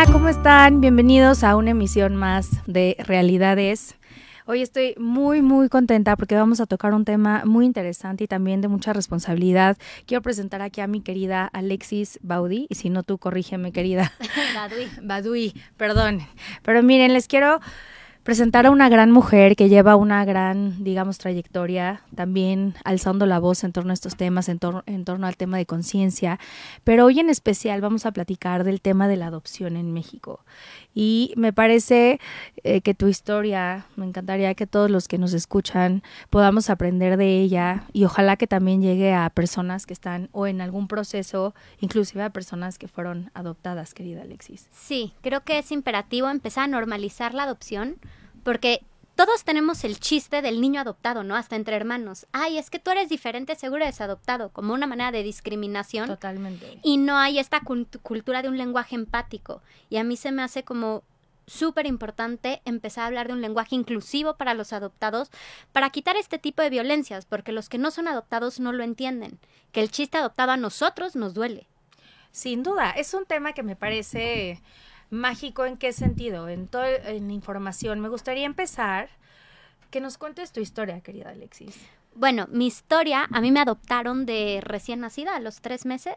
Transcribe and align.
Hola, 0.00 0.12
¿cómo 0.12 0.30
están? 0.30 0.80
Bienvenidos 0.80 1.44
a 1.44 1.56
una 1.56 1.72
emisión 1.72 2.16
más 2.16 2.48
de 2.66 2.96
Realidades. 3.00 3.96
Hoy 4.46 4.62
estoy 4.62 4.94
muy, 4.96 5.42
muy 5.42 5.68
contenta 5.68 6.16
porque 6.16 6.34
vamos 6.34 6.58
a 6.60 6.64
tocar 6.64 6.94
un 6.94 7.04
tema 7.04 7.42
muy 7.44 7.66
interesante 7.66 8.24
y 8.24 8.26
también 8.26 8.62
de 8.62 8.68
mucha 8.68 8.94
responsabilidad. 8.94 9.76
Quiero 10.06 10.22
presentar 10.22 10.62
aquí 10.62 10.80
a 10.80 10.86
mi 10.86 11.02
querida 11.02 11.50
Alexis 11.52 12.18
Baudi, 12.22 12.66
y 12.70 12.76
si 12.76 12.88
no 12.88 13.02
tú 13.02 13.18
corrígeme, 13.18 13.72
querida. 13.72 14.10
Badui. 14.54 14.88
Badui, 15.02 15.54
perdón. 15.76 16.20
Pero 16.62 16.82
miren, 16.82 17.12
les 17.12 17.28
quiero 17.28 17.60
presentar 18.22 18.66
a 18.66 18.70
una 18.70 18.88
gran 18.88 19.10
mujer 19.10 19.56
que 19.56 19.68
lleva 19.68 19.96
una 19.96 20.24
gran, 20.24 20.84
digamos, 20.84 21.18
trayectoria, 21.18 22.02
también 22.14 22.74
alzando 22.84 23.26
la 23.26 23.38
voz 23.38 23.64
en 23.64 23.72
torno 23.72 23.90
a 23.90 23.94
estos 23.94 24.16
temas, 24.16 24.48
en, 24.48 24.60
en 24.86 25.04
torno 25.04 25.26
al 25.26 25.36
tema 25.36 25.56
de 25.56 25.66
conciencia. 25.66 26.38
Pero 26.84 27.06
hoy 27.06 27.20
en 27.20 27.30
especial 27.30 27.80
vamos 27.80 28.06
a 28.06 28.12
platicar 28.12 28.64
del 28.64 28.80
tema 28.80 29.08
de 29.08 29.16
la 29.16 29.26
adopción 29.26 29.76
en 29.76 29.92
México. 29.92 30.44
Y 30.94 31.32
me 31.36 31.52
parece 31.52 32.18
eh, 32.64 32.80
que 32.80 32.94
tu 32.94 33.06
historia, 33.06 33.86
me 33.96 34.06
encantaría 34.06 34.54
que 34.54 34.66
todos 34.66 34.90
los 34.90 35.08
que 35.08 35.18
nos 35.18 35.32
escuchan 35.32 36.02
podamos 36.30 36.68
aprender 36.68 37.16
de 37.16 37.40
ella 37.40 37.84
y 37.92 38.04
ojalá 38.04 38.36
que 38.36 38.46
también 38.46 38.82
llegue 38.82 39.14
a 39.14 39.30
personas 39.30 39.86
que 39.86 39.92
están 39.92 40.28
o 40.32 40.46
en 40.46 40.60
algún 40.60 40.88
proceso, 40.88 41.54
inclusive 41.78 42.22
a 42.22 42.30
personas 42.30 42.78
que 42.78 42.88
fueron 42.88 43.30
adoptadas, 43.34 43.94
querida 43.94 44.22
Alexis. 44.22 44.68
Sí, 44.72 45.12
creo 45.20 45.42
que 45.44 45.58
es 45.58 45.70
imperativo 45.70 46.28
empezar 46.28 46.64
a 46.64 46.68
normalizar 46.68 47.34
la 47.34 47.44
adopción 47.44 47.96
porque 48.42 48.82
todos 49.20 49.44
tenemos 49.44 49.84
el 49.84 50.00
chiste 50.00 50.40
del 50.40 50.62
niño 50.62 50.80
adoptado, 50.80 51.24
¿no? 51.24 51.36
Hasta 51.36 51.54
entre 51.54 51.76
hermanos. 51.76 52.26
Ay, 52.32 52.56
es 52.56 52.70
que 52.70 52.78
tú 52.78 52.90
eres 52.90 53.10
diferente, 53.10 53.54
seguro 53.54 53.84
eres 53.84 54.00
adoptado, 54.00 54.48
como 54.48 54.72
una 54.72 54.86
manera 54.86 55.12
de 55.12 55.22
discriminación. 55.22 56.06
Totalmente. 56.06 56.78
Y 56.82 56.96
no 56.96 57.18
hay 57.18 57.38
esta 57.38 57.60
cultura 57.60 58.40
de 58.40 58.48
un 58.48 58.56
lenguaje 58.56 58.94
empático. 58.94 59.60
Y 59.90 59.98
a 59.98 60.04
mí 60.04 60.16
se 60.16 60.32
me 60.32 60.42
hace 60.42 60.62
como 60.62 61.02
súper 61.46 61.84
importante 61.84 62.62
empezar 62.64 63.04
a 63.04 63.06
hablar 63.08 63.26
de 63.26 63.34
un 63.34 63.42
lenguaje 63.42 63.74
inclusivo 63.74 64.38
para 64.38 64.54
los 64.54 64.72
adoptados, 64.72 65.28
para 65.72 65.90
quitar 65.90 66.16
este 66.16 66.38
tipo 66.38 66.62
de 66.62 66.70
violencias, 66.70 67.26
porque 67.26 67.52
los 67.52 67.68
que 67.68 67.76
no 67.76 67.90
son 67.90 68.08
adoptados 68.08 68.58
no 68.58 68.72
lo 68.72 68.82
entienden, 68.84 69.38
que 69.70 69.82
el 69.82 69.90
chiste 69.90 70.16
adoptado 70.16 70.52
a 70.52 70.56
nosotros 70.56 71.14
nos 71.14 71.34
duele. 71.34 71.66
Sin 72.32 72.62
duda, 72.62 72.92
es 72.92 73.12
un 73.12 73.26
tema 73.26 73.52
que 73.52 73.64
me 73.64 73.76
parece 73.76 74.62
mágico 75.10 75.64
en 75.64 75.76
qué 75.76 75.92
sentido, 75.92 76.48
en 76.48 76.68
toda 76.68 76.88
en 76.88 77.30
información. 77.30 78.00
Me 78.00 78.08
gustaría 78.08 78.46
empezar 78.46 79.10
que 79.90 80.00
nos 80.00 80.18
cuentes 80.18 80.52
tu 80.52 80.60
historia, 80.60 81.00
querida 81.00 81.30
Alexis. 81.30 81.76
Bueno, 82.14 82.46
mi 82.50 82.66
historia, 82.66 83.28
a 83.30 83.40
mí 83.40 83.52
me 83.52 83.60
adoptaron 83.60 84.26
de 84.26 84.60
recién 84.62 85.00
nacida, 85.00 85.36
a 85.36 85.40
los 85.40 85.60
tres 85.60 85.84
meses, 85.86 86.16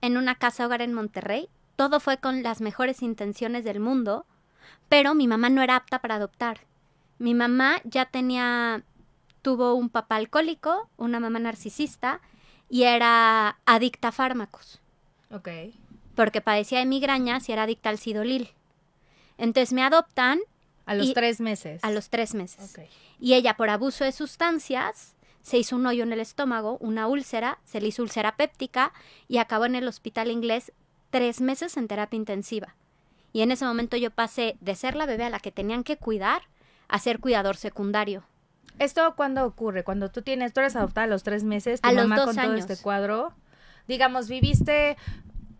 en 0.00 0.16
una 0.16 0.34
casa 0.36 0.66
hogar 0.66 0.82
en 0.82 0.94
Monterrey. 0.94 1.48
Todo 1.76 2.00
fue 2.00 2.18
con 2.18 2.42
las 2.42 2.60
mejores 2.60 3.02
intenciones 3.02 3.64
del 3.64 3.80
mundo, 3.80 4.26
pero 4.88 5.14
mi 5.14 5.26
mamá 5.26 5.48
no 5.48 5.62
era 5.62 5.76
apta 5.76 6.00
para 6.00 6.16
adoptar. 6.16 6.60
Mi 7.18 7.34
mamá 7.34 7.80
ya 7.84 8.06
tenía, 8.06 8.82
tuvo 9.42 9.74
un 9.74 9.88
papá 9.88 10.16
alcohólico, 10.16 10.88
una 10.96 11.20
mamá 11.20 11.38
narcisista, 11.38 12.20
y 12.68 12.84
era 12.84 13.58
adicta 13.66 14.08
a 14.08 14.12
fármacos. 14.12 14.80
Ok 15.30 15.48
porque 16.20 16.42
padecía 16.42 16.80
de 16.80 16.84
migrañas 16.84 17.48
y 17.48 17.52
era 17.52 17.62
adicta 17.62 17.88
al 17.88 17.96
sidolil. 17.96 18.50
Entonces 19.38 19.72
me 19.72 19.82
adoptan. 19.82 20.38
A 20.84 20.94
los 20.94 21.14
tres 21.14 21.40
meses. 21.40 21.82
A 21.82 21.90
los 21.90 22.10
tres 22.10 22.34
meses. 22.34 22.78
Y 23.18 23.32
ella, 23.32 23.56
por 23.56 23.70
abuso 23.70 24.04
de 24.04 24.12
sustancias, 24.12 25.14
se 25.40 25.56
hizo 25.56 25.76
un 25.76 25.86
hoyo 25.86 26.02
en 26.02 26.12
el 26.12 26.20
estómago, 26.20 26.76
una 26.82 27.06
úlcera, 27.06 27.58
se 27.64 27.80
le 27.80 27.88
hizo 27.88 28.02
úlcera 28.02 28.36
péptica 28.36 28.92
y 29.28 29.38
acabó 29.38 29.64
en 29.64 29.76
el 29.76 29.88
hospital 29.88 30.30
inglés 30.30 30.72
tres 31.08 31.40
meses 31.40 31.78
en 31.78 31.88
terapia 31.88 32.18
intensiva. 32.18 32.74
Y 33.32 33.40
en 33.40 33.50
ese 33.50 33.64
momento 33.64 33.96
yo 33.96 34.10
pasé 34.10 34.58
de 34.60 34.74
ser 34.74 34.96
la 34.96 35.06
bebé 35.06 35.24
a 35.24 35.30
la 35.30 35.40
que 35.40 35.52
tenían 35.52 35.84
que 35.84 35.96
cuidar 35.96 36.42
a 36.88 36.98
ser 36.98 37.20
cuidador 37.20 37.56
secundario. 37.56 38.24
¿Esto 38.78 39.14
cuándo 39.16 39.46
ocurre? 39.46 39.84
Cuando 39.84 40.10
tú 40.10 40.20
tienes, 40.20 40.52
tú 40.52 40.60
eres 40.60 40.76
adoptada 40.76 41.06
a 41.06 41.08
los 41.08 41.22
tres 41.22 41.44
meses, 41.44 41.80
tu 41.80 41.88
a 41.88 41.92
mamá 41.92 42.16
los 42.16 42.26
dos 42.26 42.36
con 42.36 42.44
todo 42.44 42.56
este 42.56 42.76
cuadro. 42.76 43.32
Digamos, 43.88 44.28
viviste 44.28 44.98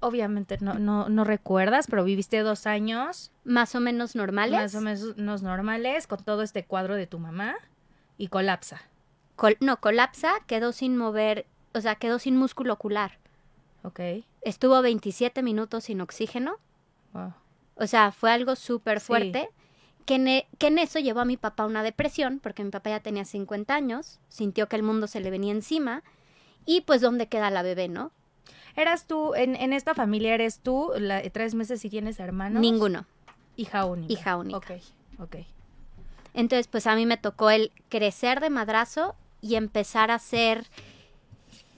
obviamente 0.01 0.59
no, 0.61 0.75
no, 0.75 1.09
no 1.09 1.25
recuerdas, 1.25 1.87
pero 1.89 2.05
viviste 2.05 2.39
dos 2.41 2.67
años. 2.67 3.31
Más 3.45 3.75
o 3.75 3.81
menos 3.81 4.17
normales. 4.17 4.61
Más 4.61 4.75
o 4.75 4.81
menos 4.81 5.43
normales, 5.43 6.07
con 6.07 6.23
todo 6.25 6.43
este 6.43 6.65
cuadro 6.65 6.97
de 6.97 7.07
tu 7.07 7.19
mamá, 7.19 7.57
y 8.19 8.29
colapsa. 8.29 8.83
no, 9.61 9.81
colapsa, 9.81 10.33
quedó 10.47 10.73
sin 10.73 10.97
mover, 10.97 11.47
o 11.75 11.81
sea, 11.81 11.95
quedó 11.95 12.19
sin 12.19 12.37
músculo 12.37 12.75
ocular. 12.75 13.19
Ok. 13.83 14.01
Estuvo 14.43 14.81
27 14.83 15.43
minutos 15.43 15.85
sin 15.85 16.01
oxígeno. 16.01 16.57
O 17.77 17.87
sea, 17.87 18.13
fue 18.13 18.31
algo 18.31 18.57
súper 18.57 19.01
fuerte. 19.01 19.49
Que, 20.07 20.15
en, 20.17 20.45
que 20.59 20.67
en 20.67 20.79
eso 20.79 20.99
llevó 20.99 21.21
a 21.21 21.25
mi 21.25 21.37
papá 21.37 21.67
una 21.67 21.83
depresión, 21.83 22.41
porque 22.43 22.65
mi 22.65 22.71
papá 22.71 22.91
ya 22.91 23.01
tenía 23.01 23.25
50 23.25 23.75
años, 23.75 24.19
sintió 24.29 24.69
que 24.69 24.77
el 24.77 24.83
mundo 24.83 25.07
se 25.07 25.21
le 25.21 25.31
venía 25.31 25.53
encima, 25.53 26.03
y 26.67 26.81
pues 26.81 27.01
dónde 27.01 27.29
queda 27.29 27.51
la 27.51 27.63
bebé, 27.63 27.89
¿no? 27.89 28.11
¿Eras 28.77 29.07
tú, 29.07 29.35
en, 29.35 29.57
en 29.57 29.73
esta 29.73 29.95
familia 29.95 30.35
eres 30.35 30.61
tú, 30.61 30.93
la, 30.97 31.23
tres 31.31 31.55
meses 31.55 31.81
si 31.81 31.91
tienes 31.91 32.21
hermanos? 32.21 32.61
Ninguno. 32.61 33.07
Hija 33.57 33.85
única. 33.85 34.13
Hija 34.13 34.37
única. 34.37 34.57
Ok, 34.57 34.71
ok. 35.19 35.37
Entonces, 36.35 36.69
pues 36.69 36.87
a 36.87 36.95
mí 36.95 37.07
me 37.07 37.17
tocó 37.17 37.51
el 37.51 37.73
crecer 37.89 38.41
de 38.41 38.51
madrazo 38.51 39.15
y 39.43 39.57
empezar 39.57 40.11
a 40.11 40.19
ser, 40.19 40.67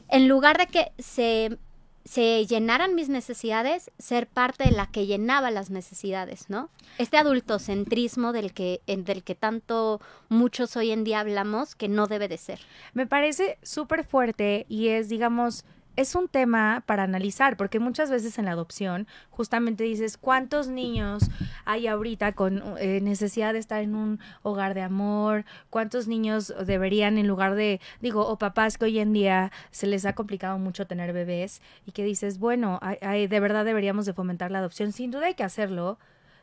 en 0.08 0.28
lugar 0.28 0.58
de 0.58 0.66
que 0.66 0.92
se, 0.98 1.58
se 2.04 2.44
llenaran 2.47 2.94
mis 2.94 3.08
necesidades, 3.08 3.91
ser 3.98 4.26
parte 4.26 4.64
de 4.64 4.72
la 4.72 4.86
que 4.88 5.06
llenaba 5.06 5.50
las 5.50 5.70
necesidades, 5.70 6.50
¿no? 6.50 6.69
Este 6.98 7.16
adultocentrismo 7.16 8.32
del 8.32 8.52
que, 8.52 8.82
del 8.86 9.22
que 9.22 9.34
tanto 9.34 10.00
muchos 10.28 10.76
hoy 10.76 10.91
en 10.91 11.04
día 11.04 11.20
hablamos, 11.20 11.75
que 11.75 11.88
no 11.88 12.06
debe 12.06 12.28
de 12.28 12.36
ser. 12.36 12.60
Me 12.92 13.06
parece 13.06 13.58
súper 13.62 14.04
fuerte 14.04 14.66
y 14.69 14.88
es, 14.88 15.08
digamos, 15.08 15.64
es 15.97 16.14
un 16.14 16.28
tema 16.28 16.82
para 16.86 17.03
analizar, 17.03 17.56
porque 17.56 17.78
muchas 17.78 18.10
veces 18.10 18.38
en 18.38 18.47
la 18.47 18.53
adopción 18.53 19.06
justamente 19.30 19.84
dices, 19.84 20.16
¿cuántos 20.16 20.69
niños 20.69 21.25
hay 21.64 21.86
ahorita 21.86 22.32
con 22.32 22.62
eh, 22.78 23.00
necesidad 23.03 23.53
de 23.53 23.58
estar 23.58 23.82
en 23.82 23.94
un 23.94 24.20
hogar 24.42 24.75
de 24.75 24.82
amor? 24.82 25.44
¿Cuántos 25.70 26.08
niños 26.08 26.52
deberían, 26.66 27.19
en 27.19 27.28
lugar 27.28 27.54
de, 27.54 27.81
digo, 28.00 28.26
o 28.26 28.38
papás 28.38 28.78
que 28.78 28.86
hoy 28.86 28.98
en 28.98 29.12
día 29.12 29.52
se 29.70 29.86
les 29.86 30.06
ha 30.06 30.14
complicado 30.14 30.58
mucho 30.58 30.86
tener 30.86 31.12
bebés 31.12 31.60
y 31.86 31.92
que 31.92 32.04
dices, 32.04 32.38
bueno, 32.38 32.78
hay, 32.82 33.26
de 33.26 33.41
verdad 33.41 33.64
deberíamos 33.64 34.06
de 34.06 34.14
fomentar 34.14 34.50
la 34.50 34.58
adopción? 34.58 34.92
Sin 34.92 35.10
duda 35.10 35.26
hay 35.26 35.34
que 35.34 35.44
hacerlo, 35.44 35.98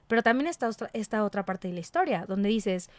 pero 0.08 0.22
también 0.22 0.48
está 0.48 0.70
esta 0.94 1.24
otra 1.24 1.46
parte 1.46 1.68
de 1.68 1.74
la 1.74 1.80
historia, 1.80 2.26
donde 2.28 2.50
dices, 2.50 2.90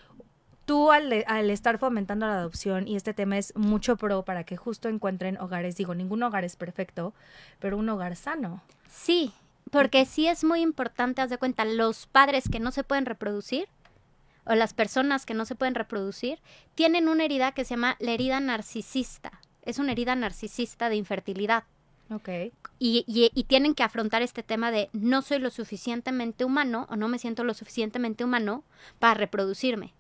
tú 0.65 0.91
al, 0.93 1.13
estar 1.51 1.79
fomentando 1.79 2.27
la 2.27 2.35
adopción, 2.35 2.87
y 2.87 2.97
este 2.97 3.15
tema 3.15 3.39
es 3.39 3.55
mucho 3.57 3.97
pro 3.97 4.25
para 4.25 4.45
que 4.45 4.57
justo 4.57 4.89
encuentren 4.89 5.39
hogares, 5.39 5.77
digo, 5.77 5.95
ningún 5.95 6.23
hogar 6.23 6.45
es 6.45 6.57
perfecto, 6.57 7.15
pero 7.59 7.77
un 7.77 7.89
hogar 7.89 8.17
sano. 8.17 8.63
Sí, 8.89 9.33
porque 9.71 10.05
sí 10.05 10.27
es 10.27 10.45
muy 10.45 10.61
importante, 10.61 11.23
haz 11.23 11.31
de 11.31 11.39
cuenta, 11.39 11.65
los 11.65 12.07
padres 12.07 12.49
que 12.49 12.61
no 12.61 12.71
se 12.71 12.85
pueden 12.85 13.07
reproducir, 13.07 13.69
o 14.45 14.55
las 14.55 14.75
personas 14.75 15.27
que 15.27 15.35
no 15.35 15.45
se 15.45 15.55
pueden 15.55 15.75
reproducir, 15.75 16.39
tienen 16.75 17.09
una 17.09 17.25
herida 17.25 17.53
que 17.53 17.65
se 17.65 17.75
llama 17.75 17.97
la 18.01 18.13
herida 18.13 18.41
narcisista. 18.41 19.41
Es 19.63 19.79
una 19.79 19.93
herida 19.93 20.15
narcisista 20.17 20.89
de 20.89 20.97
infertilidad. 20.97 21.65
Ok. 22.11 22.29
Y, 22.79 23.05
y, 23.07 23.31
y, 23.35 23.45
tienen 23.45 23.75
que 23.75 23.85
afrontar 23.85 24.23
este 24.23 24.43
tema 24.43 24.73
de 24.73 24.89
no 24.93 25.23
soy 25.23 25.39
lo 25.39 25.51
suficientemente 25.51 26.45
humano 26.45 26.87
o 26.91 26.97
no 26.97 27.07
me 27.07 27.19
siento 27.19 27.45
lo 27.45 27.55
suficientemente 27.55 28.25
humano 28.25 28.65
para 28.99 29.15
reproducirme. 29.15 29.93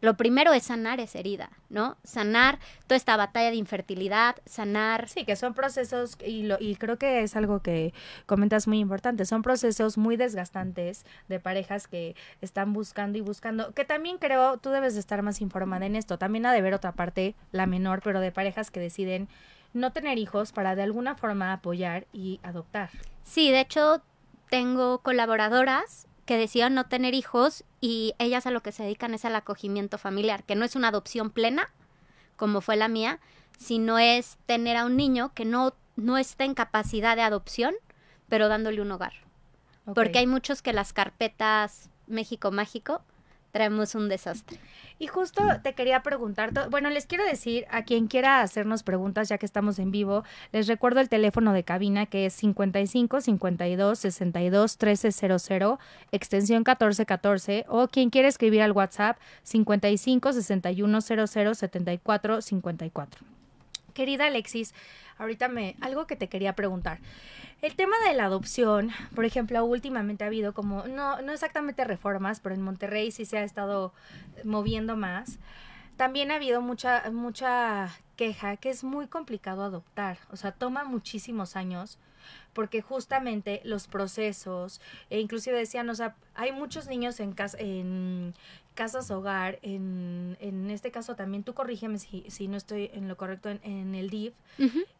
Lo 0.00 0.16
primero 0.16 0.52
es 0.52 0.64
sanar 0.64 0.98
esa 1.00 1.18
herida, 1.18 1.50
¿no? 1.68 1.96
Sanar 2.04 2.58
toda 2.86 2.96
esta 2.96 3.16
batalla 3.16 3.50
de 3.50 3.56
infertilidad, 3.56 4.36
sanar... 4.46 5.08
Sí, 5.08 5.24
que 5.24 5.36
son 5.36 5.52
procesos, 5.54 6.16
y, 6.24 6.44
lo, 6.44 6.56
y 6.58 6.76
creo 6.76 6.96
que 6.98 7.22
es 7.22 7.36
algo 7.36 7.60
que 7.60 7.92
comentas 8.26 8.66
muy 8.66 8.78
importante, 8.78 9.26
son 9.26 9.42
procesos 9.42 9.98
muy 9.98 10.16
desgastantes 10.16 11.04
de 11.28 11.38
parejas 11.38 11.86
que 11.86 12.16
están 12.40 12.72
buscando 12.72 13.18
y 13.18 13.20
buscando, 13.20 13.72
que 13.72 13.84
también 13.84 14.18
creo, 14.18 14.56
tú 14.58 14.70
debes 14.70 14.94
de 14.94 15.00
estar 15.00 15.22
más 15.22 15.40
informada 15.40 15.84
en 15.84 15.96
esto, 15.96 16.18
también 16.18 16.46
ha 16.46 16.52
de 16.52 16.62
ver 16.62 16.74
otra 16.74 16.92
parte, 16.92 17.34
la 17.52 17.66
menor, 17.66 18.00
pero 18.02 18.20
de 18.20 18.32
parejas 18.32 18.70
que 18.70 18.80
deciden 18.80 19.28
no 19.72 19.92
tener 19.92 20.18
hijos 20.18 20.52
para 20.52 20.74
de 20.74 20.82
alguna 20.82 21.14
forma 21.14 21.52
apoyar 21.52 22.06
y 22.12 22.40
adoptar. 22.42 22.90
Sí, 23.22 23.50
de 23.50 23.60
hecho, 23.60 24.02
tengo 24.48 24.98
colaboradoras 24.98 26.08
que 26.30 26.38
decían 26.38 26.74
no 26.74 26.86
tener 26.86 27.12
hijos 27.12 27.64
y 27.80 28.14
ellas 28.20 28.46
a 28.46 28.52
lo 28.52 28.62
que 28.62 28.70
se 28.70 28.84
dedican 28.84 29.14
es 29.14 29.24
al 29.24 29.34
acogimiento 29.34 29.98
familiar, 29.98 30.44
que 30.44 30.54
no 30.54 30.64
es 30.64 30.76
una 30.76 30.86
adopción 30.86 31.30
plena, 31.30 31.72
como 32.36 32.60
fue 32.60 32.76
la 32.76 32.86
mía, 32.86 33.18
sino 33.58 33.98
es 33.98 34.38
tener 34.46 34.76
a 34.76 34.84
un 34.84 34.96
niño 34.96 35.32
que 35.34 35.44
no, 35.44 35.74
no 35.96 36.18
está 36.18 36.44
en 36.44 36.54
capacidad 36.54 37.16
de 37.16 37.22
adopción, 37.22 37.74
pero 38.28 38.46
dándole 38.46 38.80
un 38.80 38.92
hogar. 38.92 39.14
Porque 39.92 40.20
hay 40.20 40.28
muchos 40.28 40.62
que 40.62 40.72
las 40.72 40.92
carpetas 40.92 41.90
México 42.06 42.52
Mágico 42.52 43.02
traemos 43.50 43.94
un 43.94 44.08
desastre. 44.08 44.58
Y 44.98 45.06
justo 45.06 45.42
te 45.62 45.74
quería 45.74 46.02
preguntar, 46.02 46.52
bueno, 46.70 46.90
les 46.90 47.06
quiero 47.06 47.24
decir 47.24 47.66
a 47.70 47.84
quien 47.84 48.06
quiera 48.06 48.42
hacernos 48.42 48.82
preguntas 48.82 49.28
ya 49.28 49.38
que 49.38 49.46
estamos 49.46 49.78
en 49.78 49.90
vivo, 49.90 50.24
les 50.52 50.66
recuerdo 50.66 51.00
el 51.00 51.08
teléfono 51.08 51.52
de 51.52 51.64
cabina 51.64 52.06
que 52.06 52.26
es 52.26 52.34
55 52.34 53.20
52 53.20 53.98
62 53.98 54.78
1300, 54.80 55.78
extensión 56.12 56.58
1414 56.58 57.64
o 57.68 57.88
quien 57.88 58.10
quiera 58.10 58.28
escribir 58.28 58.62
al 58.62 58.72
WhatsApp 58.72 59.18
55 59.42 60.32
61 60.32 61.00
00 61.00 61.54
74 61.54 62.42
54. 62.42 63.39
Querida 63.92 64.26
Alexis, 64.26 64.74
ahorita 65.18 65.48
me 65.48 65.76
algo 65.80 66.06
que 66.06 66.16
te 66.16 66.28
quería 66.28 66.54
preguntar. 66.54 66.98
El 67.62 67.74
tema 67.76 67.96
de 68.06 68.14
la 68.14 68.24
adopción, 68.24 68.90
por 69.14 69.24
ejemplo, 69.24 69.62
últimamente 69.64 70.24
ha 70.24 70.28
habido 70.28 70.54
como, 70.54 70.86
no, 70.86 71.20
no 71.20 71.32
exactamente 71.32 71.84
reformas, 71.84 72.40
pero 72.40 72.54
en 72.54 72.62
Monterrey 72.62 73.10
sí 73.10 73.26
se 73.26 73.38
ha 73.38 73.44
estado 73.44 73.92
moviendo 74.44 74.96
más. 74.96 75.38
También 75.96 76.30
ha 76.30 76.36
habido 76.36 76.62
mucha, 76.62 77.10
mucha 77.10 77.90
queja 78.16 78.56
que 78.56 78.70
es 78.70 78.82
muy 78.82 79.06
complicado 79.06 79.62
adoptar, 79.62 80.18
o 80.30 80.36
sea, 80.36 80.52
toma 80.52 80.84
muchísimos 80.84 81.56
años 81.56 81.98
porque 82.52 82.82
justamente 82.82 83.60
los 83.64 83.86
procesos, 83.86 84.80
e 85.08 85.20
inclusive 85.20 85.56
decían, 85.56 85.88
o 85.90 85.94
sea, 85.94 86.16
hay 86.34 86.52
muchos 86.52 86.88
niños 86.88 87.20
en, 87.20 87.32
casa, 87.32 87.58
en 87.58 88.34
casas 88.74 89.10
hogar, 89.10 89.58
en, 89.62 90.36
en 90.40 90.70
este 90.70 90.90
caso 90.90 91.14
también, 91.14 91.44
tú 91.44 91.54
corrígeme 91.54 91.98
si, 91.98 92.24
si 92.28 92.48
no 92.48 92.56
estoy 92.56 92.90
en 92.94 93.08
lo 93.08 93.16
correcto 93.16 93.50
en, 93.50 93.94
el 93.94 94.10
DIF, 94.10 94.34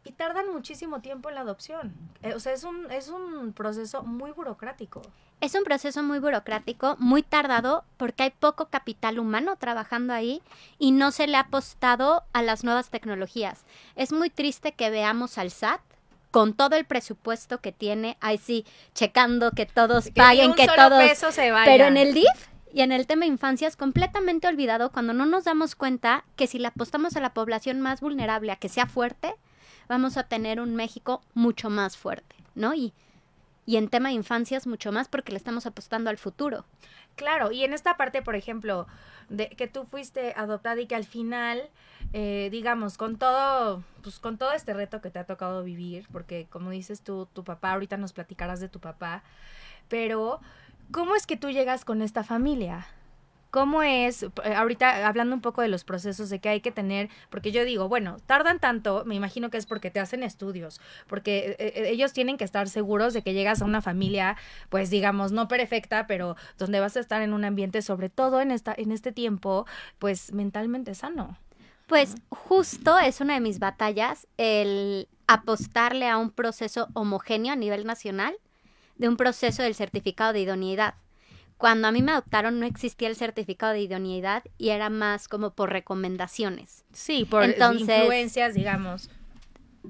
y 0.03 0.11
tardan 0.11 0.51
muchísimo 0.51 1.01
tiempo 1.01 1.29
en 1.29 1.35
la 1.35 1.41
adopción. 1.41 1.93
Eh, 2.21 2.33
o 2.33 2.39
sea, 2.39 2.53
es 2.53 2.63
un, 2.63 2.91
es 2.91 3.09
un 3.09 3.53
proceso 3.53 4.03
muy 4.03 4.31
burocrático. 4.31 5.01
Es 5.39 5.55
un 5.55 5.63
proceso 5.63 6.03
muy 6.03 6.19
burocrático, 6.19 6.95
muy 6.99 7.23
tardado, 7.23 7.83
porque 7.97 8.23
hay 8.23 8.29
poco 8.29 8.67
capital 8.67 9.17
humano 9.17 9.55
trabajando 9.55 10.13
ahí 10.13 10.43
y 10.77 10.91
no 10.91 11.09
se 11.09 11.25
le 11.25 11.37
ha 11.37 11.41
apostado 11.41 12.23
a 12.33 12.43
las 12.43 12.63
nuevas 12.63 12.91
tecnologías. 12.91 13.65
Es 13.95 14.13
muy 14.13 14.29
triste 14.29 14.73
que 14.73 14.91
veamos 14.91 15.39
al 15.39 15.49
SAT 15.49 15.81
con 16.31 16.53
todo 16.53 16.75
el 16.75 16.85
presupuesto 16.85 17.59
que 17.59 17.71
tiene, 17.71 18.17
ahí 18.21 18.37
sí, 18.37 18.65
checando 18.93 19.51
que 19.51 19.65
todos 19.65 20.09
paguen, 20.11 20.53
que 20.53 20.67
todos... 20.67 21.03
se 21.33 21.51
vaya. 21.51 21.65
Pero 21.65 21.85
en 21.85 21.97
el 21.97 22.13
DIF 22.13 22.47
y 22.73 22.81
en 22.81 22.91
el 22.91 23.05
tema 23.05 23.25
infancia 23.25 23.67
es 23.67 23.75
completamente 23.75 24.47
olvidado 24.47 24.91
cuando 24.91 25.13
no 25.13 25.25
nos 25.25 25.43
damos 25.43 25.75
cuenta 25.75 26.23
que 26.37 26.47
si 26.47 26.57
le 26.57 26.67
apostamos 26.67 27.15
a 27.15 27.21
la 27.21 27.33
población 27.33 27.81
más 27.81 28.01
vulnerable 28.01 28.51
a 28.51 28.55
que 28.55 28.69
sea 28.69 28.87
fuerte, 28.87 29.35
vamos 29.89 30.15
a 30.17 30.23
tener 30.23 30.61
un 30.61 30.75
México 30.75 31.21
mucho 31.33 31.69
más 31.69 31.97
fuerte, 31.97 32.35
¿no? 32.55 32.73
Y, 32.73 32.93
y 33.65 33.77
en 33.77 33.89
tema 33.89 34.09
de 34.09 34.15
infancia 34.15 34.57
es 34.57 34.67
mucho 34.67 34.91
más 34.91 35.07
porque 35.07 35.31
le 35.31 35.37
estamos 35.37 35.65
apostando 35.65 36.09
al 36.09 36.17
futuro. 36.17 36.65
Claro, 37.15 37.51
y 37.51 37.63
en 37.63 37.73
esta 37.73 37.97
parte, 37.97 38.21
por 38.21 38.35
ejemplo, 38.35 38.87
de 39.29 39.49
que 39.49 39.67
tú 39.67 39.85
fuiste 39.85 40.33
adoptada 40.35 40.81
y 40.81 40.87
que 40.87 40.95
al 40.95 41.05
final, 41.05 41.69
eh, 42.13 42.49
digamos, 42.51 42.97
con 42.97 43.17
todo, 43.17 43.83
pues 44.01 44.19
con 44.19 44.37
todo 44.37 44.53
este 44.53 44.73
reto 44.73 45.01
que 45.01 45.09
te 45.09 45.19
ha 45.19 45.25
tocado 45.25 45.63
vivir, 45.63 46.07
porque 46.11 46.47
como 46.49 46.69
dices 46.71 47.01
tú, 47.01 47.27
tu 47.33 47.43
papá, 47.43 47.73
ahorita 47.73 47.97
nos 47.97 48.13
platicarás 48.13 48.59
de 48.59 48.69
tu 48.69 48.79
papá, 48.79 49.23
pero 49.89 50.39
¿cómo 50.91 51.15
es 51.15 51.27
que 51.27 51.37
tú 51.37 51.49
llegas 51.49 51.85
con 51.85 52.01
esta 52.01 52.23
familia? 52.23 52.87
¿Cómo 53.51 53.83
es, 53.83 54.23
eh, 54.23 54.53
ahorita 54.55 55.05
hablando 55.05 55.35
un 55.35 55.41
poco 55.41 55.61
de 55.61 55.67
los 55.67 55.83
procesos 55.83 56.29
de 56.29 56.39
que 56.39 56.47
hay 56.47 56.61
que 56.61 56.71
tener, 56.71 57.09
porque 57.29 57.51
yo 57.51 57.65
digo, 57.65 57.89
bueno, 57.89 58.15
tardan 58.25 58.59
tanto, 58.59 59.03
me 59.05 59.13
imagino 59.13 59.49
que 59.49 59.57
es 59.57 59.65
porque 59.65 59.91
te 59.91 59.99
hacen 59.99 60.23
estudios, 60.23 60.79
porque 61.07 61.57
eh, 61.59 61.73
eh, 61.75 61.89
ellos 61.89 62.13
tienen 62.13 62.37
que 62.37 62.45
estar 62.45 62.69
seguros 62.69 63.13
de 63.13 63.23
que 63.23 63.33
llegas 63.33 63.61
a 63.61 63.65
una 63.65 63.81
familia, 63.81 64.37
pues 64.69 64.89
digamos, 64.89 65.33
no 65.33 65.49
perfecta, 65.49 66.07
pero 66.07 66.37
donde 66.57 66.79
vas 66.79 66.95
a 66.95 67.01
estar 67.01 67.21
en 67.21 67.33
un 67.33 67.43
ambiente, 67.43 67.81
sobre 67.81 68.07
todo 68.07 68.39
en, 68.39 68.51
esta, 68.51 68.73
en 68.75 68.93
este 68.93 69.11
tiempo, 69.11 69.65
pues 69.99 70.31
mentalmente 70.31 70.95
sano. 70.95 71.37
Pues 71.87 72.15
justo 72.29 72.99
es 72.99 73.19
una 73.19 73.33
de 73.33 73.41
mis 73.41 73.59
batallas, 73.59 74.27
el 74.37 75.09
apostarle 75.27 76.07
a 76.07 76.17
un 76.17 76.31
proceso 76.31 76.87
homogéneo 76.93 77.51
a 77.51 77.57
nivel 77.57 77.85
nacional, 77.85 78.33
de 78.95 79.09
un 79.09 79.17
proceso 79.17 79.61
del 79.61 79.75
certificado 79.75 80.31
de 80.31 80.39
idoneidad. 80.39 80.93
Cuando 81.61 81.87
a 81.87 81.91
mí 81.91 82.01
me 82.01 82.11
adoptaron 82.11 82.59
no 82.59 82.65
existía 82.65 83.07
el 83.07 83.15
certificado 83.15 83.73
de 83.73 83.81
idoneidad 83.81 84.43
y 84.57 84.69
era 84.69 84.89
más 84.89 85.27
como 85.27 85.51
por 85.51 85.69
recomendaciones. 85.69 86.85
Sí, 86.91 87.23
por 87.23 87.45
influencias, 87.45 88.55
digamos. 88.55 89.11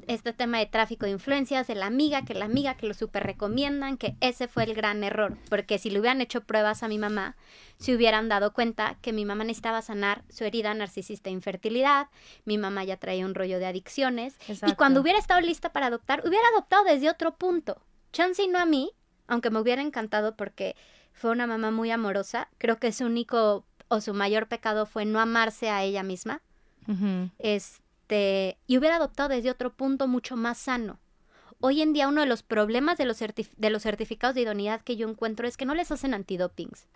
Este 0.07 0.33
tema 0.33 0.59
de 0.59 0.65
tráfico 0.65 1.05
de 1.05 1.13
influencias, 1.13 1.67
de 1.67 1.75
la 1.75 1.85
amiga, 1.85 2.25
que 2.25 2.33
la 2.33 2.43
amiga, 2.43 2.75
que 2.75 2.87
lo 2.87 2.93
super 2.93 3.23
recomiendan, 3.23 3.95
que 3.95 4.17
ese 4.19 4.49
fue 4.49 4.65
el 4.65 4.73
gran 4.73 5.01
error. 5.05 5.37
Porque 5.49 5.77
si 5.77 5.89
le 5.89 6.01
hubieran 6.01 6.19
hecho 6.19 6.41
pruebas 6.41 6.83
a 6.83 6.89
mi 6.89 6.97
mamá, 6.97 7.37
se 7.77 7.95
hubieran 7.95 8.27
dado 8.27 8.51
cuenta 8.51 8.97
que 9.01 9.13
mi 9.13 9.23
mamá 9.23 9.45
necesitaba 9.45 9.81
sanar 9.81 10.25
su 10.27 10.43
herida 10.43 10.73
narcisista 10.73 11.29
de 11.29 11.35
infertilidad, 11.35 12.09
mi 12.43 12.57
mamá 12.57 12.83
ya 12.83 12.97
traía 12.97 13.25
un 13.25 13.33
rollo 13.33 13.59
de 13.59 13.67
adicciones. 13.67 14.35
Y 14.67 14.73
cuando 14.73 14.99
hubiera 14.99 15.19
estado 15.19 15.39
lista 15.39 15.71
para 15.71 15.85
adoptar, 15.85 16.21
hubiera 16.27 16.49
adoptado 16.49 16.83
desde 16.83 17.09
otro 17.09 17.37
punto. 17.37 17.81
Chance 18.11 18.43
y 18.43 18.49
no 18.49 18.59
a 18.59 18.65
mí, 18.65 18.91
aunque 19.27 19.49
me 19.49 19.59
hubiera 19.61 19.81
encantado 19.81 20.35
porque 20.35 20.75
fue 21.13 21.31
una 21.31 21.47
mamá 21.47 21.71
muy 21.71 21.91
amorosa. 21.91 22.49
Creo 22.57 22.77
que 22.77 22.91
su 22.91 23.05
único 23.05 23.65
o 23.87 24.01
su 24.01 24.13
mayor 24.13 24.47
pecado 24.47 24.85
fue 24.85 25.05
no 25.05 25.19
amarse 25.19 25.69
a 25.69 25.83
ella 25.83 26.03
misma. 26.03 26.41
Este, 27.39 28.57
y 28.67 28.77
hubiera 28.77 28.97
adoptado 28.97 29.29
desde 29.29 29.51
otro 29.51 29.73
punto 29.73 30.07
mucho 30.07 30.35
más 30.35 30.57
sano. 30.57 30.99
Hoy 31.59 31.81
en 31.81 31.93
día 31.93 32.07
uno 32.07 32.21
de 32.21 32.27
los 32.27 32.41
problemas 32.41 32.97
de 32.97 33.05
los, 33.05 33.19
de 33.19 33.69
los 33.69 33.83
certificados 33.83 34.35
de 34.35 34.41
idoneidad 34.41 34.81
que 34.81 34.97
yo 34.97 35.07
encuentro 35.07 35.47
es 35.47 35.57
que 35.57 35.65
no 35.65 35.75
les 35.75 35.91
hacen 35.91 36.13
antidopings. 36.13 36.87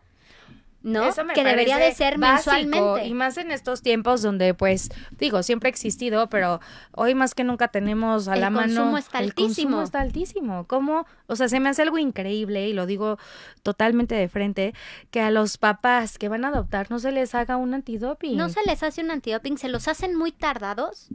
¿No? 0.86 1.12
que 1.34 1.44
debería 1.44 1.78
de 1.78 1.94
ser 1.94 2.20
mensualmente. 2.20 3.08
Y 3.08 3.14
más 3.16 3.38
en 3.38 3.50
estos 3.52 3.82
tiempos 3.82 4.22
donde, 4.22 4.54
pues, 4.54 4.90
digo, 5.18 5.42
siempre 5.42 5.68
ha 5.68 5.72
existido, 5.72 6.30
pero 6.30 6.62
hoy 6.92 7.16
más 7.16 7.34
que 7.34 7.44
nunca 7.44 7.70
tenemos 7.70 8.28
a 8.28 8.36
la 8.36 8.52
mano. 8.52 8.72
El 8.72 8.76
consumo 8.76 8.98
está 9.00 9.18
altísimo. 9.18 9.48
El 9.48 9.56
consumo 9.56 9.82
está 9.82 10.02
altísimo. 10.02 10.68
¿Cómo? 10.68 11.08
O 11.26 11.36
sea, 11.36 11.50
se 11.50 11.60
me 11.60 11.70
hace 11.70 11.82
algo 11.82 11.98
increíble, 11.98 12.70
y 12.70 12.74
lo 12.74 12.86
digo 12.86 13.18
totalmente 13.64 14.14
de 14.14 14.30
frente, 14.30 14.76
que 15.10 15.22
a 15.22 15.32
los 15.32 15.58
papás 15.58 16.20
que 16.20 16.30
van 16.30 16.46
a 16.46 16.50
adoptar 16.50 16.92
no 16.92 17.00
se 17.00 17.12
les 17.12 17.34
haga 17.34 17.58
un 17.58 17.74
antidoping. 17.74 18.38
No 18.38 18.50
se 18.50 18.62
les 18.68 18.84
hace 18.84 19.02
un 19.02 19.10
antidoping, 19.10 19.58
se 19.58 19.70
los 19.70 19.88
hacen 19.88 20.16
muy 20.16 20.32
tardados 20.32 21.10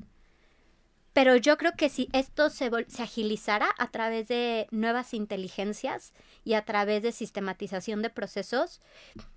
pero 1.12 1.36
yo 1.36 1.58
creo 1.58 1.72
que 1.76 1.88
si 1.88 2.08
esto 2.12 2.50
se, 2.50 2.70
se 2.86 3.02
agilizara 3.02 3.68
a 3.78 3.88
través 3.88 4.28
de 4.28 4.68
nuevas 4.70 5.12
inteligencias 5.12 6.12
y 6.44 6.54
a 6.54 6.64
través 6.64 7.02
de 7.02 7.12
sistematización 7.12 8.02
de 8.02 8.10
procesos, 8.10 8.80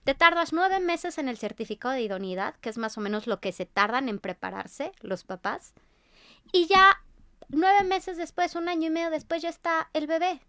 te 0.03 0.15
tardas 0.15 0.53
nueve 0.53 0.79
meses 0.79 1.17
en 1.17 1.29
el 1.29 1.37
certificado 1.37 1.93
de 1.93 2.01
idoneidad, 2.01 2.55
que 2.55 2.69
es 2.69 2.77
más 2.77 2.97
o 2.97 3.01
menos 3.01 3.27
lo 3.27 3.39
que 3.39 3.51
se 3.51 3.65
tardan 3.65 4.09
en 4.09 4.19
prepararse 4.19 4.91
los 5.01 5.23
papás, 5.23 5.73
y 6.51 6.67
ya 6.67 7.01
nueve 7.49 7.83
meses 7.83 8.17
después, 8.17 8.55
un 8.55 8.69
año 8.69 8.87
y 8.87 8.91
medio 8.91 9.09
después, 9.09 9.41
ya 9.41 9.49
está 9.49 9.89
el 9.93 10.07
bebé, 10.07 10.41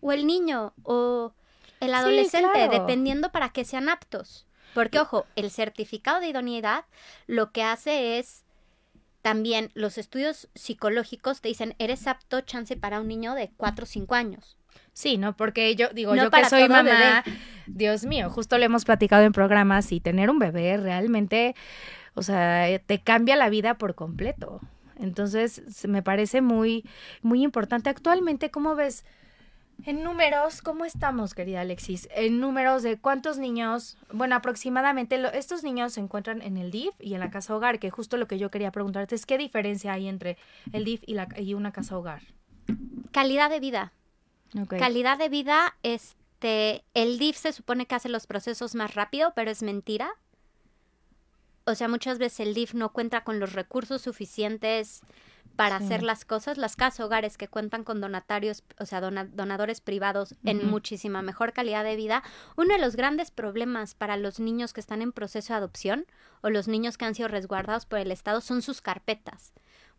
o 0.00 0.12
el 0.12 0.26
niño, 0.26 0.72
o 0.82 1.32
el 1.80 1.94
adolescente, 1.94 2.68
dependiendo 2.68 3.32
para 3.32 3.50
que 3.50 3.64
sean 3.64 3.88
aptos. 3.88 4.46
Porque, 4.74 4.98
ojo, 4.98 5.26
el 5.36 5.50
certificado 5.50 6.20
de 6.20 6.28
idoneidad 6.28 6.86
lo 7.26 7.52
que 7.52 7.62
hace 7.62 8.18
es 8.18 8.44
también 9.20 9.70
los 9.74 9.98
estudios 9.98 10.48
psicológicos 10.54 11.40
te 11.40 11.48
dicen, 11.48 11.74
eres 11.78 12.06
apto 12.06 12.40
chance 12.40 12.76
para 12.76 13.00
un 13.00 13.08
niño 13.08 13.34
de 13.34 13.50
4 13.56 13.84
o 13.84 13.86
5 13.86 14.14
años. 14.14 14.56
Sí, 14.92 15.16
¿no? 15.16 15.36
Porque 15.36 15.74
yo 15.74 15.88
digo, 15.88 16.14
yo 16.14 16.30
que 16.30 16.44
soy 16.44 16.68
mamá, 16.68 17.24
Dios 17.66 18.04
mío, 18.04 18.28
justo 18.30 18.58
le 18.58 18.66
hemos 18.66 18.84
platicado 18.84 19.24
en 19.24 19.32
programas 19.32 19.90
y 19.92 20.00
tener 20.00 20.28
un 20.28 20.38
bebé 20.38 20.76
realmente, 20.76 21.54
o 22.14 22.22
sea, 22.22 22.78
te 22.78 23.00
cambia 23.00 23.36
la 23.36 23.48
vida 23.48 23.74
por 23.74 23.94
completo. 23.94 24.60
Entonces, 24.98 25.86
me 25.88 26.02
parece 26.02 26.42
muy, 26.42 26.84
muy 27.22 27.42
importante. 27.42 27.90
Actualmente, 27.90 28.50
¿cómo 28.50 28.76
ves? 28.76 29.04
En 29.84 30.04
números, 30.04 30.62
¿cómo 30.62 30.84
estamos, 30.84 31.34
querida 31.34 31.62
Alexis? 31.62 32.08
En 32.14 32.38
números 32.38 32.84
de 32.84 32.98
cuántos 32.98 33.38
niños, 33.38 33.98
bueno, 34.12 34.36
aproximadamente 34.36 35.20
estos 35.36 35.64
niños 35.64 35.94
se 35.94 36.00
encuentran 36.00 36.40
en 36.40 36.56
el 36.56 36.70
DIF 36.70 36.94
y 37.00 37.14
en 37.14 37.20
la 37.20 37.30
casa 37.30 37.56
hogar, 37.56 37.80
que 37.80 37.90
justo 37.90 38.16
lo 38.16 38.28
que 38.28 38.38
yo 38.38 38.50
quería 38.50 38.70
preguntarte 38.70 39.16
es 39.16 39.26
qué 39.26 39.38
diferencia 39.38 39.94
hay 39.94 40.06
entre 40.06 40.36
el 40.72 40.84
DIF 40.84 41.02
y, 41.04 41.14
la, 41.14 41.26
y 41.36 41.54
una 41.54 41.72
casa 41.72 41.96
hogar. 41.96 42.22
Calidad 43.10 43.50
de 43.50 43.58
vida. 43.58 43.92
Calidad 44.68 45.18
de 45.18 45.28
vida, 45.28 45.76
este, 45.82 46.84
el 46.94 47.18
DIF 47.18 47.36
se 47.36 47.52
supone 47.52 47.86
que 47.86 47.94
hace 47.94 48.08
los 48.08 48.26
procesos 48.26 48.74
más 48.74 48.94
rápido, 48.94 49.32
pero 49.34 49.50
es 49.50 49.62
mentira. 49.62 50.12
O 51.64 51.74
sea, 51.74 51.88
muchas 51.88 52.18
veces 52.18 52.40
el 52.40 52.54
DIF 52.54 52.74
no 52.74 52.92
cuenta 52.92 53.24
con 53.24 53.38
los 53.38 53.52
recursos 53.52 54.02
suficientes 54.02 55.02
para 55.56 55.76
hacer 55.76 56.02
las 56.02 56.24
cosas, 56.24 56.56
las 56.58 56.76
casas 56.76 57.00
hogares 57.00 57.36
que 57.36 57.48
cuentan 57.48 57.84
con 57.84 58.00
donatarios, 58.00 58.64
o 58.78 58.86
sea, 58.86 59.00
donadores 59.00 59.80
privados 59.80 60.34
en 60.44 60.66
muchísima 60.66 61.22
mejor 61.22 61.52
calidad 61.52 61.84
de 61.84 61.96
vida, 61.96 62.22
uno 62.56 62.74
de 62.74 62.80
los 62.80 62.96
grandes 62.96 63.30
problemas 63.30 63.94
para 63.94 64.16
los 64.16 64.40
niños 64.40 64.72
que 64.72 64.80
están 64.80 65.02
en 65.02 65.12
proceso 65.12 65.52
de 65.52 65.58
adopción 65.58 66.06
o 66.40 66.50
los 66.50 66.68
niños 66.68 66.96
que 66.96 67.04
han 67.04 67.14
sido 67.14 67.28
resguardados 67.28 67.86
por 67.86 67.98
el 67.98 68.10
Estado 68.10 68.40
son 68.40 68.62
sus 68.62 68.80
carpetas. 68.80 69.52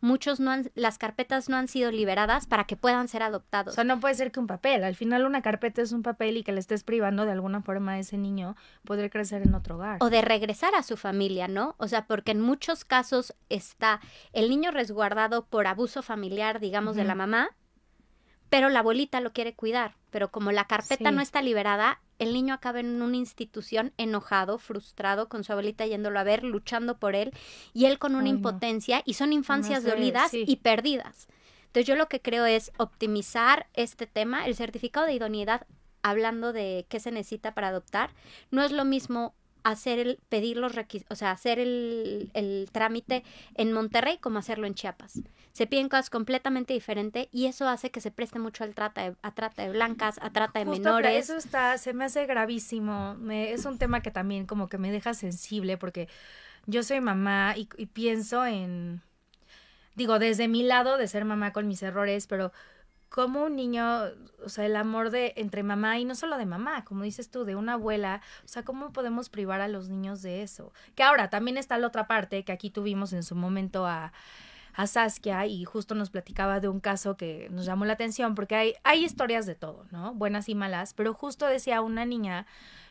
Muchos 0.03 0.41
no 0.41 0.51
han, 0.51 0.69
las 0.75 0.97
carpetas 0.97 1.47
no 1.47 1.55
han 1.55 1.69
sido 1.69 1.89
liberadas 1.89 2.45
para 2.45 2.65
que 2.65 2.75
puedan 2.75 3.07
ser 3.07 3.23
adoptados. 3.23 3.73
O 3.73 3.75
sea, 3.75 3.85
no 3.85 3.99
puede 4.01 4.13
ser 4.15 4.31
que 4.31 4.39
un 4.39 4.47
papel. 4.47 4.83
Al 4.83 4.95
final 4.95 5.25
una 5.25 5.41
carpeta 5.41 5.81
es 5.81 5.93
un 5.93 6.03
papel 6.03 6.35
y 6.37 6.43
que 6.43 6.51
le 6.51 6.59
estés 6.59 6.83
privando 6.83 7.25
de 7.25 7.31
alguna 7.31 7.61
forma 7.61 7.93
a 7.93 7.99
ese 7.99 8.17
niño 8.17 8.57
poder 8.83 9.09
crecer 9.09 9.41
en 9.43 9.55
otro 9.55 9.75
hogar. 9.75 9.97
O 10.01 10.09
de 10.09 10.21
regresar 10.21 10.75
a 10.75 10.83
su 10.83 10.97
familia, 10.97 11.47
¿no? 11.47 11.75
O 11.77 11.87
sea, 11.87 12.05
porque 12.05 12.31
en 12.31 12.41
muchos 12.41 12.83
casos 12.83 13.33
está 13.47 14.01
el 14.33 14.49
niño 14.49 14.71
resguardado 14.71 15.45
por 15.45 15.67
abuso 15.67 16.03
familiar, 16.03 16.59
digamos, 16.59 16.97
de 16.97 17.05
la 17.05 17.15
mamá, 17.15 17.51
pero 18.49 18.69
la 18.69 18.79
abuelita 18.79 19.21
lo 19.21 19.31
quiere 19.31 19.55
cuidar. 19.55 19.95
Pero 20.09 20.31
como 20.31 20.51
la 20.51 20.65
carpeta 20.65 21.11
no 21.11 21.21
está 21.21 21.41
liberada, 21.41 22.01
el 22.23 22.33
niño 22.33 22.53
acaba 22.53 22.79
en 22.79 23.01
una 23.01 23.17
institución 23.17 23.93
enojado, 23.97 24.57
frustrado, 24.57 25.29
con 25.29 25.43
su 25.43 25.51
abuelita 25.51 25.85
yéndolo 25.85 26.19
a 26.19 26.23
ver, 26.23 26.43
luchando 26.43 26.97
por 26.97 27.15
él, 27.15 27.31
y 27.73 27.85
él 27.85 27.99
con 27.99 28.15
una 28.15 28.29
impotencia, 28.29 29.01
y 29.05 29.13
son 29.13 29.33
infancias 29.33 29.83
dolidas 29.83 30.33
y 30.33 30.55
perdidas. 30.57 31.27
Entonces 31.67 31.87
yo 31.87 31.95
lo 31.95 32.07
que 32.07 32.21
creo 32.21 32.45
es 32.45 32.71
optimizar 32.77 33.67
este 33.73 34.07
tema, 34.07 34.45
el 34.45 34.55
certificado 34.55 35.05
de 35.05 35.13
idoneidad, 35.13 35.65
hablando 36.01 36.53
de 36.53 36.85
qué 36.89 36.99
se 36.99 37.11
necesita 37.11 37.53
para 37.53 37.69
adoptar, 37.69 38.11
no 38.51 38.63
es 38.63 38.71
lo 38.71 38.85
mismo 38.85 39.33
hacer 39.63 39.99
el, 39.99 40.19
pedir 40.29 40.57
los 40.57 40.75
requisitos, 40.75 41.15
o 41.15 41.15
sea, 41.17 41.31
hacer 41.31 41.59
el, 41.59 42.29
el, 42.33 42.69
trámite 42.71 43.23
en 43.55 43.71
Monterrey 43.73 44.17
como 44.17 44.39
hacerlo 44.39 44.67
en 44.67 44.75
Chiapas. 44.75 45.21
Se 45.51 45.67
piden 45.67 45.89
cosas 45.89 46.09
completamente 46.09 46.73
diferentes 46.73 47.27
y 47.31 47.45
eso 47.45 47.67
hace 47.67 47.91
que 47.91 48.01
se 48.01 48.11
preste 48.11 48.39
mucho 48.39 48.63
al 48.63 48.73
trata 48.73 49.03
de, 49.03 49.15
a 49.21 49.33
trata 49.33 49.63
de 49.63 49.69
blancas, 49.69 50.19
a 50.21 50.31
trata 50.31 50.59
de 50.59 50.65
menores. 50.65 51.29
Eso 51.29 51.37
está, 51.37 51.77
se 51.77 51.93
me 51.93 52.05
hace 52.05 52.25
gravísimo. 52.25 53.17
es 53.31 53.65
un 53.65 53.77
tema 53.77 54.01
que 54.01 54.11
también 54.11 54.45
como 54.45 54.67
que 54.67 54.77
me 54.77 54.91
deja 54.91 55.13
sensible 55.13 55.77
porque 55.77 56.07
yo 56.65 56.83
soy 56.83 57.01
mamá 57.01 57.53
y, 57.55 57.69
y 57.77 57.85
pienso 57.85 58.45
en, 58.45 59.01
digo, 59.95 60.19
desde 60.19 60.47
mi 60.47 60.63
lado 60.63 60.97
de 60.97 61.07
ser 61.07 61.25
mamá 61.25 61.53
con 61.53 61.67
mis 61.67 61.83
errores, 61.83 62.27
pero 62.27 62.51
como 63.13 63.43
un 63.43 63.55
niño, 63.55 63.85
o 64.43 64.49
sea, 64.49 64.65
el 64.65 64.75
amor 64.75 65.11
de 65.11 65.33
entre 65.35 65.61
mamá 65.61 65.99
y 65.99 66.03
no 66.03 66.15
solo 66.15 66.35
de 66.39 66.47
mamá, 66.47 66.83
como 66.83 67.03
dices 67.03 67.29
tú, 67.29 67.45
de 67.45 67.55
una 67.55 67.73
abuela, 67.73 68.21
o 68.43 68.47
sea, 68.47 68.63
¿cómo 68.63 68.91
podemos 68.91 69.29
privar 69.29 69.61
a 69.61 69.67
los 69.67 69.87
niños 69.87 70.23
de 70.23 70.41
eso? 70.41 70.73
Que 70.95 71.03
ahora 71.03 71.29
también 71.29 71.57
está 71.57 71.77
la 71.77 71.85
otra 71.85 72.07
parte 72.07 72.43
que 72.43 72.51
aquí 72.51 72.71
tuvimos 72.71 73.13
en 73.13 73.21
su 73.21 73.35
momento 73.35 73.85
a, 73.85 74.13
a 74.73 74.87
Saskia 74.87 75.45
y 75.45 75.63
justo 75.63 75.93
nos 75.93 76.09
platicaba 76.09 76.59
de 76.59 76.69
un 76.69 76.79
caso 76.79 77.15
que 77.15 77.49
nos 77.51 77.67
llamó 77.67 77.85
la 77.85 77.93
atención 77.93 78.33
porque 78.33 78.55
hay, 78.55 78.73
hay 78.83 79.05
historias 79.05 79.45
de 79.45 79.53
todo, 79.53 79.85
¿no? 79.91 80.15
Buenas 80.15 80.49
y 80.49 80.55
malas, 80.55 80.95
pero 80.95 81.13
justo 81.13 81.45
decía 81.45 81.81
una 81.81 82.05
niña 82.05 82.47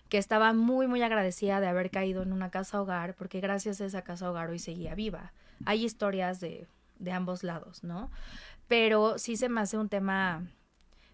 que 0.09 0.19
estaba 0.19 0.53
muy, 0.53 0.87
muy 0.87 1.03
agradecida 1.03 1.59
de 1.59 1.67
haber 1.67 1.91
caído 1.91 2.23
en 2.23 2.33
una 2.33 2.53
casa 2.53 2.81
hogar 2.81 3.17
porque 3.17 3.41
gracias 3.41 3.81
a 3.81 3.87
esa 3.87 4.03
casa 4.03 4.31
hogar 4.31 4.51
hoy 4.51 4.61
seguía 4.61 4.95
viva. 4.95 5.33
Hay 5.65 5.85
historias 5.85 6.39
de, 6.39 6.69
de 7.03 7.13
ambos 7.13 7.43
lados, 7.43 7.83
¿no? 7.83 8.11
Pero 8.73 9.19
sí 9.19 9.37
se 9.37 9.51
me 9.51 9.61
hace 9.61 9.77
un 9.77 9.91
tema 9.91 10.47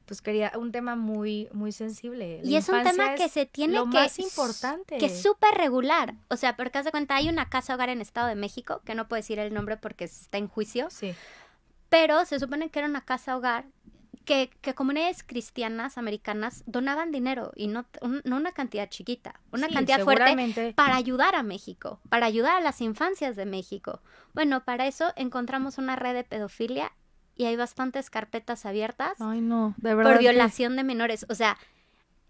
pues 0.07 0.23
quería 0.23 0.53
un 0.55 0.71
tema 0.71 0.95
muy 0.95 1.49
muy 1.53 1.73
sensible. 1.73 2.41
y 2.45 2.55
es 2.55 2.69
un 2.69 2.85
tema 2.85 3.17
que 3.17 3.29
se 3.29 3.47
tiene 3.47 3.75
lo 3.75 3.91
que 3.91 3.99
más 3.99 4.17
importante. 4.21 4.97
Que 4.97 5.07
es 5.07 5.21
súper 5.21 5.55
regular. 5.55 6.15
O 6.29 6.37
sea, 6.37 6.57
por 6.57 6.71
caso 6.71 6.85
de 6.85 6.91
cuenta, 6.93 7.17
hay 7.17 7.29
una 7.29 7.51
casa 7.51 7.75
hogar 7.75 7.89
en 7.89 8.01
Estado 8.01 8.29
de 8.29 8.37
México, 8.37 8.81
que 8.85 8.95
no 8.95 9.09
puedo 9.09 9.19
decir 9.19 9.41
el 9.41 9.53
nombre 9.53 9.77
porque 9.77 10.05
está 10.05 10.39
en 10.39 10.47
juicio. 10.47 10.87
Sí. 10.89 11.15
Pero 11.89 12.25
se 12.27 12.39
supone 12.39 12.71
que 12.71 12.79
era 12.79 12.87
una 12.87 13.05
casa 13.05 13.37
hogar 13.37 13.67
que, 14.25 14.51
que 14.61 14.77
comunidades 14.77 15.25
cristianas 15.25 15.99
americanas 15.99 16.63
donaban 16.67 17.11
dinero 17.11 17.51
y 17.57 17.67
no, 17.67 17.87
no 18.23 18.37
una 18.37 18.53
cantidad 18.53 18.89
chiquita, 18.89 19.41
una 19.51 19.69
cantidad 19.69 20.05
fuerte 20.05 20.75
para 20.77 20.95
ayudar 20.95 21.35
a 21.35 21.43
México, 21.43 22.01
para 22.09 22.27
ayudar 22.27 22.57
a 22.57 22.61
las 22.61 22.81
infancias 22.81 23.35
de 23.35 23.47
México. 23.47 24.01
Bueno, 24.33 24.65
para 24.65 24.87
eso 24.87 25.13
encontramos 25.17 25.77
una 25.77 25.97
red 25.97 26.15
de 26.15 26.23
pedofilia 26.23 26.93
y 27.39 27.47
hay 27.47 27.57
bastantes 27.57 28.11
carpetas 28.11 28.67
abiertas 28.67 29.19
Ay, 29.21 29.41
no, 29.41 29.75
de 29.79 29.95
verdad 29.95 30.13
por 30.13 30.21
violación 30.21 30.77
de 30.77 30.83
menores. 30.83 31.25
O 31.31 31.35
sea, 31.35 31.57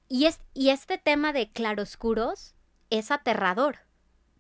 y, 0.07 0.27
es, 0.27 0.39
y 0.55 0.69
este 0.69 0.99
tema 0.99 1.33
de 1.33 1.51
claroscuros 1.51 2.55
es 2.91 3.11
aterrador, 3.11 3.79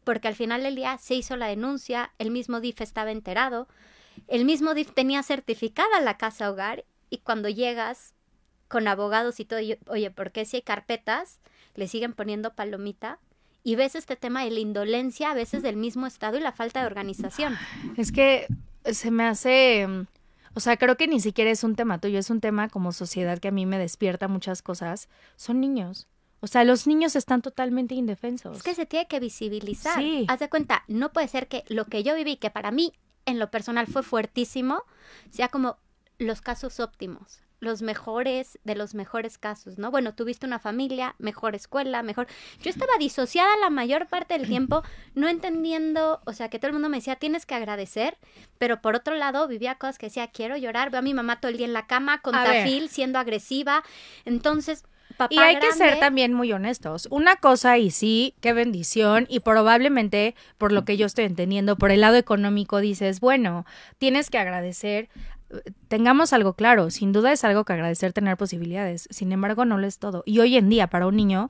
porque 0.04 0.28
al 0.28 0.34
final 0.34 0.62
del 0.62 0.76
día 0.76 0.96
se 0.98 1.14
hizo 1.14 1.36
la 1.36 1.46
denuncia, 1.46 2.12
el 2.18 2.30
mismo 2.30 2.60
DIF 2.60 2.82
estaba 2.82 3.10
enterado, 3.10 3.66
el 4.28 4.44
mismo 4.44 4.74
DIF 4.74 4.92
tenía 4.92 5.22
certificada 5.22 6.00
la 6.02 6.18
casa 6.18 6.50
hogar 6.50 6.84
y 7.08 7.18
cuando 7.18 7.48
llegas 7.48 8.14
con 8.68 8.88
abogados 8.88 9.40
y 9.40 9.46
todo, 9.46 9.60
oye, 9.86 10.10
¿por 10.10 10.32
qué 10.32 10.44
si 10.44 10.58
hay 10.58 10.62
carpetas 10.62 11.40
le 11.76 11.88
siguen 11.88 12.12
poniendo 12.12 12.54
palomita? 12.54 13.18
Y 13.64 13.76
ves 13.76 13.94
este 13.94 14.16
tema 14.16 14.44
de 14.44 14.50
la 14.50 14.60
indolencia 14.60 15.30
a 15.30 15.34
veces 15.34 15.62
del 15.62 15.76
mismo 15.76 16.06
Estado 16.06 16.36
y 16.36 16.40
la 16.40 16.52
falta 16.52 16.80
de 16.80 16.86
organización. 16.86 17.56
Es 17.96 18.12
que 18.12 18.46
se 18.84 19.10
me 19.10 19.24
hace 19.24 20.06
o 20.54 20.60
sea, 20.60 20.76
creo 20.76 20.96
que 20.96 21.08
ni 21.08 21.20
siquiera 21.20 21.50
es 21.50 21.64
un 21.64 21.74
tema 21.76 22.00
tuyo, 22.00 22.18
es 22.18 22.30
un 22.30 22.40
tema 22.40 22.68
como 22.68 22.92
sociedad 22.92 23.38
que 23.38 23.48
a 23.48 23.52
mí 23.52 23.66
me 23.66 23.78
despierta 23.78 24.28
muchas 24.28 24.62
cosas. 24.62 25.08
Son 25.36 25.60
niños. 25.60 26.08
O 26.40 26.46
sea, 26.46 26.64
los 26.64 26.86
niños 26.86 27.16
están 27.16 27.42
totalmente 27.42 27.94
indefensos. 27.94 28.58
Es 28.58 28.62
que 28.62 28.74
se 28.74 28.86
tiene 28.86 29.08
que 29.08 29.20
visibilizar. 29.20 29.98
Sí. 29.98 30.24
Haz 30.28 30.38
de 30.38 30.48
cuenta, 30.48 30.84
no 30.86 31.12
puede 31.12 31.28
ser 31.28 31.48
que 31.48 31.64
lo 31.68 31.86
que 31.86 32.02
yo 32.02 32.14
viví, 32.14 32.36
que 32.36 32.50
para 32.50 32.70
mí 32.70 32.92
en 33.26 33.38
lo 33.38 33.50
personal 33.50 33.86
fue 33.86 34.02
fuertísimo, 34.02 34.84
sea 35.30 35.48
como 35.48 35.78
los 36.18 36.40
casos 36.40 36.80
óptimos 36.80 37.40
los 37.60 37.82
mejores 37.82 38.58
de 38.64 38.74
los 38.74 38.94
mejores 38.94 39.38
casos, 39.38 39.78
¿no? 39.78 39.90
Bueno, 39.90 40.14
tuviste 40.14 40.46
una 40.46 40.58
familia, 40.58 41.14
mejor 41.18 41.54
escuela, 41.54 42.02
mejor... 42.02 42.26
Yo 42.62 42.70
estaba 42.70 42.92
disociada 42.98 43.56
la 43.60 43.70
mayor 43.70 44.06
parte 44.06 44.38
del 44.38 44.46
tiempo, 44.46 44.82
no 45.14 45.28
entendiendo, 45.28 46.20
o 46.24 46.32
sea, 46.32 46.48
que 46.48 46.58
todo 46.58 46.68
el 46.68 46.74
mundo 46.74 46.88
me 46.88 46.98
decía, 46.98 47.16
tienes 47.16 47.46
que 47.46 47.54
agradecer, 47.54 48.16
pero 48.58 48.80
por 48.80 48.94
otro 48.94 49.14
lado 49.14 49.48
vivía 49.48 49.76
cosas 49.76 49.98
que 49.98 50.06
decía, 50.06 50.28
quiero 50.28 50.56
llorar, 50.56 50.90
veo 50.90 51.00
a 51.00 51.02
mi 51.02 51.14
mamá 51.14 51.40
todo 51.40 51.50
el 51.50 51.58
día 51.58 51.66
en 51.66 51.72
la 51.72 51.86
cama 51.86 52.20
con 52.20 52.32
tafil, 52.32 52.88
siendo 52.88 53.18
agresiva, 53.18 53.82
entonces... 54.24 54.84
Papá 55.18 55.34
y 55.34 55.38
hay 55.38 55.58
que 55.58 55.72
ser 55.72 56.00
también 56.00 56.32
muy 56.32 56.52
honestos. 56.52 57.08
Una 57.10 57.36
cosa 57.36 57.76
y 57.76 57.90
sí, 57.90 58.34
qué 58.40 58.54
bendición 58.54 59.26
y 59.28 59.40
probablemente 59.40 60.34
por 60.56 60.72
lo 60.72 60.86
que 60.86 60.96
yo 60.96 61.04
estoy 61.04 61.26
entendiendo, 61.26 61.76
por 61.76 61.90
el 61.90 62.00
lado 62.00 62.16
económico 62.16 62.80
dices, 62.80 63.20
bueno, 63.20 63.66
tienes 63.98 64.30
que 64.30 64.38
agradecer 64.38 65.10
tengamos 65.88 66.32
algo 66.32 66.52
claro, 66.52 66.90
sin 66.90 67.12
duda 67.12 67.32
es 67.32 67.42
algo 67.42 67.64
que 67.64 67.72
agradecer 67.72 68.12
tener 68.12 68.36
posibilidades, 68.36 69.08
sin 69.10 69.32
embargo 69.32 69.64
no 69.64 69.78
lo 69.78 69.86
es 69.86 69.98
todo. 69.98 70.22
Y 70.26 70.40
hoy 70.40 70.56
en 70.56 70.68
día 70.68 70.88
para 70.88 71.06
un 71.06 71.16
niño 71.16 71.48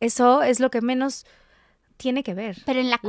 eso 0.00 0.42
es 0.42 0.58
lo 0.58 0.70
que 0.70 0.80
menos 0.80 1.26
tiene 2.02 2.24
que 2.24 2.34
ver. 2.34 2.56
Pero 2.66 2.80
en 2.80 2.90
la, 2.90 3.00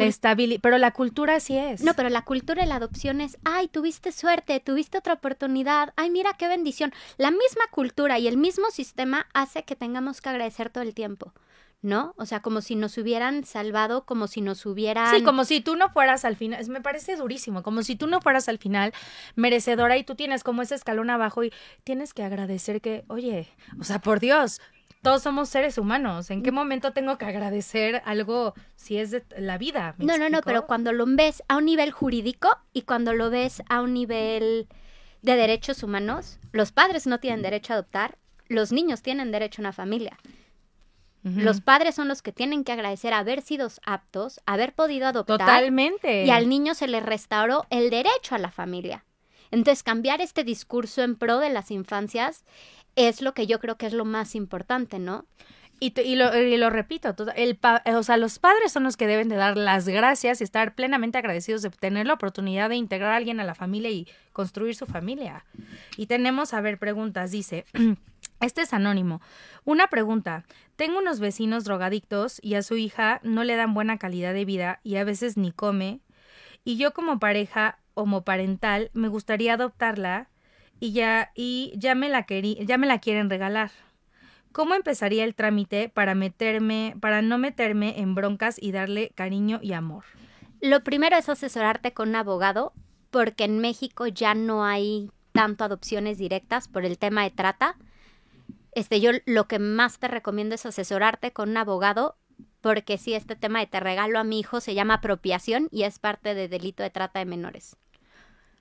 pero 0.62 0.78
la 0.78 0.92
cultura 0.92 1.40
sí 1.40 1.58
es. 1.58 1.84
No, 1.84 1.96
pero 1.96 2.10
la 2.10 2.22
cultura 2.22 2.62
de 2.62 2.70
la 2.70 2.76
adopción 2.76 3.22
es, 3.22 3.40
ay, 3.44 3.68
tuviste 3.68 4.12
suerte, 4.12 4.60
tuviste 4.60 5.00
otra 5.00 5.14
oportunidad, 5.14 5.94
ay, 5.96 6.12
mira 6.12 6.34
qué 6.38 6.48
bendición. 6.48 6.94
La 7.18 7.32
misma 7.32 7.66
cultura 7.72 8.20
y 8.20 8.28
el 8.28 8.38
mismo 8.38 8.70
sistema 8.70 9.26
hace 9.34 9.64
que 9.64 9.76
tengamos 9.76 10.22
que 10.22 10.30
agradecer 10.30 10.70
todo 10.70 10.84
el 10.84 10.94
tiempo. 10.94 11.34
¿no? 11.82 12.14
O 12.16 12.26
sea, 12.26 12.42
como 12.42 12.62
si 12.62 12.76
nos 12.76 12.98
hubieran 12.98 13.44
salvado, 13.44 14.06
como 14.06 14.28
si 14.28 14.40
nos 14.40 14.66
hubieran... 14.66 15.14
Sí, 15.14 15.22
como 15.22 15.44
si 15.44 15.60
tú 15.60 15.76
no 15.76 15.90
fueras 15.90 16.24
al 16.24 16.38
final, 16.38 16.66
me 16.70 16.80
parece 16.80 17.18
durísimo, 17.18 17.62
como 17.62 17.84
si 17.84 17.98
tú 17.98 18.08
no 18.08 18.22
fueras 18.22 18.48
al 18.48 18.58
final 18.58 18.94
merecedora 19.36 19.98
y 19.98 20.06
tú 20.06 20.16
tienes 20.16 20.46
como 20.46 20.62
ese 20.62 20.76
escalón 20.76 21.10
abajo 21.10 21.44
y 21.44 21.52
tienes 21.84 22.14
que 22.14 22.24
agradecer 22.24 22.80
que, 22.80 23.04
oye, 23.10 23.50
o 23.82 23.84
sea, 23.84 24.00
por 24.00 24.22
Dios, 24.22 24.62
todos 25.04 25.22
somos 25.22 25.50
seres 25.50 25.78
humanos. 25.78 26.32
¿En 26.32 26.42
qué 26.42 26.52
mm. 26.52 26.56
momento 26.56 26.94
tengo 26.94 27.18
que 27.18 27.26
agradecer 27.26 28.02
algo 28.06 28.56
si 28.76 28.98
es 28.98 29.12
de 29.12 29.24
la 29.38 29.60
vida? 29.60 29.94
No, 30.00 30.18
no, 30.18 30.30
no, 30.30 30.42
pero 30.42 30.66
cuando 30.66 30.92
lo 30.94 31.06
ves 31.06 31.44
a 31.48 31.58
un 31.58 31.66
nivel 31.66 31.92
jurídico 31.92 32.50
y 32.72 32.84
cuando 32.84 33.14
lo 33.14 33.30
ves 33.30 33.62
a 33.70 33.82
un 33.82 33.94
nivel 33.94 34.68
de 35.22 35.36
derechos 35.36 35.84
humanos, 35.84 36.40
los 36.54 36.72
padres 36.72 37.06
no 37.06 37.20
tienen 37.20 37.42
derecho 37.42 37.74
a 37.74 37.76
adoptar, 37.76 38.18
los 38.48 38.72
niños 38.72 39.02
tienen 39.02 39.32
derecho 39.32 39.62
a 39.62 39.64
una 39.64 39.74
familia. 39.74 40.18
Los 41.24 41.62
padres 41.62 41.96
son 41.96 42.10
los 42.10 42.22
que 42.22 42.34
tienen 42.34 42.66
que 42.66 42.74
agradecer 42.74 43.14
haber 43.14 43.42
sido 43.42 43.70
aptos, 43.86 44.42
haber 44.46 44.74
podido 44.74 45.08
adoptar. 45.08 45.38
Totalmente. 45.38 46.26
Y 46.26 46.30
al 46.30 46.50
niño 46.50 46.74
se 46.76 46.86
le 46.86 47.00
restauró 47.00 47.66
el 47.70 47.90
derecho 47.90 48.36
a 48.36 48.40
la 48.40 48.52
familia. 48.52 49.06
Entonces, 49.50 49.84
cambiar 49.84 50.20
este 50.20 50.44
discurso 50.44 51.02
en 51.02 51.16
pro 51.16 51.40
de 51.40 51.50
las 51.50 51.72
infancias 51.72 52.44
es 52.96 53.22
lo 53.22 53.34
que 53.34 53.48
yo 53.48 53.60
creo 53.60 53.78
que 53.78 53.88
es 53.88 53.94
lo 53.94 54.06
más 54.06 54.36
importante, 54.36 55.00
¿no? 55.00 55.26
Y, 55.80 56.00
y, 56.00 56.16
lo, 56.16 56.34
y 56.38 56.56
lo, 56.56 56.70
repito, 56.70 57.14
el 57.36 57.60
o 57.94 58.04
sea, 58.04 58.16
los 58.16 58.40
padres 58.40 58.72
son 58.72 58.84
los 58.84 58.96
que 58.96 59.08
deben 59.08 59.28
de 59.28 59.36
dar 59.36 59.58
las 59.58 59.88
gracias 59.88 60.40
y 60.40 60.44
estar 60.46 60.76
plenamente 60.76 61.18
agradecidos 61.18 61.62
de 61.62 61.72
tener 61.72 62.06
la 62.08 62.14
oportunidad 62.14 62.70
de 62.70 62.78
integrar 62.78 63.12
a 63.12 63.16
alguien 63.18 63.40
a 63.42 63.44
la 63.44 63.56
familia 63.56 63.90
y 63.90 64.08
construir 64.32 64.76
su 64.76 64.86
familia. 64.86 65.44
Y 65.98 66.06
tenemos, 66.06 66.54
a 66.54 66.62
ver, 66.62 66.80
preguntas, 66.80 67.32
dice, 67.32 67.66
este 68.40 68.62
es 68.62 68.72
anónimo. 68.72 69.22
Una 69.66 69.88
pregunta, 69.88 70.46
tengo 70.78 71.00
unos 71.00 71.20
vecinos 71.20 71.66
drogadictos 71.66 72.40
y 72.42 72.54
a 72.54 72.64
su 72.64 72.78
hija 72.78 73.20
no 73.24 73.44
le 73.44 73.58
dan 73.58 73.74
buena 73.74 73.98
calidad 73.98 74.34
de 74.34 74.46
vida 74.46 74.80
y 74.84 74.96
a 74.96 75.04
veces 75.04 75.36
ni 75.36 75.52
come, 75.52 76.00
y 76.64 76.78
yo 76.78 76.94
como 76.94 77.20
pareja 77.20 77.80
homoparental 77.94 78.90
me 78.94 79.10
gustaría 79.10 79.56
adoptarla 79.56 80.30
y 80.84 80.92
ya, 80.92 81.32
y 81.34 81.72
ya 81.78 81.96
me 81.96 82.10
la 82.10 82.26
ya 82.28 82.78
me 82.78 82.88
la 82.88 83.00
quieren 83.00 83.30
regalar. 83.30 83.72
¿Cómo 84.52 84.76
empezaría 84.76 85.24
el 85.24 85.34
trámite 85.34 85.88
para 85.88 86.14
meterme, 86.14 86.98
para 87.00 87.22
no 87.22 87.38
meterme 87.38 88.02
en 88.02 88.16
broncas 88.16 88.58
y 88.62 88.74
darle 88.74 89.14
cariño 89.16 89.60
y 89.62 89.72
amor? 89.72 90.04
Lo 90.60 90.84
primero 90.84 91.16
es 91.16 91.30
asesorarte 91.30 91.94
con 91.94 92.10
un 92.10 92.18
abogado 92.18 92.74
porque 93.12 93.46
en 93.46 93.60
México 93.60 94.08
ya 94.08 94.36
no 94.36 94.66
hay 94.66 95.10
tanto 95.32 95.64
adopciones 95.64 96.18
directas 96.18 96.68
por 96.68 96.84
el 96.84 96.98
tema 96.98 97.24
de 97.24 97.32
trata. 97.32 97.78
Este, 98.74 99.00
yo 99.00 99.12
lo 99.26 99.48
que 99.48 99.60
más 99.60 100.00
te 100.00 100.10
recomiendo 100.10 100.56
es 100.56 100.66
asesorarte 100.66 101.32
con 101.32 101.52
un 101.52 101.58
abogado, 101.58 102.18
porque 102.60 102.98
si 102.98 103.14
este 103.14 103.38
tema 103.38 103.62
de 103.62 103.68
te 103.68 103.80
regalo 103.80 104.20
a 104.20 104.26
mi 104.26 104.38
hijo 104.38 104.60
se 104.60 104.76
llama 104.76 104.96
apropiación 104.96 105.70
y 105.72 105.84
es 105.84 105.98
parte 105.98 106.34
de 106.34 106.50
delito 106.50 106.84
de 106.84 106.90
trata 106.90 107.20
de 107.20 107.26
menores. 107.26 107.78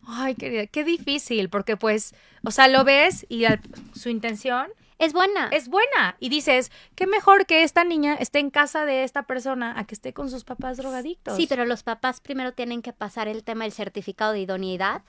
Ay, 0.06 0.34
querida, 0.34 0.66
qué 0.66 0.84
difícil, 0.84 1.48
porque 1.48 1.76
pues, 1.76 2.14
o 2.44 2.50
sea, 2.50 2.68
lo 2.68 2.84
ves 2.84 3.24
y 3.28 3.44
su 3.94 4.08
intención 4.08 4.68
es 5.02 5.12
buena. 5.12 5.48
Es 5.48 5.68
buena. 5.68 6.16
Y 6.20 6.28
dices, 6.28 6.70
qué 6.94 7.08
mejor 7.08 7.46
que 7.46 7.64
esta 7.64 7.82
niña 7.82 8.14
esté 8.14 8.38
en 8.38 8.50
casa 8.50 8.84
de 8.84 9.02
esta 9.02 9.24
persona 9.24 9.76
a 9.76 9.84
que 9.84 9.96
esté 9.96 10.12
con 10.12 10.30
sus 10.30 10.44
papás 10.44 10.76
drogadictos. 10.76 11.36
Sí, 11.36 11.46
pero 11.48 11.64
los 11.64 11.82
papás 11.82 12.20
primero 12.20 12.52
tienen 12.52 12.82
que 12.82 12.92
pasar 12.92 13.26
el 13.26 13.42
tema 13.42 13.64
del 13.64 13.72
certificado 13.72 14.32
de 14.32 14.40
idoneidad. 14.40 15.02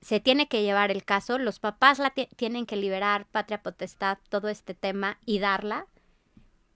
Se 0.00 0.20
tiene 0.20 0.48
que 0.48 0.62
llevar 0.62 0.90
el 0.90 1.04
caso, 1.04 1.38
los 1.38 1.58
papás 1.58 1.98
la 1.98 2.10
tienen 2.10 2.64
que 2.64 2.76
liberar, 2.76 3.26
patria 3.26 3.62
potestad, 3.62 4.16
todo 4.30 4.48
este 4.48 4.72
tema 4.72 5.18
y 5.26 5.38
darla. 5.38 5.86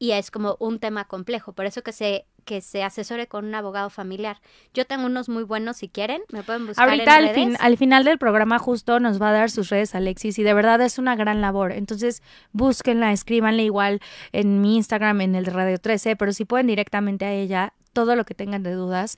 Y 0.04 0.12
es 0.12 0.30
como 0.30 0.56
un 0.61 0.80
tema 0.80 1.06
complejo. 1.06 1.54
Por 1.54 1.64
eso 1.64 1.82
que 1.82 1.92
se 1.92 2.26
que 2.44 2.61
se 2.61 2.82
asesore 2.82 3.26
con 3.26 3.46
un 3.46 3.54
abogado 3.54 3.88
familiar. 3.88 4.42
Yo 4.75 4.84
tengo 4.84 5.06
unos 5.06 5.30
muy 5.30 5.44
buenos 5.44 5.78
si 5.78 5.88
quieren, 5.88 6.20
me 6.30 6.42
pueden 6.42 6.66
buscar 6.66 6.87
Ahorita 6.87 7.18
en 7.18 7.25
al, 7.25 7.34
Fin, 7.34 7.56
al 7.58 7.78
final 7.78 8.04
del 8.04 8.18
programa 8.18 8.58
justo 8.58 9.00
nos 9.00 9.18
va 9.18 9.30
a 9.30 9.32
dar 9.32 9.50
sus 9.50 9.70
redes 9.70 9.94
Alexis 9.94 10.38
y 10.38 10.42
de 10.42 10.52
verdad 10.52 10.82
es 10.82 10.99
una 10.99 11.16
gran 11.16 11.40
labor. 11.40 11.73
Entonces 11.73 12.23
búsquenla, 12.52 13.12
escríbanle 13.12 13.62
igual 13.62 14.02
en 14.32 14.61
mi 14.61 14.76
Instagram, 14.76 15.23
en 15.23 15.37
el 15.37 15.46
Radio 15.46 15.78
13, 15.78 16.16
pero 16.16 16.34
si 16.34 16.44
pueden 16.44 16.66
directamente 16.66 17.25
a 17.25 17.32
ella, 17.32 17.73
todo 17.94 18.14
lo 18.14 18.26
que 18.26 18.34
tengan 18.34 18.62
de 18.62 18.73
dudas 18.73 19.16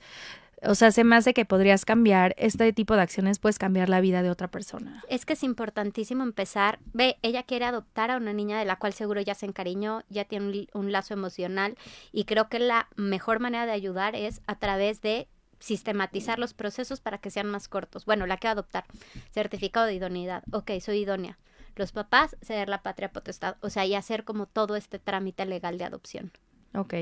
o 0.63 0.75
sea, 0.75 0.91
se 0.91 1.03
me 1.03 1.15
hace 1.15 1.33
que 1.33 1.45
podrías 1.45 1.85
cambiar 1.85 2.33
este 2.37 2.73
tipo 2.73 2.95
de 2.95 3.01
acciones, 3.01 3.39
puedes 3.39 3.59
cambiar 3.59 3.89
la 3.89 4.01
vida 4.01 4.23
de 4.23 4.31
otra 4.31 4.47
persona. 4.47 5.03
Es 5.07 5.25
que 5.25 5.33
es 5.33 5.43
importantísimo 5.43 6.23
empezar. 6.23 6.79
Ve, 6.93 7.17
ella 7.21 7.43
quiere 7.43 7.65
adoptar 7.65 8.09
a 8.09 8.17
una 8.17 8.33
niña 8.33 8.57
de 8.57 8.65
la 8.65 8.77
cual 8.77 8.93
seguro 8.93 9.21
ya 9.21 9.35
se 9.35 9.45
encariñó, 9.45 10.03
ya 10.09 10.25
tiene 10.25 10.67
un, 10.73 10.91
lazo 10.91 11.13
emocional 11.13 11.77
y 12.11 12.25
creo 12.25 12.47
que 12.47 12.59
la 12.59 12.87
mejor 12.95 13.39
manera 13.39 13.65
de 13.65 13.73
ayudar 13.73 14.15
es 14.15 14.41
a 14.47 14.55
través 14.57 15.01
de 15.01 15.27
sistematizar 15.59 16.39
los 16.39 16.53
procesos 16.53 17.01
para 17.01 17.17
que 17.17 17.29
sean 17.29 17.47
más 17.47 17.67
cortos. 17.67 18.05
Bueno, 18.05 18.25
la 18.25 18.37
que 18.37 18.47
adoptar. 18.47 18.85
Certificado 19.31 19.85
de 19.85 19.95
idoneidad. 19.95 20.43
Ok, 20.51 20.71
soy 20.79 20.99
idónea. 20.99 21.37
Los 21.75 21.91
papás, 21.91 22.35
ceder 22.41 22.69
la 22.69 22.81
patria 22.81 23.11
potestad. 23.11 23.57
O 23.61 23.69
sea, 23.69 23.85
y 23.85 23.93
hacer 23.93 24.23
como 24.23 24.47
todo 24.47 24.75
este 24.75 24.97
trámite 24.97 25.45
legal 25.45 25.77
de 25.77 25.83
adopción. 25.83 26.31
Ok. 26.77 26.93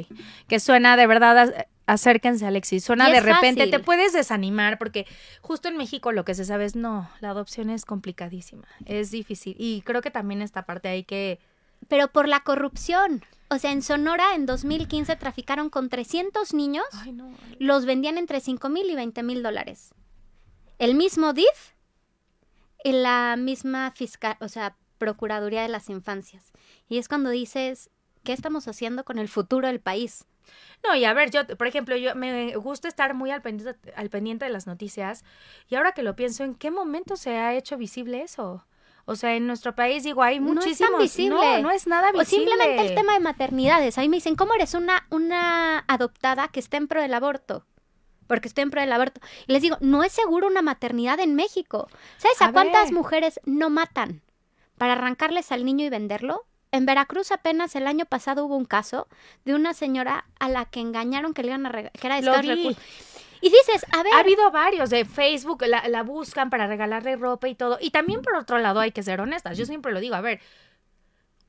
Que 0.47 0.59
suena 0.61 0.95
de 0.95 1.05
verdad, 1.05 1.67
acérquense 1.85 2.45
Alexis, 2.45 2.83
suena 2.83 3.09
de 3.09 3.19
repente, 3.19 3.67
te 3.67 3.79
puedes 3.79 4.13
desanimar 4.13 4.77
porque 4.77 5.05
justo 5.41 5.67
en 5.67 5.75
México 5.75 6.13
lo 6.13 6.23
que 6.23 6.33
se 6.33 6.45
sabe 6.45 6.63
es 6.63 6.75
no, 6.75 7.09
la 7.19 7.31
adopción 7.31 7.69
es 7.69 7.83
complicadísima, 7.83 8.67
es 8.85 9.11
difícil. 9.11 9.55
Y 9.59 9.81
creo 9.81 10.01
que 10.01 10.11
también 10.11 10.41
esta 10.41 10.65
parte 10.65 10.87
hay 10.87 11.03
que... 11.03 11.39
Pero 11.89 12.07
por 12.07 12.27
la 12.29 12.39
corrupción. 12.39 13.23
O 13.49 13.59
sea, 13.59 13.71
en 13.71 13.81
Sonora 13.81 14.33
en 14.33 14.45
2015 14.45 15.17
traficaron 15.17 15.69
con 15.69 15.89
300 15.89 16.53
niños, 16.53 16.85
los 17.59 17.85
vendían 17.85 18.17
entre 18.17 18.39
5 18.39 18.69
mil 18.69 18.89
y 18.89 18.95
20 18.95 19.21
mil 19.23 19.43
dólares. 19.43 19.93
El 20.79 20.95
mismo 20.95 21.33
DIF 21.33 21.73
y 22.83 22.93
la 22.93 23.35
misma 23.37 23.91
fiscal, 23.91 24.37
o 24.39 24.47
sea, 24.47 24.77
Procuraduría 24.97 25.61
de 25.61 25.67
las 25.67 25.89
Infancias. 25.89 26.53
Y 26.87 26.97
es 26.97 27.09
cuando 27.09 27.29
dices, 27.29 27.89
¿qué 28.25 28.33
estamos 28.33 28.67
haciendo 28.67 29.05
con 29.05 29.17
el 29.17 29.29
futuro 29.29 29.67
del 29.67 29.79
país? 29.79 30.25
No, 30.83 30.93
y 30.95 31.05
a 31.05 31.13
ver, 31.13 31.31
yo, 31.31 31.47
por 31.57 31.67
ejemplo, 31.67 31.95
yo 31.95 32.13
me 32.15 32.55
gusta 32.57 32.89
estar 32.89 33.13
muy 33.13 33.31
al 33.31 33.41
pendiente, 33.41 33.93
al 33.95 34.09
pendiente 34.09 34.43
de 34.43 34.51
las 34.51 34.67
noticias 34.67 35.23
y 35.69 35.75
ahora 35.75 35.93
que 35.93 36.03
lo 36.03 36.17
pienso, 36.17 36.43
¿en 36.43 36.55
qué 36.55 36.69
momento 36.69 37.15
se 37.15 37.37
ha 37.37 37.53
hecho 37.53 37.77
visible 37.77 38.21
eso? 38.21 38.65
O 39.05 39.15
sea, 39.15 39.35
en 39.35 39.45
nuestro 39.45 39.75
país, 39.75 40.03
digo, 40.03 40.23
hay 40.23 40.39
muchísimos... 40.39 40.91
No 40.91 40.97
es 40.97 41.03
visible. 41.03 41.35
No, 41.35 41.61
no 41.61 41.71
es 41.71 41.85
nada 41.85 42.11
visible. 42.11 42.45
O 42.45 42.49
simplemente 42.49 42.87
el 42.87 42.95
tema 42.95 43.13
de 43.13 43.19
maternidades. 43.19 43.99
Ahí 43.99 44.09
me 44.09 44.17
dicen, 44.17 44.35
¿cómo 44.35 44.55
eres 44.55 44.73
una, 44.73 45.05
una 45.11 45.85
adoptada 45.87 46.47
que 46.47 46.59
está 46.59 46.77
en 46.77 46.87
pro 46.87 47.01
del 47.01 47.13
aborto? 47.13 47.65
Porque 48.25 48.47
estoy 48.47 48.63
en 48.63 48.71
pro 48.71 48.81
del 48.81 48.91
aborto. 48.91 49.21
Y 49.45 49.53
les 49.53 49.61
digo, 49.61 49.77
no 49.79 50.03
es 50.03 50.11
seguro 50.11 50.47
una 50.47 50.63
maternidad 50.63 51.19
en 51.19 51.35
México. 51.35 51.87
¿Sabes 52.17 52.41
a, 52.41 52.51
cuántas 52.51 52.91
mujeres 52.91 53.39
no 53.45 53.69
matan 53.69 54.23
para 54.79 54.93
arrancarles 54.93 55.51
al 55.51 55.65
niño 55.65 55.85
y 55.85 55.89
venderlo? 55.89 56.47
En 56.75 56.85
Veracruz 56.85 57.31
apenas 57.31 57.73
el 57.77 57.87
año 57.87 58.05
pasado 58.05 58.43
hubo 58.43 58.57
un 58.57 58.65
caso 58.65 59.07
de 59.45 59.55
una 59.55 59.73
señora 59.73 60.25
a 60.41 60.49
la 60.49 60.65
que 60.65 60.81
engañaron 60.81 61.33
que 61.33 61.41
le 61.41 61.47
iban 61.47 61.65
a 61.65 61.71
que 61.71 61.89
era 62.05 62.19
de 62.19 62.75
Y 63.39 63.49
dices, 63.49 63.85
a 63.93 64.03
ver. 64.03 64.13
Ha 64.13 64.19
habido 64.19 64.51
varios 64.51 64.89
de 64.89 65.05
Facebook, 65.05 65.63
la, 65.65 65.87
la, 65.87 66.03
buscan 66.03 66.49
para 66.49 66.67
regalarle 66.67 67.15
ropa 67.15 67.47
y 67.47 67.55
todo. 67.55 67.77
Y 67.79 67.91
también 67.91 68.21
por 68.21 68.35
otro 68.35 68.59
lado 68.59 68.81
hay 68.81 68.91
que 68.91 69.03
ser 69.03 69.21
honestas. 69.21 69.57
Yo 69.57 69.65
siempre 69.65 69.93
lo 69.93 70.01
digo, 70.01 70.15
a 70.15 70.21
ver, 70.21 70.41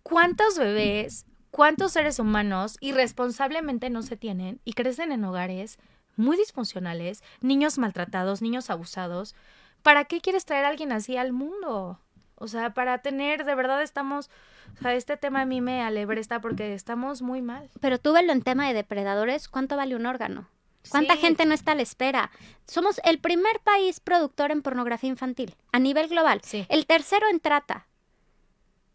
¿cuántos 0.04 0.60
bebés, 0.60 1.26
cuántos 1.50 1.90
seres 1.90 2.20
humanos 2.20 2.76
irresponsablemente 2.78 3.90
no 3.90 4.02
se 4.02 4.16
tienen 4.16 4.60
y 4.64 4.74
crecen 4.74 5.10
en 5.10 5.24
hogares 5.24 5.80
muy 6.14 6.36
disfuncionales, 6.36 7.24
niños 7.40 7.78
maltratados, 7.78 8.42
niños 8.42 8.70
abusados? 8.70 9.34
¿Para 9.82 10.04
qué 10.04 10.20
quieres 10.20 10.44
traer 10.44 10.66
a 10.66 10.68
alguien 10.68 10.92
así 10.92 11.16
al 11.16 11.32
mundo? 11.32 11.98
O 12.36 12.48
sea, 12.48 12.74
para 12.74 12.98
tener, 12.98 13.44
de 13.44 13.54
verdad 13.54 13.82
estamos, 13.82 14.30
o 14.78 14.82
sea, 14.82 14.94
este 14.94 15.16
tema 15.16 15.42
a 15.42 15.46
mí 15.46 15.60
me 15.60 15.82
alebresta 15.82 16.40
porque 16.40 16.74
estamos 16.74 17.22
muy 17.22 17.42
mal. 17.42 17.70
Pero 17.80 17.98
tú 17.98 18.12
velo 18.12 18.32
en 18.32 18.42
tema 18.42 18.68
de 18.68 18.74
depredadores, 18.74 19.48
¿cuánto 19.48 19.76
vale 19.76 19.96
un 19.96 20.06
órgano? 20.06 20.48
¿Cuánta 20.90 21.16
gente 21.16 21.46
no 21.46 21.54
está 21.54 21.72
a 21.72 21.74
la 21.74 21.82
espera? 21.82 22.30
Somos 22.66 23.00
el 23.04 23.18
primer 23.18 23.60
país 23.60 24.00
productor 24.00 24.52
en 24.52 24.62
pornografía 24.62 25.10
infantil 25.10 25.56
a 25.72 25.78
nivel 25.78 26.08
global. 26.08 26.42
El 26.68 26.86
tercero 26.86 27.26
en 27.28 27.40
trata. 27.40 27.86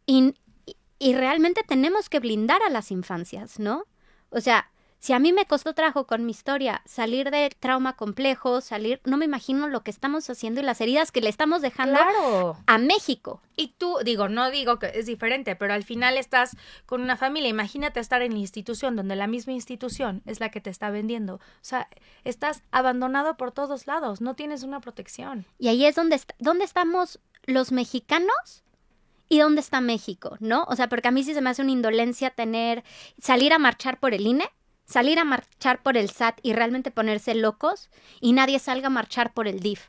Y, 0.06 0.36
y 1.00 1.16
realmente 1.16 1.64
tenemos 1.68 2.10
que 2.10 2.20
blindar 2.20 2.62
a 2.64 2.70
las 2.70 2.92
infancias, 2.92 3.60
¿no? 3.60 3.86
O 4.30 4.40
sea, 4.40 4.72
si 5.02 5.14
a 5.14 5.20
mí 5.20 5.34
me 5.34 5.48
costó 5.48 5.74
trabajo 5.74 6.06
con 6.06 6.28
mi 6.28 6.32
historia 6.32 6.84
salir 6.86 7.32
del 7.32 7.56
trauma 7.56 7.96
complejo, 7.96 8.62
salir, 8.62 9.02
no 9.04 9.18
me 9.18 9.26
imagino 9.26 9.68
lo 9.68 9.84
que 9.84 9.90
estamos 9.90 10.30
haciendo 10.30 10.62
y 10.62 10.64
las 10.64 10.80
heridas 10.80 11.12
que 11.12 11.22
le 11.22 11.30
estamos 11.30 11.64
dejando 11.64 12.00
a 12.68 12.78
México. 12.78 13.42
Y 13.56 13.70
tú, 13.80 13.98
digo, 14.06 14.30
no 14.30 14.52
digo 14.52 14.78
que 14.78 14.92
es 14.94 15.08
diferente, 15.08 15.56
pero 15.56 15.74
al 15.74 15.84
final 15.84 16.18
estás 16.18 16.56
con 16.86 17.02
una 17.02 17.18
familia. 17.18 17.50
Imagínate 17.50 18.00
estar 18.00 18.22
en 18.22 18.34
la 18.34 18.38
institución 18.38 18.96
donde 18.96 19.16
la 19.16 19.26
misma 19.26 19.54
institución 19.54 20.22
es 20.28 20.40
la 20.40 20.50
que 20.50 20.62
te 20.62 20.70
está 20.70 20.92
vendiendo. 20.92 21.36
O 21.36 21.40
sea, 21.62 21.90
estás 22.24 22.62
abandonado 22.70 23.38
por 23.38 23.52
todos 23.52 23.88
lados, 23.88 24.22
no 24.22 24.36
tienes 24.36 24.62
una 24.62 24.82
protección. 24.82 25.48
Y 25.58 25.70
ahí 25.70 25.84
es 25.84 25.96
donde, 25.96 26.22
donde 26.38 26.64
estamos 26.64 27.20
los 27.46 27.72
mexicanos 27.72 28.64
¿y 29.30 29.40
dónde 29.40 29.62
está 29.62 29.82
México? 29.82 30.38
¿No? 30.42 30.66
O 30.66 30.76
sea, 30.76 30.90
porque 30.90 31.08
a 31.08 31.12
mí 31.12 31.24
sí 31.24 31.34
se 31.34 31.42
me 31.42 31.50
hace 31.50 31.64
una 31.64 31.72
indolencia 31.72 32.30
tener, 32.30 32.84
salir 33.18 33.52
a 33.52 33.58
marchar 33.58 34.00
por 34.00 34.14
el 34.14 34.28
INE 34.28 34.48
salir 34.92 35.20
a 35.20 35.24
marchar 35.24 35.82
por 35.82 35.98
el 35.98 36.10
SAT 36.10 36.40
y 36.44 36.54
realmente 36.54 36.92
ponerse 36.92 37.34
locos 37.36 37.90
y 38.20 38.34
nadie 38.34 38.60
salga 38.60 38.88
a 38.88 38.92
marchar 38.92 39.34
por 39.34 39.48
el 39.48 39.60
DIF 39.60 39.88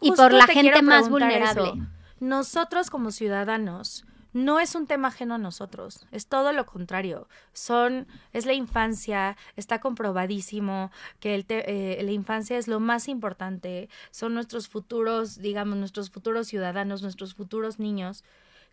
y 0.00 0.12
por 0.12 0.32
la 0.32 0.46
gente 0.46 0.82
más 0.82 1.08
vulnerable. 1.08 1.72
Nosotros 2.20 2.90
como 2.90 3.10
ciudadanos 3.10 4.04
no 4.32 4.58
es 4.58 4.74
un 4.74 4.86
tema 4.86 5.08
ajeno 5.08 5.34
a 5.34 5.38
nosotros, 5.38 6.06
es 6.10 6.26
todo 6.26 6.52
lo 6.52 6.66
contrario. 6.66 7.28
Son, 7.52 8.08
es 8.32 8.46
la 8.46 8.52
infancia, 8.52 9.36
está 9.56 9.80
comprobadísimo 9.80 10.90
que 11.20 11.36
el 11.36 11.46
eh, 11.48 12.00
la 12.02 12.10
infancia 12.10 12.58
es 12.58 12.66
lo 12.66 12.80
más 12.80 13.08
importante, 13.08 13.88
son 14.10 14.34
nuestros 14.34 14.68
futuros, 14.68 15.38
digamos, 15.38 15.78
nuestros 15.78 16.10
futuros 16.10 16.48
ciudadanos, 16.48 17.02
nuestros 17.02 17.34
futuros 17.34 17.78
niños 17.78 18.24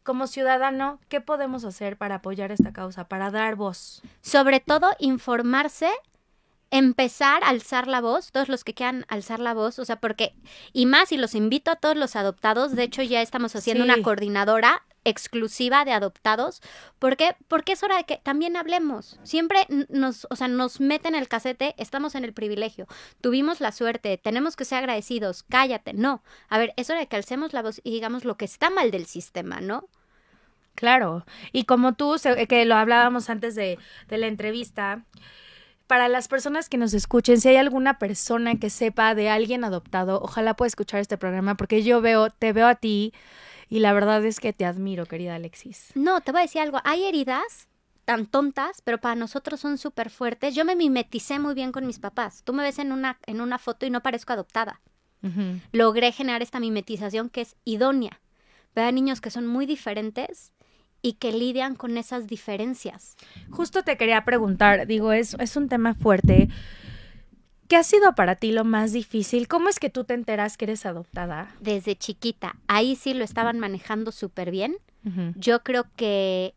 como 0.04 0.28
ciudadano, 0.28 1.00
¿qué 1.10 1.22
podemos 1.22 1.64
hacer 1.64 1.98
para 1.98 2.16
apoyar 2.16 2.52
esta 2.52 2.74
causa, 2.74 3.08
para 3.08 3.32
dar 3.32 3.56
voz? 3.56 4.02
Sobre 4.22 4.60
todo, 4.60 4.92
informarse, 5.00 5.90
empezar 6.72 7.44
a 7.44 7.50
alzar 7.50 7.88
la 7.88 8.02
voz, 8.02 8.32
todos 8.32 8.50
los 8.50 8.64
que 8.64 8.74
quieran 8.74 9.06
alzar 9.10 9.40
la 9.40 9.54
voz, 9.54 9.78
o 9.80 9.86
sea, 9.86 10.00
porque, 10.00 10.34
y 10.74 10.86
más, 10.86 11.12
y 11.12 11.18
los 11.18 11.36
invito 11.36 11.72
a 11.72 11.76
todos 11.76 11.98
los 11.98 12.16
adoptados, 12.16 12.76
de 12.76 12.84
hecho 12.84 13.04
ya 13.04 13.22
estamos 13.22 13.56
haciendo 13.56 13.84
una 13.84 14.02
coordinadora 14.02 14.84
exclusiva 15.04 15.86
de 15.86 15.92
adoptados, 15.92 16.62
porque 17.00 17.36
porque 17.48 17.74
es 17.74 17.84
hora 17.84 17.98
de 17.98 18.04
que 18.04 18.18
también 18.18 18.56
hablemos. 18.56 19.20
Siempre 19.24 19.66
nos, 19.90 20.28
o 20.30 20.36
sea, 20.36 20.48
nos 20.48 20.80
meten 20.80 21.16
el 21.16 21.28
casete, 21.28 21.76
estamos 21.78 22.16
en 22.16 22.24
el 22.24 22.34
privilegio. 22.34 22.88
Tuvimos 23.22 23.62
la 23.62 23.72
suerte, 23.72 24.18
tenemos 24.18 24.56
que 24.56 24.66
ser 24.66 24.80
agradecidos. 24.80 25.44
Cállate, 25.44 25.94
no. 25.94 26.24
A 26.50 26.58
ver, 26.58 26.74
es 26.78 26.90
hora 26.90 27.00
de 27.00 27.08
que 27.08 27.16
alcemos 27.16 27.54
la 27.54 27.62
voz 27.62 27.82
y 27.84 27.92
digamos 27.92 28.26
lo 28.26 28.38
que 28.38 28.46
está 28.46 28.70
mal 28.70 28.92
del 28.92 29.06
sistema, 29.06 29.62
¿no? 29.62 29.88
Claro. 30.76 31.26
Y 31.52 31.66
como 31.66 31.94
tú 31.94 32.16
que 32.48 32.66
lo 32.66 32.76
hablábamos 32.76 33.30
antes 33.30 33.56
de, 33.56 33.78
de 34.08 34.18
la 34.18 34.28
entrevista, 34.28 35.04
para 35.92 36.08
las 36.08 36.30
personas 36.30 36.70
que 36.70 36.78
nos 36.78 36.94
escuchen, 36.94 37.42
si 37.42 37.50
hay 37.50 37.58
alguna 37.58 38.00
persona 38.00 38.56
que 38.56 38.70
sepa 38.70 39.14
de 39.14 39.30
alguien 39.30 39.66
adoptado, 39.66 40.22
ojalá 40.22 40.54
pueda 40.56 40.68
escuchar 40.68 41.02
este 41.02 41.18
programa 41.18 41.56
porque 41.56 41.84
yo 41.84 42.00
veo, 42.00 42.30
te 42.30 42.54
veo 42.54 42.68
a 42.68 42.76
ti 42.76 43.14
y 43.72 43.80
la 43.80 43.94
verdad 43.94 44.24
es 44.26 44.42
que 44.42 44.52
te 44.52 44.66
admiro, 44.66 45.06
querida 45.06 45.36
Alexis. 45.36 45.92
No, 45.96 46.20
te 46.20 46.34
voy 46.34 46.40
a 46.40 46.42
decir 46.44 46.60
algo. 46.60 46.80
Hay 46.84 47.06
heridas 47.06 47.70
tan 48.04 48.26
tontas, 48.26 48.82
pero 48.84 48.98
para 49.00 49.16
nosotros 49.16 49.62
son 49.62 49.78
súper 49.78 50.10
fuertes. 50.10 50.54
Yo 50.54 50.66
me 50.66 50.76
mimeticé 50.76 51.40
muy 51.40 51.54
bien 51.54 51.72
con 51.72 51.88
mis 51.88 51.98
papás. 51.98 52.44
Tú 52.44 52.52
me 52.52 52.64
ves 52.64 52.80
en 52.80 52.92
una, 52.92 53.18
en 53.26 53.40
una 53.40 53.58
foto 53.58 53.86
y 53.86 53.90
no 53.90 54.04
parezco 54.04 54.34
adoptada. 54.34 54.82
logré 55.72 56.12
generar 56.12 56.42
esta 56.42 56.60
mimetización 56.60 57.30
que 57.30 57.42
es 57.42 57.56
idónea. 57.64 58.20
Pero 58.74 58.88
hay 58.88 58.94
niños 58.94 59.22
que 59.22 59.30
son 59.30 59.48
muy 59.48 59.66
diferentes 59.66 60.52
y 61.02 61.14
que 61.14 61.32
lidian 61.32 61.76
con 61.76 61.98
esas 61.98 62.28
diferencias. 62.28 63.16
Justo 63.52 63.84
te 63.84 63.96
quería 63.96 64.26
preguntar, 64.26 64.86
digo, 64.86 65.14
es, 65.14 65.36
es 65.40 65.56
un 65.56 65.70
tema 65.70 65.94
fuerte. 65.94 66.50
¿Qué 67.72 67.78
ha 67.78 67.84
sido 67.84 68.16
para 68.16 68.36
ti 68.36 68.52
lo 68.52 68.66
más 68.66 68.92
difícil? 68.92 69.48
¿Cómo 69.48 69.70
es 69.70 69.80
que 69.80 69.90
tú 69.90 70.04
te 70.04 70.14
enteras 70.14 70.58
que 70.58 70.66
eres 70.66 70.86
adoptada? 70.86 71.56
Desde 71.62 71.96
chiquita. 71.96 72.58
Ahí 72.68 72.98
sí 72.98 73.14
lo 73.14 73.24
estaban 73.24 73.60
manejando 73.60 74.12
súper 74.12 74.52
bien. 74.52 74.76
Yo 75.38 75.64
creo 75.64 75.86
que, 75.96 76.54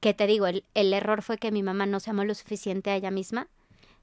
que 0.00 0.12
te 0.12 0.26
digo, 0.26 0.48
el, 0.48 0.64
el, 0.74 0.92
error 0.92 1.22
fue 1.22 1.38
que 1.38 1.52
mi 1.52 1.62
mamá 1.62 1.86
no 1.86 2.00
se 2.00 2.10
amó 2.10 2.24
lo 2.24 2.34
suficiente 2.34 2.90
a 2.90 2.96
ella 2.96 3.12
misma. 3.12 3.46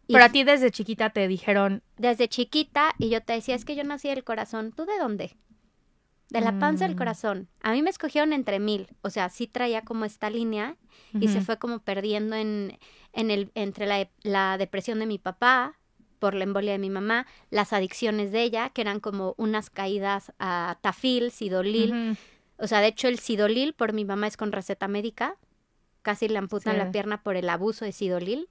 Pero 0.07 0.23
a 0.23 0.29
ti 0.29 0.45
desde 0.45 0.71
chiquita 0.71 1.09
te 1.09 1.27
dijeron. 1.27 1.83
Desde 1.97 2.29
chiquita, 2.29 2.95
y 2.97 3.09
yo 3.09 3.21
te 3.21 3.33
decía, 3.33 3.53
es 3.53 3.65
que 3.65 3.75
yo 3.75 3.83
nací 3.83 4.07
del 4.07 4.23
corazón. 4.23 4.71
¿Tú 4.71 4.85
de 4.85 4.97
dónde? 4.99 5.35
De 6.29 6.39
la 6.39 6.57
panza 6.59 6.85
del 6.85 6.95
mm. 6.95 6.97
corazón. 6.97 7.49
A 7.61 7.73
mí 7.73 7.81
me 7.81 7.89
escogieron 7.89 8.31
entre 8.31 8.59
mil. 8.59 8.87
O 9.01 9.09
sea, 9.09 9.27
sí 9.27 9.47
traía 9.47 9.81
como 9.81 10.05
esta 10.05 10.29
línea 10.29 10.77
y 11.19 11.27
se 11.27 11.41
fue 11.41 11.59
como 11.59 11.79
perdiendo 11.79 12.37
en, 12.37 12.79
en 13.11 13.31
el, 13.31 13.51
entre 13.53 13.85
la, 13.85 14.07
la, 14.23 14.57
depresión 14.57 14.99
de 14.99 15.07
mi 15.07 15.17
papá 15.17 15.77
por 16.19 16.33
la 16.33 16.43
embolia 16.43 16.73
de 16.73 16.79
mi 16.79 16.89
mamá, 16.89 17.27
las 17.49 17.73
adicciones 17.73 18.31
de 18.31 18.43
ella, 18.43 18.69
que 18.69 18.81
eran 18.81 18.99
como 18.99 19.35
unas 19.37 19.69
caídas 19.69 20.33
a 20.39 20.77
tafil, 20.81 21.31
sidolil. 21.31 22.17
O 22.57 22.67
sea, 22.67 22.81
de 22.81 22.87
hecho, 22.87 23.07
el 23.07 23.19
sidolil 23.19 23.73
por 23.73 23.93
mi 23.93 24.05
mamá 24.05 24.27
es 24.27 24.37
con 24.37 24.51
receta 24.51 24.87
médica. 24.87 25.37
Casi 26.01 26.27
le 26.27 26.37
amputan 26.37 26.77
la 26.77 26.91
pierna 26.91 27.21
por 27.21 27.35
el 27.35 27.49
abuso 27.49 27.85
de 27.85 27.91
sidolil. 27.91 28.47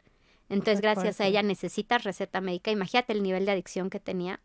Entonces, 0.49 0.81
gracias 0.81 1.21
a 1.21 1.27
ella 1.27 1.43
necesitas 1.43 2.05
receta 2.05 2.41
médica. 2.41 2.71
Imagínate 2.71 3.13
el 3.13 3.23
nivel 3.23 3.47
de 3.47 3.53
adicción 3.53 3.91
que 3.91 3.99
tenía. 3.99 4.41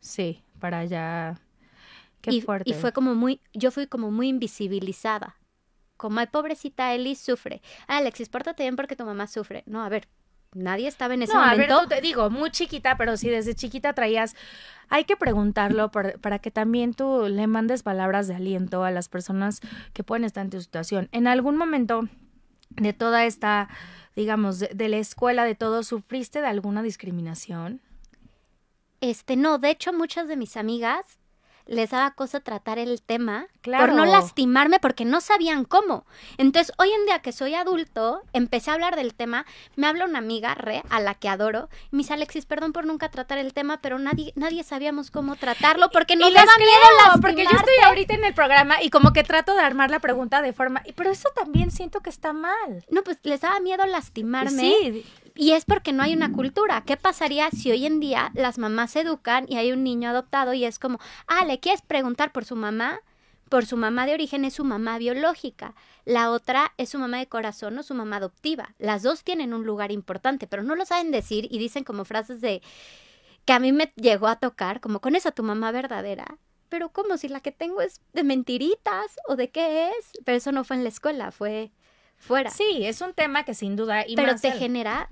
Sí, 0.00 0.42
para 0.58 0.84
ya 0.84 1.40
Qué 2.22 2.30
y, 2.30 2.40
fuerte. 2.40 2.70
Y 2.70 2.74
fue 2.74 2.92
como 2.92 3.14
muy, 3.14 3.40
yo 3.52 3.70
fui 3.70 3.86
como 3.86 4.10
muy 4.10 4.28
invisibilizada. 4.28 5.36
Como, 5.96 6.20
ay, 6.20 6.28
pobrecita 6.28 6.94
Eli 6.94 7.14
sufre. 7.14 7.60
Ah, 7.86 7.98
Alexis, 7.98 8.28
pórtate 8.28 8.62
bien 8.62 8.76
porque 8.76 8.96
tu 8.96 9.04
mamá 9.04 9.26
sufre. 9.26 9.62
No, 9.66 9.82
a 9.82 9.88
ver, 9.88 10.08
nadie 10.54 10.88
estaba 10.88 11.14
en 11.14 11.22
ese 11.22 11.34
momento. 11.34 11.74
A 11.74 11.80
ver, 11.80 11.88
te 11.88 12.00
digo, 12.00 12.30
muy 12.30 12.50
chiquita, 12.50 12.96
pero 12.96 13.16
si 13.16 13.28
desde 13.28 13.54
chiquita 13.54 13.92
traías, 13.92 14.36
hay 14.88 15.04
que 15.04 15.16
preguntarlo 15.16 15.90
para 15.90 16.38
que 16.38 16.50
también 16.50 16.94
tú 16.94 17.26
le 17.28 17.46
mandes 17.46 17.82
palabras 17.82 18.28
de 18.28 18.34
aliento 18.34 18.84
a 18.84 18.90
las 18.90 19.08
personas 19.08 19.60
que 19.92 20.04
pueden 20.04 20.24
estar 20.24 20.44
en 20.44 20.50
tu 20.50 20.60
situación. 20.60 21.08
En 21.12 21.26
algún 21.26 21.56
momento 21.56 22.08
de 22.70 22.92
toda 22.92 23.24
esta, 23.24 23.68
digamos, 24.16 24.58
de 24.58 24.88
la 24.88 24.98
escuela, 24.98 25.44
de 25.44 25.54
todo, 25.54 25.82
¿sufriste 25.82 26.40
de 26.40 26.46
alguna 26.46 26.82
discriminación? 26.82 27.80
Este, 29.00 29.36
no, 29.36 29.58
de 29.58 29.70
hecho, 29.70 29.92
muchas 29.92 30.28
de 30.28 30.36
mis 30.36 30.56
amigas 30.56 31.18
les 31.66 31.90
daba 31.90 32.12
cosa 32.12 32.40
tratar 32.40 32.78
el 32.78 33.02
tema 33.02 33.46
por 33.62 33.92
no 33.92 34.04
lastimarme 34.04 34.80
porque 34.80 35.04
no 35.04 35.20
sabían 35.20 35.64
cómo. 35.64 36.04
Entonces, 36.38 36.74
hoy 36.78 36.90
en 36.90 37.06
día 37.06 37.20
que 37.20 37.32
soy 37.32 37.54
adulto, 37.54 38.22
empecé 38.32 38.70
a 38.70 38.74
hablar 38.74 38.96
del 38.96 39.14
tema, 39.14 39.46
me 39.76 39.86
habla 39.86 40.04
una 40.04 40.18
amiga, 40.18 40.54
Re, 40.54 40.82
a 40.90 41.00
la 41.00 41.14
que 41.14 41.28
adoro, 41.28 41.68
y 41.90 41.96
me 41.96 42.02
dice, 42.02 42.14
Alexis, 42.14 42.46
perdón 42.46 42.72
por 42.72 42.86
nunca 42.86 43.10
tratar 43.10 43.38
el 43.38 43.52
tema, 43.52 43.80
pero 43.80 43.98
nadie, 43.98 44.32
nadie 44.36 44.64
sabíamos 44.64 45.10
cómo 45.10 45.36
tratarlo 45.36 45.90
porque 45.90 46.16
no 46.16 46.30
daba 46.30 46.52
miedo 46.58 47.20
Porque 47.20 47.44
yo 47.44 47.50
estoy 47.50 47.74
ahorita 47.84 48.14
en 48.14 48.24
el 48.24 48.34
programa 48.34 48.82
y 48.82 48.90
como 48.90 49.12
que 49.12 49.22
trato 49.22 49.54
de 49.54 49.60
armar 49.60 49.90
la 49.90 50.00
pregunta 50.00 50.42
de 50.42 50.52
forma, 50.52 50.82
pero 50.96 51.10
eso 51.10 51.28
también 51.34 51.70
siento 51.70 52.00
que 52.00 52.10
está 52.10 52.32
mal. 52.32 52.84
No, 52.90 53.02
pues 53.02 53.18
les 53.22 53.40
daba 53.40 53.60
miedo 53.60 53.84
lastimarme. 53.86 54.60
Sí. 54.60 55.04
Y 55.34 55.52
es 55.52 55.64
porque 55.64 55.92
no 55.92 56.02
hay 56.02 56.14
una 56.14 56.32
cultura. 56.32 56.82
¿Qué 56.84 56.96
pasaría 56.96 57.50
si 57.50 57.70
hoy 57.70 57.86
en 57.86 58.00
día 58.00 58.30
las 58.34 58.58
mamás 58.58 58.92
se 58.92 59.00
educan 59.00 59.46
y 59.48 59.56
hay 59.56 59.72
un 59.72 59.82
niño 59.82 60.10
adoptado 60.10 60.52
y 60.52 60.64
es 60.64 60.78
como, 60.78 60.98
ah, 61.26 61.44
le 61.52 61.60
quieres 61.60 61.82
preguntar 61.82 62.32
por 62.32 62.46
su 62.46 62.56
mamá? 62.56 63.00
Por 63.50 63.66
su 63.66 63.76
mamá 63.76 64.06
de 64.06 64.14
origen 64.14 64.46
es 64.46 64.54
su 64.54 64.64
mamá 64.64 64.96
biológica. 64.96 65.74
La 66.06 66.30
otra 66.30 66.72
es 66.78 66.88
su 66.88 66.98
mamá 66.98 67.18
de 67.18 67.28
corazón 67.28 67.78
o 67.78 67.82
su 67.82 67.94
mamá 67.94 68.16
adoptiva. 68.16 68.74
Las 68.78 69.02
dos 69.02 69.22
tienen 69.22 69.52
un 69.52 69.66
lugar 69.66 69.92
importante, 69.92 70.46
pero 70.46 70.62
no 70.62 70.76
lo 70.76 70.86
saben 70.86 71.10
decir 71.10 71.48
y 71.50 71.58
dicen 71.58 71.84
como 71.84 72.06
frases 72.06 72.40
de 72.40 72.62
que 73.44 73.52
a 73.52 73.58
mí 73.58 73.70
me 73.70 73.92
llegó 73.96 74.28
a 74.28 74.36
tocar, 74.36 74.80
como 74.80 75.02
con 75.02 75.14
esa 75.14 75.32
tu 75.32 75.42
mamá 75.42 75.72
verdadera. 75.72 76.38
Pero 76.70 76.88
como 76.88 77.18
si 77.18 77.28
la 77.28 77.40
que 77.40 77.52
tengo 77.52 77.82
es 77.82 78.00
de 78.14 78.24
mentiritas 78.24 79.16
o 79.28 79.36
de 79.36 79.50
qué 79.50 79.90
es. 79.90 80.12
Pero 80.24 80.38
eso 80.38 80.52
no 80.52 80.64
fue 80.64 80.76
en 80.76 80.84
la 80.84 80.88
escuela, 80.88 81.32
fue 81.32 81.70
fuera. 82.16 82.48
Sí, 82.50 82.86
es 82.86 83.02
un 83.02 83.12
tema 83.12 83.44
que 83.44 83.52
sin 83.52 83.76
duda... 83.76 84.06
Y 84.06 84.16
pero 84.16 84.36
te 84.36 84.52
genera 84.52 85.10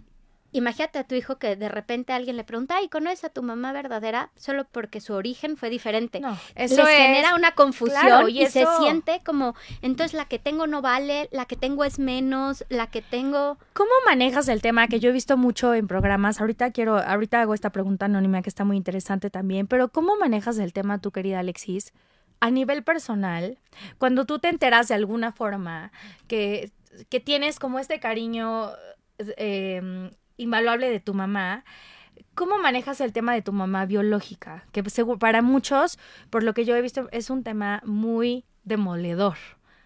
Imagínate 0.53 0.99
a 0.99 1.05
tu 1.05 1.15
hijo 1.15 1.39
que 1.39 1.55
de 1.55 1.69
repente 1.69 2.13
alguien 2.13 2.37
le 2.37 2.43
pregunta, 2.43 2.77
ay, 2.77 2.89
¿conoces 2.89 3.25
a 3.25 3.29
tu 3.29 3.43
mamá 3.43 3.73
verdadera? 3.73 4.31
Solo 4.35 4.65
porque 4.65 5.01
su 5.01 5.15
origen 5.15 5.57
fue 5.57 5.71
diferente. 5.71 6.19
No, 6.19 6.37
eso 6.57 6.83
Les 6.83 6.97
genera 6.97 7.37
una 7.37 7.53
confusión 7.53 8.29
y, 8.29 8.47
se 8.47 8.67
siente 8.81 9.21
como, 9.25 9.55
entonces 9.81 10.15
la 10.15 10.25
que 10.25 10.41
tengo 10.41 10.67
no 10.67 10.83
vale, 10.83 11.29
la 11.31 11.45
que 11.45 11.55
tengo 11.55 11.85
es 11.85 12.01
menos, 12.01 12.65
la 12.69 12.89
que 12.89 13.01
tengo... 13.01 13.59
¿Cómo 13.75 13.91
manejas 14.05 14.49
el 14.49 14.61
tema 14.61 14.89
que 14.89 14.99
yo 14.99 15.11
he 15.11 15.13
visto 15.13 15.37
mucho 15.37 15.73
en 15.73 15.87
programas? 15.87 16.41
Ahorita 16.41 16.73
quiero, 16.73 16.99
ahorita 16.99 17.41
hago 17.41 17.55
esta 17.55 17.71
pregunta 17.71 18.07
anónima 18.07 18.43
que 18.43 18.49
está 18.49 18.65
muy 18.65 18.77
interesante 18.77 19.31
también, 19.31 19.69
pero 19.69 19.91
¿cómo 19.91 20.17
manejas 20.17 20.59
el 20.59 20.73
tema 20.73 20.99
tu 20.99 21.13
querida 21.13 21.39
Alexis? 21.39 21.93
A 22.41 22.51
nivel 22.51 22.83
personal, 22.83 23.59
cuando 23.99 24.25
tú 24.25 24.41
te 24.41 24.49
enteras 24.49 24.89
de 24.89 24.95
alguna 24.95 25.31
forma 25.31 25.93
que, 26.27 26.73
que 27.09 27.21
tienes 27.21 27.59
como 27.61 27.79
este 27.79 28.01
cariño 28.01 28.71
eh, 29.37 30.11
invaluable 30.41 30.91
de 30.91 31.01
tu 31.01 31.15
mamá. 31.15 31.65
¿Cómo 32.35 32.59
manejas 32.59 33.01
el 33.01 33.13
tema 33.13 33.35
de 33.35 33.43
tu 33.43 33.53
mamá 33.53 33.87
biológica? 33.87 34.65
Que 34.73 34.83
para 35.19 35.43
muchos, 35.43 35.99
por 36.31 36.43
lo 36.43 36.55
que 36.55 36.65
yo 36.65 36.75
he 36.75 36.83
visto, 36.83 37.09
es 37.13 37.31
un 37.31 37.43
tema 37.43 37.83
muy 37.85 38.45
demoledor. 38.65 39.37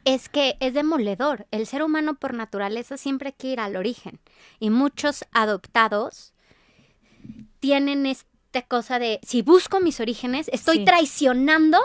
Es 0.05 0.29
que 0.29 0.57
es 0.61 0.75
demoledor. 0.75 1.47
El 1.51 1.67
ser 1.67 1.83
humano 1.83 2.15
por 2.15 2.35
naturaleza 2.35 2.97
siempre 2.97 3.33
quiere 3.33 3.55
ir 3.55 3.61
al 3.61 3.77
origen. 3.77 4.21
Y 4.61 4.71
muchos 4.71 5.25
adoptados 5.33 6.35
tienen 7.61 8.05
esta 8.05 8.63
cosa 8.63 8.99
de, 8.99 9.21
si 9.23 9.43
busco 9.43 9.81
mis 9.81 10.01
orígenes, 10.01 10.49
estoy 10.53 10.85
traicionando 10.85 11.79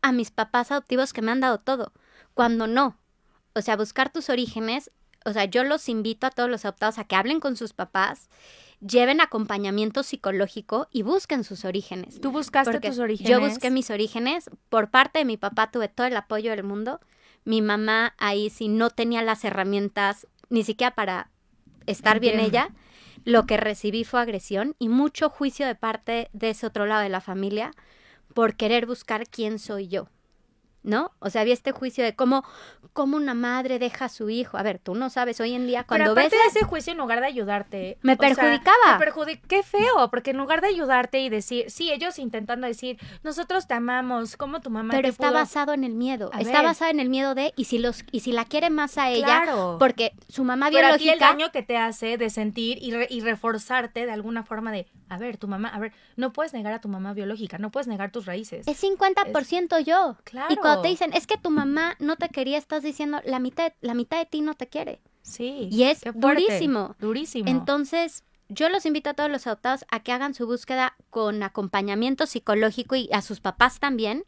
a 0.00 0.12
mis 0.12 0.30
papás 0.30 0.72
adoptivos 0.72 1.12
que 1.12 1.22
me 1.22 1.30
han 1.30 1.40
dado 1.40 1.58
todo. 1.58 1.92
Cuando 2.34 2.66
no. 2.66 2.98
O 3.54 3.60
sea, 3.60 3.76
buscar 3.76 4.10
tus 4.10 4.30
orígenes 4.30 4.90
o 5.24 5.32
sea, 5.32 5.44
yo 5.44 5.64
los 5.64 5.88
invito 5.88 6.26
a 6.26 6.30
todos 6.30 6.50
los 6.50 6.64
adoptados 6.64 6.98
a 6.98 7.04
que 7.04 7.16
hablen 7.16 7.40
con 7.40 7.56
sus 7.56 7.72
papás, 7.72 8.28
lleven 8.80 9.20
acompañamiento 9.20 10.02
psicológico 10.02 10.88
y 10.90 11.02
busquen 11.02 11.44
sus 11.44 11.64
orígenes. 11.64 12.20
¿Tú 12.20 12.32
buscaste 12.32 12.80
tus 12.80 12.98
orígenes? 12.98 13.30
Yo 13.30 13.40
busqué 13.40 13.70
mis 13.70 13.90
orígenes. 13.90 14.50
Por 14.68 14.90
parte 14.90 15.20
de 15.20 15.24
mi 15.24 15.36
papá 15.36 15.70
tuve 15.70 15.88
todo 15.88 16.06
el 16.06 16.16
apoyo 16.16 16.50
del 16.50 16.64
mundo. 16.64 17.00
Mi 17.44 17.62
mamá 17.62 18.14
ahí 18.18 18.50
sí 18.50 18.68
no 18.68 18.90
tenía 18.90 19.22
las 19.22 19.44
herramientas 19.44 20.26
ni 20.48 20.64
siquiera 20.64 20.94
para 20.94 21.30
estar 21.86 22.20
bien 22.20 22.40
ella. 22.40 22.70
Lo 23.24 23.46
que 23.46 23.56
recibí 23.56 24.04
fue 24.04 24.20
agresión 24.20 24.74
y 24.78 24.88
mucho 24.88 25.28
juicio 25.28 25.66
de 25.66 25.74
parte 25.74 26.28
de 26.32 26.50
ese 26.50 26.66
otro 26.66 26.86
lado 26.86 27.02
de 27.02 27.08
la 27.08 27.20
familia 27.20 27.72
por 28.34 28.56
querer 28.56 28.86
buscar 28.86 29.28
quién 29.28 29.58
soy 29.58 29.88
yo. 29.88 30.08
¿No? 30.82 31.12
O 31.20 31.30
sea, 31.30 31.42
había 31.42 31.54
este 31.54 31.72
juicio 31.72 32.04
de 32.04 32.14
cómo, 32.14 32.44
cómo 32.92 33.16
una 33.16 33.34
madre 33.34 33.78
deja 33.78 34.06
a 34.06 34.08
su 34.08 34.30
hijo. 34.30 34.56
A 34.56 34.62
ver, 34.62 34.78
tú 34.78 34.94
no 34.94 35.10
sabes 35.10 35.40
hoy 35.40 35.54
en 35.54 35.66
día 35.66 35.84
cuando 35.84 36.14
Pero 36.14 36.28
ves 36.28 36.32
ese 36.48 36.64
juicio 36.64 36.92
en 36.92 36.98
lugar 36.98 37.20
de 37.20 37.26
ayudarte, 37.26 37.98
me 38.02 38.16
perjudicaba. 38.16 38.98
me 38.98 39.40
qué 39.48 39.62
feo, 39.62 40.10
porque 40.10 40.30
en 40.30 40.38
lugar 40.38 40.60
de 40.60 40.68
ayudarte 40.68 41.20
y 41.20 41.28
decir, 41.28 41.70
sí, 41.70 41.92
ellos 41.92 42.18
intentando 42.18 42.66
decir, 42.66 42.98
nosotros 43.22 43.66
te 43.66 43.74
amamos, 43.74 44.36
como 44.36 44.60
tu 44.60 44.70
mamá 44.70 44.92
Pero 44.92 45.08
está 45.08 45.30
basado 45.30 45.72
en 45.72 45.84
el 45.84 45.94
miedo. 45.94 46.30
está 46.38 46.62
basado 46.62 46.90
en 46.90 47.00
el 47.00 47.08
miedo 47.08 47.34
de 47.34 47.52
y 47.56 47.64
si 47.64 47.78
los 47.78 48.04
y 48.10 48.20
si 48.20 48.32
la 48.32 48.44
quiere 48.44 48.70
más 48.70 48.98
a 48.98 49.10
ella, 49.10 49.44
porque 49.78 50.12
su 50.28 50.44
mamá 50.44 50.70
biológica 50.70 50.98
Pero 50.98 51.12
el 51.12 51.18
daño 51.18 51.52
que 51.52 51.62
te 51.62 51.76
hace 51.76 52.18
de 52.18 52.30
sentir 52.30 52.78
y, 52.80 52.92
y 53.08 53.20
reforzarte 53.20 54.06
de 54.06 54.12
alguna 54.12 54.42
forma 54.42 54.72
de, 54.72 54.86
a 55.12 55.18
ver, 55.18 55.36
tu 55.36 55.46
mamá, 55.46 55.68
a 55.68 55.78
ver, 55.78 55.92
no 56.16 56.32
puedes 56.32 56.54
negar 56.54 56.72
a 56.72 56.80
tu 56.80 56.88
mamá 56.88 57.12
biológica, 57.12 57.58
no 57.58 57.70
puedes 57.70 57.86
negar 57.86 58.10
tus 58.12 58.24
raíces. 58.24 58.66
Es 58.66 58.82
50% 58.82 59.80
yo. 59.84 60.16
Claro 60.24 60.80
te 60.80 60.88
dicen, 60.88 61.12
es 61.12 61.26
que 61.26 61.36
tu 61.36 61.50
mamá 61.50 61.96
no 61.98 62.16
te 62.16 62.30
quería, 62.30 62.56
estás 62.56 62.82
diciendo, 62.82 63.20
la 63.24 63.38
mitad, 63.38 63.74
la 63.82 63.92
mitad 63.92 64.18
de 64.18 64.24
ti 64.24 64.40
no 64.40 64.54
te 64.54 64.68
quiere. 64.68 65.02
Sí. 65.20 65.68
Y 65.70 65.84
es 65.84 66.00
durísimo. 66.14 66.96
Durísimo. 66.98 67.50
Entonces, 67.50 68.24
yo 68.48 68.70
los 68.70 68.86
invito 68.86 69.10
a 69.10 69.14
todos 69.14 69.30
los 69.30 69.46
adoptados 69.46 69.84
a 69.90 70.00
que 70.00 70.12
hagan 70.12 70.32
su 70.32 70.46
búsqueda 70.46 70.96
con 71.10 71.42
acompañamiento 71.42 72.26
psicológico 72.26 72.96
y 72.96 73.10
a 73.12 73.20
sus 73.20 73.40
papás 73.40 73.80
también, 73.80 74.24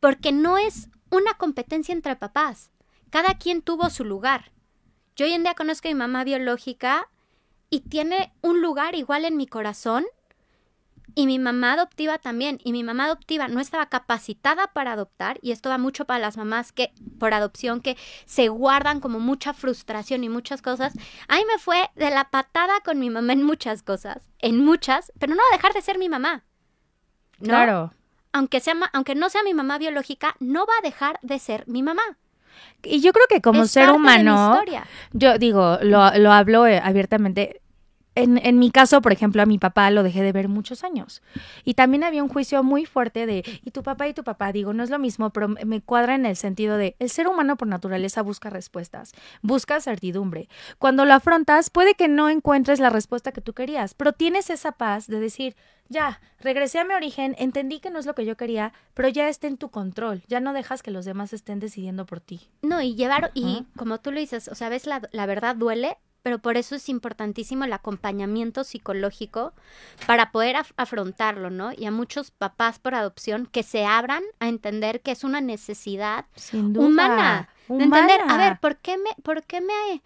porque 0.00 0.32
no 0.32 0.58
es 0.58 0.88
una 1.10 1.34
competencia 1.34 1.92
entre 1.92 2.16
papás. 2.16 2.72
Cada 3.10 3.34
quien 3.34 3.62
tuvo 3.62 3.90
su 3.90 4.04
lugar. 4.04 4.50
Yo 5.14 5.26
hoy 5.26 5.32
en 5.32 5.44
día 5.44 5.54
conozco 5.54 5.86
a 5.86 5.92
mi 5.92 5.94
mamá 5.94 6.24
biológica 6.24 7.08
y 7.70 7.80
tiene 7.80 8.32
un 8.42 8.60
lugar 8.60 8.94
igual 8.94 9.24
en 9.24 9.36
mi 9.36 9.46
corazón 9.46 10.04
y 11.14 11.26
mi 11.26 11.38
mamá 11.38 11.74
adoptiva 11.74 12.18
también. 12.18 12.60
Y 12.64 12.72
mi 12.72 12.84
mamá 12.84 13.04
adoptiva 13.04 13.48
no 13.48 13.60
estaba 13.60 13.86
capacitada 13.86 14.68
para 14.68 14.92
adoptar. 14.92 15.38
Y 15.42 15.52
esto 15.52 15.68
va 15.68 15.78
mucho 15.78 16.04
para 16.04 16.20
las 16.20 16.36
mamás 16.36 16.72
que, 16.72 16.92
por 17.18 17.34
adopción, 17.34 17.80
que 17.80 17.96
se 18.26 18.48
guardan 18.48 19.00
como 19.00 19.20
mucha 19.20 19.52
frustración 19.52 20.24
y 20.24 20.28
muchas 20.28 20.62
cosas. 20.62 20.92
A 21.28 21.36
mí 21.36 21.42
me 21.46 21.58
fue 21.58 21.90
de 21.96 22.10
la 22.10 22.30
patada 22.30 22.80
con 22.84 22.98
mi 22.98 23.10
mamá 23.10 23.32
en 23.32 23.42
muchas 23.42 23.82
cosas. 23.82 24.30
En 24.38 24.64
muchas, 24.64 25.12
pero 25.18 25.34
no 25.34 25.38
va 25.38 25.54
a 25.54 25.56
dejar 25.56 25.72
de 25.72 25.82
ser 25.82 25.98
mi 25.98 26.08
mamá. 26.08 26.44
¿no? 27.40 27.48
Claro. 27.48 27.92
Aunque, 28.32 28.60
sea, 28.60 28.74
aunque 28.92 29.14
no 29.14 29.28
sea 29.28 29.42
mi 29.42 29.54
mamá 29.54 29.78
biológica, 29.78 30.36
no 30.38 30.66
va 30.66 30.74
a 30.78 30.82
dejar 30.82 31.18
de 31.22 31.38
ser 31.38 31.64
mi 31.66 31.82
mamá. 31.82 32.02
Y 32.82 33.00
yo 33.00 33.12
creo 33.12 33.26
que 33.28 33.40
como 33.40 33.62
Es 33.62 33.72
ser 33.72 33.90
humano, 33.90 34.52
historia. 34.54 34.86
yo 35.12 35.38
digo, 35.38 35.78
lo, 35.82 36.16
lo 36.18 36.32
hablo 36.32 36.66
eh, 36.66 36.80
abiertamente. 36.82 37.59
En, 38.22 38.38
en 38.44 38.58
mi 38.58 38.70
caso, 38.70 39.00
por 39.02 39.12
ejemplo, 39.12 39.42
a 39.42 39.46
mi 39.46 39.58
papá 39.58 39.90
lo 39.90 40.02
dejé 40.02 40.22
de 40.22 40.32
ver 40.32 40.48
muchos 40.48 40.84
años. 40.84 41.22
Y 41.64 41.74
también 41.74 42.04
había 42.04 42.22
un 42.22 42.28
juicio 42.28 42.62
muy 42.62 42.86
fuerte 42.86 43.26
de, 43.26 43.44
y 43.64 43.70
tu 43.70 43.82
papá 43.82 44.08
y 44.08 44.14
tu 44.14 44.24
papá, 44.24 44.52
digo, 44.52 44.72
no 44.72 44.82
es 44.82 44.90
lo 44.90 44.98
mismo, 44.98 45.30
pero 45.30 45.48
me- 45.48 45.80
cuadra 45.80 46.14
en 46.14 46.26
el 46.26 46.36
sentido 46.36 46.76
de, 46.76 46.96
el 46.98 47.10
ser 47.10 47.26
humano 47.28 47.56
por 47.56 47.68
naturaleza 47.68 48.22
busca 48.22 48.50
respuestas, 48.50 49.12
busca 49.42 49.80
certidumbre. 49.80 50.48
Cuando 50.78 51.04
lo 51.04 51.14
afrontas, 51.14 51.70
puede 51.70 51.94
que 51.94 52.08
no 52.08 52.28
encuentres 52.28 52.80
la 52.80 52.90
respuesta 52.90 53.32
que 53.32 53.40
tú 53.40 53.52
querías, 53.52 53.94
pero 53.94 54.12
tienes 54.12 54.50
esa 54.50 54.72
paz 54.72 55.06
de 55.06 55.20
decir, 55.20 55.56
ya, 55.88 56.20
regresé 56.40 56.78
a 56.78 56.84
mi 56.84 56.94
origen, 56.94 57.34
entendí 57.38 57.80
que 57.80 57.90
no 57.90 57.98
es 57.98 58.06
lo 58.06 58.14
que 58.14 58.24
yo 58.24 58.36
quería, 58.36 58.72
pero 58.94 59.08
ya 59.08 59.28
está 59.28 59.48
en 59.48 59.56
tu 59.56 59.70
control, 59.70 60.22
ya 60.28 60.38
no 60.38 60.52
dejas 60.52 60.82
que 60.82 60.90
los 60.92 61.04
demás 61.04 61.32
estén 61.32 61.58
decidiendo 61.58 62.06
por 62.06 62.20
ti. 62.20 62.48
No, 62.62 62.80
y 62.80 62.94
llevar, 62.94 63.32
y 63.34 63.66
como 63.76 63.98
tú 63.98 64.12
lo 64.12 64.20
dices, 64.20 64.46
o 64.48 64.54
sea, 64.54 64.68
ves, 64.68 64.86
la, 64.86 65.02
la 65.10 65.26
verdad 65.26 65.56
duele, 65.56 65.96
pero 66.22 66.38
por 66.38 66.56
eso 66.56 66.74
es 66.74 66.88
importantísimo 66.88 67.64
el 67.64 67.72
acompañamiento 67.72 68.64
psicológico 68.64 69.52
para 70.06 70.32
poder 70.32 70.56
af- 70.56 70.72
afrontarlo, 70.76 71.50
¿no? 71.50 71.72
Y 71.76 71.86
a 71.86 71.90
muchos 71.90 72.30
papás 72.30 72.78
por 72.78 72.94
adopción 72.94 73.46
que 73.46 73.62
se 73.62 73.86
abran 73.86 74.22
a 74.38 74.48
entender 74.48 75.00
que 75.00 75.12
es 75.12 75.24
una 75.24 75.40
necesidad 75.40 76.26
Sin 76.34 76.72
duda. 76.72 76.86
humana. 76.86 77.48
De 77.68 77.84
entender, 77.84 78.20
a 78.28 78.36
ver, 78.36 78.58
¿por 78.60 78.76
qué 78.78 78.98
me, 78.98 79.10
por 79.22 79.44
qué 79.44 79.60
me, 79.60 80.02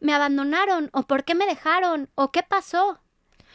me 0.00 0.14
abandonaron? 0.14 0.90
¿O 0.92 1.02
por 1.04 1.24
qué 1.24 1.34
me 1.34 1.46
dejaron? 1.46 2.08
¿O 2.14 2.30
qué 2.30 2.42
pasó? 2.42 3.00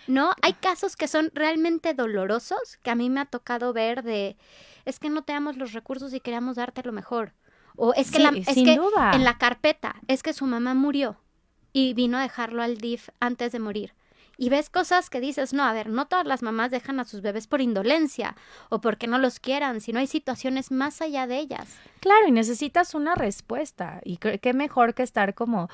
¿No? 0.08 0.32
Hay 0.42 0.54
casos 0.54 0.96
que 0.96 1.08
son 1.08 1.30
realmente 1.34 1.94
dolorosos 1.94 2.78
que 2.82 2.90
a 2.90 2.96
mí 2.96 3.10
me 3.10 3.22
ha 3.22 3.26
tocado 3.26 3.72
ver 3.72 4.02
de, 4.04 4.36
es 4.84 4.98
que 5.00 5.10
no 5.10 5.22
te 5.24 5.34
damos 5.34 5.58
los 5.58 5.74
recursos 5.74 6.14
y 6.14 6.20
queríamos 6.20 6.56
darte 6.56 6.82
lo 6.84 6.92
mejor. 6.92 7.34
O 7.78 7.94
es 7.94 8.10
que, 8.12 8.18
Sí, 8.18 8.24
la, 8.24 8.30
es 8.32 8.46
sin 8.48 8.66
que 8.66 8.76
duda. 8.78 9.12
en 9.14 9.24
la 9.24 9.38
carpeta, 9.38 9.96
es 10.08 10.24
que 10.24 10.34
su 10.34 10.46
mamá 10.46 10.74
murió 10.74 11.18
y 11.74 11.94
vino 11.94 12.18
a 12.18 12.22
dejarlo 12.22 12.64
al 12.64 12.78
DIF 12.78 13.10
antes 13.20 13.52
de 13.52 13.60
morir. 13.60 13.94
Y 14.38 14.50
ves 14.50 14.70
cosas 14.72 15.10
que 15.12 15.20
dices, 15.20 15.54
no, 15.54 15.64
a 15.64 15.74
ver, 15.74 15.88
no 15.90 16.08
todas 16.08 16.26
las 16.26 16.42
mamás 16.42 16.72
dejan 16.72 17.00
a 17.00 17.06
sus 17.06 17.22
bebés 17.22 17.46
por 17.46 17.62
indolencia 17.62 18.36
o 18.70 18.82
porque 18.82 19.06
no 19.06 19.20
los 19.20 19.40
quieran, 19.40 19.82
sino 19.82 20.00
hay 20.00 20.08
situaciones 20.08 20.72
más 20.72 21.02
allá 21.02 21.28
de 21.28 21.38
ellas. 21.38 21.78
Claro, 22.00 22.28
y 22.28 22.32
necesitas 22.32 22.96
una 22.96 23.14
respuesta. 23.14 24.02
Y 24.04 24.18
qué 24.18 24.54
mejor 24.54 24.96
que 24.96 25.04
estar 25.04 25.36
como, 25.36 25.70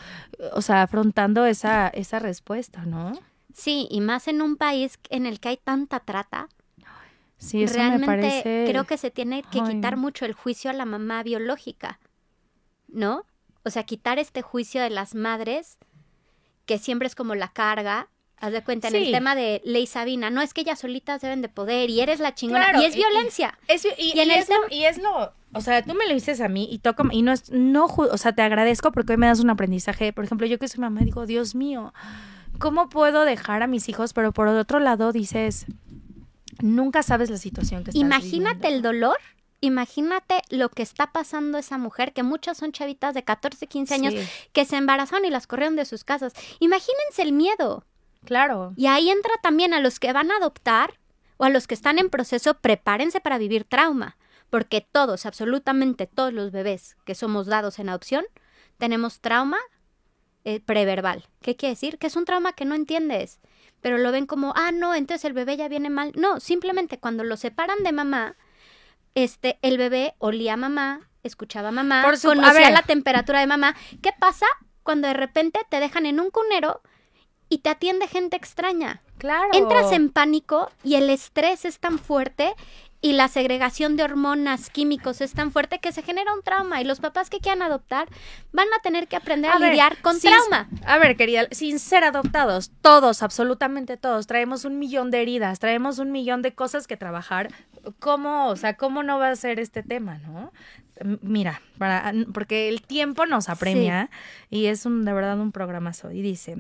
o 0.52 0.62
sea, 0.62 0.82
afrontando 0.82 1.46
esa, 1.46 1.88
esa 1.88 2.20
respuesta, 2.20 2.86
¿no? 2.86 3.14
Sí, 3.54 3.88
y 3.90 4.02
más 4.02 4.28
en 4.28 4.42
un 4.42 4.58
país 4.58 5.00
en 5.10 5.26
el 5.26 5.40
que 5.40 5.50
hay 5.50 5.58
tanta 5.58 6.02
trata, 6.02 6.50
Sí, 7.38 7.64
eso 7.64 7.76
realmente 7.76 8.00
me 8.00 8.06
parece. 8.08 8.66
creo 8.68 8.86
que 8.86 8.98
se 8.98 9.12
tiene 9.12 9.44
que 9.44 9.62
Ay, 9.62 9.76
quitar 9.76 9.96
mucho 9.96 10.26
el 10.26 10.34
juicio 10.34 10.70
a 10.72 10.74
la 10.74 10.86
mamá 10.86 11.22
biológica, 11.24 12.00
¿no? 12.88 13.24
O 13.64 13.70
sea, 13.70 13.84
quitar 13.84 14.18
este 14.18 14.42
juicio 14.42 14.82
de 14.82 14.90
las 14.90 15.14
madres, 15.14 15.78
que 16.68 16.78
siempre 16.78 17.08
es 17.08 17.16
como 17.16 17.34
la 17.34 17.48
carga. 17.48 18.10
Haz 18.40 18.52
de 18.54 18.64
cuenta, 18.64 18.90
en 18.90 18.96
el 18.98 19.12
tema 19.12 19.34
de 19.34 19.64
Ley 19.66 19.88
Sabina, 19.88 20.30
no 20.30 20.42
es 20.44 20.54
que 20.54 20.62
ellas 20.62 20.78
solitas 20.78 21.22
deben 21.22 21.42
de 21.42 21.50
poder 21.50 21.90
y 21.90 22.02
eres 22.02 22.20
la 22.20 22.36
chingona. 22.36 22.66
Claro, 22.66 22.82
y 22.84 22.86
es 22.86 22.96
y- 22.96 23.00
y- 23.00 23.02
violencia. 23.04 23.58
Es- 23.68 23.86
y, 23.98 24.12
Y 24.16 24.20
en 24.20 24.30
es 24.30 24.48
lo, 24.48 24.56
y 24.70 24.84
es 24.84 25.00
lo- 25.00 25.34
o 25.54 25.62
sea, 25.62 25.82
tú 25.84 25.96
me 25.96 26.06
lo 26.08 26.14
dices 26.14 26.40
a 26.42 26.48
mí 26.48 26.68
y 26.70 26.78
toco, 26.78 27.04
y 27.12 27.24
no 27.24 27.32
es, 27.32 27.50
no, 27.52 27.86
o 27.86 28.18
sea, 28.20 28.34
te 28.34 28.44
agradezco 28.44 28.92
porque 28.92 29.14
hoy 29.14 29.18
me 29.18 29.26
das 29.26 29.40
un 29.40 29.50
aprendizaje. 29.50 30.14
Por 30.14 30.24
ejemplo, 30.24 30.46
yo 30.46 30.60
que 30.60 30.68
soy 30.68 30.82
mamá 30.82 31.02
digo, 31.02 31.26
Dios 31.26 31.56
mío, 31.56 31.96
¿cómo 32.60 32.90
puedo 32.90 33.26
dejar 33.26 33.64
a 33.64 33.68
mis 33.68 33.90
hijos? 33.90 34.14
Pero 34.14 34.32
por 34.34 34.48
otro 34.50 34.80
lado 34.80 35.12
dices, 35.12 35.66
nunca 36.62 37.02
sabes 37.02 37.32
la 37.32 37.38
situación 37.38 37.84
que 37.84 37.90
estás 37.90 38.00
Imagínate 38.02 38.68
el 38.68 38.84
dolor, 38.84 39.18
imagínate 39.62 40.42
lo 40.50 40.70
que 40.70 40.84
está 40.84 41.12
pasando 41.12 41.58
esa 41.58 41.78
mujer, 41.78 42.14
que 42.14 42.24
muchas 42.24 42.58
son 42.58 42.72
chavitas 42.72 43.14
de 43.14 43.24
14, 43.24 43.68
15 43.68 43.94
años 43.94 44.14
Sí, 44.14 44.28
que 44.54 44.66
se 44.66 44.78
embarazaron 44.78 45.26
y 45.26 45.30
las 45.30 45.48
corrieron 45.48 45.76
de 45.76 45.86
sus 45.86 46.04
casas. 46.04 46.34
Imagínense 46.60 47.22
el 47.22 47.32
miedo. 47.34 47.86
claro. 48.26 48.74
Y 48.76 48.88
ahí 48.88 49.10
entra 49.10 49.34
también 49.42 49.74
a 49.74 49.80
los 49.80 50.00
que 50.00 50.14
van 50.14 50.32
a 50.32 50.38
adoptar 50.38 51.00
o 51.38 51.46
a 51.46 51.50
los 51.50 51.68
que 51.68 51.76
están 51.76 52.00
en 52.00 52.10
proceso, 52.10 52.56
prepárense 52.56 53.20
para 53.22 53.38
vivir 53.38 53.64
trauma, 53.64 54.18
porque 54.50 54.82
todos, 54.82 55.26
absolutamente 55.26 56.08
todos 56.08 56.34
los 56.34 56.52
bebés 56.52 56.98
que 57.06 57.16
somos 57.16 57.46
dados 57.48 57.80
en 57.80 57.90
adopción, 57.90 58.26
tenemos 58.78 59.22
trauma 59.22 59.58
eh, 60.46 60.60
preverbal. 60.62 61.26
¿Qué 61.42 61.56
quiere 61.56 61.74
decir? 61.74 61.98
Que 61.98 62.08
es 62.08 62.16
un 62.16 62.26
trauma 62.26 62.54
que 62.54 62.66
no 62.66 62.74
entiendes, 62.76 63.40
pero 63.82 63.98
lo 63.98 64.12
ven 64.12 64.26
como, 64.26 64.54
ah, 64.56 64.72
no, 64.72 64.96
entonces 64.96 65.26
el 65.26 65.34
bebé 65.34 65.58
ya 65.58 65.68
viene 65.68 65.90
mal. 65.90 66.12
No, 66.16 66.40
simplemente 66.40 67.00
cuando 67.00 67.24
lo 67.24 67.38
separan 67.38 67.84
de 67.84 67.92
mamá, 67.92 68.36
este, 69.24 69.58
el 69.64 69.78
bebé 69.78 70.14
olía 70.20 70.54
a 70.54 70.58
mamá, 70.58 71.10
escuchaba 71.24 71.70
a 71.70 71.72
mamá, 71.72 72.04
Por 72.04 72.18
su- 72.18 72.28
conocía 72.28 72.70
la 72.70 72.84
temperatura 72.84 73.40
de 73.40 73.48
mamá. 73.48 73.76
¿Qué 74.02 74.12
pasa 74.18 74.46
cuando 74.84 75.08
de 75.08 75.16
repente 75.16 75.60
te 75.70 75.80
dejan 75.80 76.06
en 76.06 76.20
un 76.20 76.30
cunero 76.30 76.82
y 77.50 77.60
te 77.60 77.70
atiende 77.70 78.08
gente 78.08 78.38
extraña? 78.38 79.02
Claro. 79.18 79.50
Entras 79.54 79.92
en 79.92 80.10
pánico 80.12 80.70
y 80.84 80.96
el 80.96 81.10
estrés 81.10 81.66
es 81.66 81.80
tan 81.80 81.98
fuerte 81.98 82.54
y 83.00 83.14
la 83.14 83.28
segregación 83.28 83.96
de 83.96 84.04
hormonas, 84.04 84.70
químicos 84.72 85.22
es 85.22 85.34
tan 85.34 85.52
fuerte 85.52 85.80
que 85.80 85.92
se 85.92 86.02
genera 86.02 86.34
un 86.34 86.42
trauma 86.42 86.82
y 86.82 86.84
los 86.84 87.00
papás 87.00 87.30
que 87.30 87.40
quieran 87.40 87.62
adoptar 87.62 88.08
van 88.52 88.68
a 88.78 88.82
tener 88.82 89.08
que 89.08 89.16
aprender 89.16 89.52
a, 89.52 89.60
ver, 89.60 89.70
lidiar 89.70 90.02
con 90.02 90.20
sin- 90.20 90.32
trauma. 90.32 90.68
A 90.86 90.98
ver, 90.98 91.16
querida, 91.16 91.48
sin 91.52 91.78
ser 91.80 92.04
adoptados, 92.04 92.72
todos, 92.82 93.22
absolutamente 93.22 93.98
todos, 93.98 94.26
traemos 94.26 94.66
un 94.66 94.80
millón 94.80 95.12
de 95.12 95.22
heridas, 95.22 95.60
traemos 95.60 96.00
un 96.00 96.12
millón 96.12 96.42
de 96.42 96.54
cosas 96.56 96.88
que 96.88 96.98
trabajar. 96.98 97.50
¿Cómo, 98.00 98.48
o 98.48 98.56
sea, 98.56 98.76
cómo 98.76 99.04
no 99.04 99.18
va 99.20 99.30
a 99.30 99.36
ser 99.36 99.60
este 99.60 99.82
tema, 99.84 100.18
no? 100.18 100.52
Mira, 101.22 101.62
para, 101.78 102.12
porque 102.34 102.68
el 102.68 102.82
tiempo 102.82 103.26
nos 103.28 103.48
apremia 103.50 104.10
y 104.50 104.66
es 104.66 104.86
un, 104.86 105.06
de 105.06 105.14
verdad 105.14 105.40
un 105.40 105.52
programazo. 105.52 106.12
Y 106.12 106.22
dice, 106.22 106.58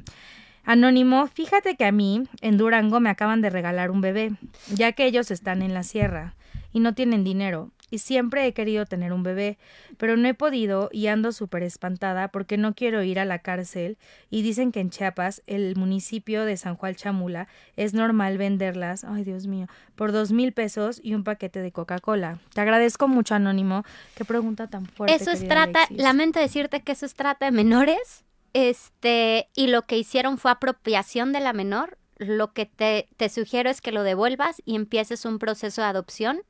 Anónimo, 0.67 1.27
fíjate 1.27 1.77
que 1.77 1.85
a 1.85 1.93
mí, 1.93 2.23
en 2.41 2.57
Durango, 2.57 2.99
me 2.99 3.09
acaban 3.09 3.39
de 3.39 3.49
regalar 3.49 3.89
un 3.89 4.01
bebé, 4.01 4.33
ya 4.67 4.91
que 4.91 5.05
ellos 5.05 5.31
están 5.31 5.61
en 5.61 5.73
la 5.73 5.83
sierra 5.83 6.35
y 6.73 6.81
no 6.81 6.93
tienen 6.93 7.23
dinero. 7.23 7.71
Y 7.89 7.99
siempre 7.99 8.45
he 8.45 8.53
querido 8.53 8.85
tener 8.85 9.13
un 9.13 9.23
bebé, 9.23 9.57
pero 9.95 10.17
no 10.17 10.27
he 10.27 10.33
podido 10.33 10.89
y 10.91 11.07
ando 11.07 11.31
súper 11.31 11.63
espantada 11.63 12.27
porque 12.27 12.57
no 12.57 12.75
quiero 12.75 13.01
ir 13.01 13.17
a 13.17 13.23
la 13.23 13.39
cárcel. 13.39 13.97
Y 14.29 14.41
dicen 14.41 14.73
que 14.73 14.81
en 14.81 14.89
Chiapas, 14.89 15.41
el 15.47 15.77
municipio 15.77 16.43
de 16.43 16.57
San 16.57 16.75
Juan 16.75 16.95
Chamula, 16.95 17.47
es 17.77 17.93
normal 17.93 18.37
venderlas, 18.37 19.05
ay 19.05 19.23
Dios 19.23 19.47
mío, 19.47 19.67
por 19.95 20.11
dos 20.11 20.33
mil 20.33 20.51
pesos 20.51 20.99
y 21.01 21.15
un 21.15 21.23
paquete 21.23 21.61
de 21.61 21.71
Coca-Cola. 21.71 22.39
Te 22.53 22.59
agradezco 22.59 23.07
mucho, 23.07 23.35
Anónimo. 23.35 23.85
Qué 24.15 24.25
pregunta 24.25 24.67
tan 24.67 24.85
fuerte. 24.85 25.15
Eso 25.15 25.31
es 25.31 25.47
trata, 25.47 25.83
Alexis. 25.83 26.03
lamento 26.03 26.41
decirte 26.41 26.81
que 26.81 26.91
eso 26.91 27.05
es 27.05 27.13
trata 27.13 27.45
de 27.45 27.51
menores, 27.53 28.25
este, 28.53 29.49
y 29.55 29.67
lo 29.67 29.85
que 29.85 29.97
hicieron 29.97 30.37
fue 30.37 30.51
apropiación 30.51 31.33
de 31.33 31.39
la 31.39 31.53
menor. 31.53 31.97
Lo 32.17 32.53
que 32.53 32.65
te, 32.65 33.07
te 33.17 33.29
sugiero 33.29 33.69
es 33.69 33.81
que 33.81 33.91
lo 33.91 34.03
devuelvas 34.03 34.61
y 34.65 34.75
empieces 34.75 35.25
un 35.25 35.39
proceso 35.39 35.81
de 35.81 35.87
adopción. 35.87 36.41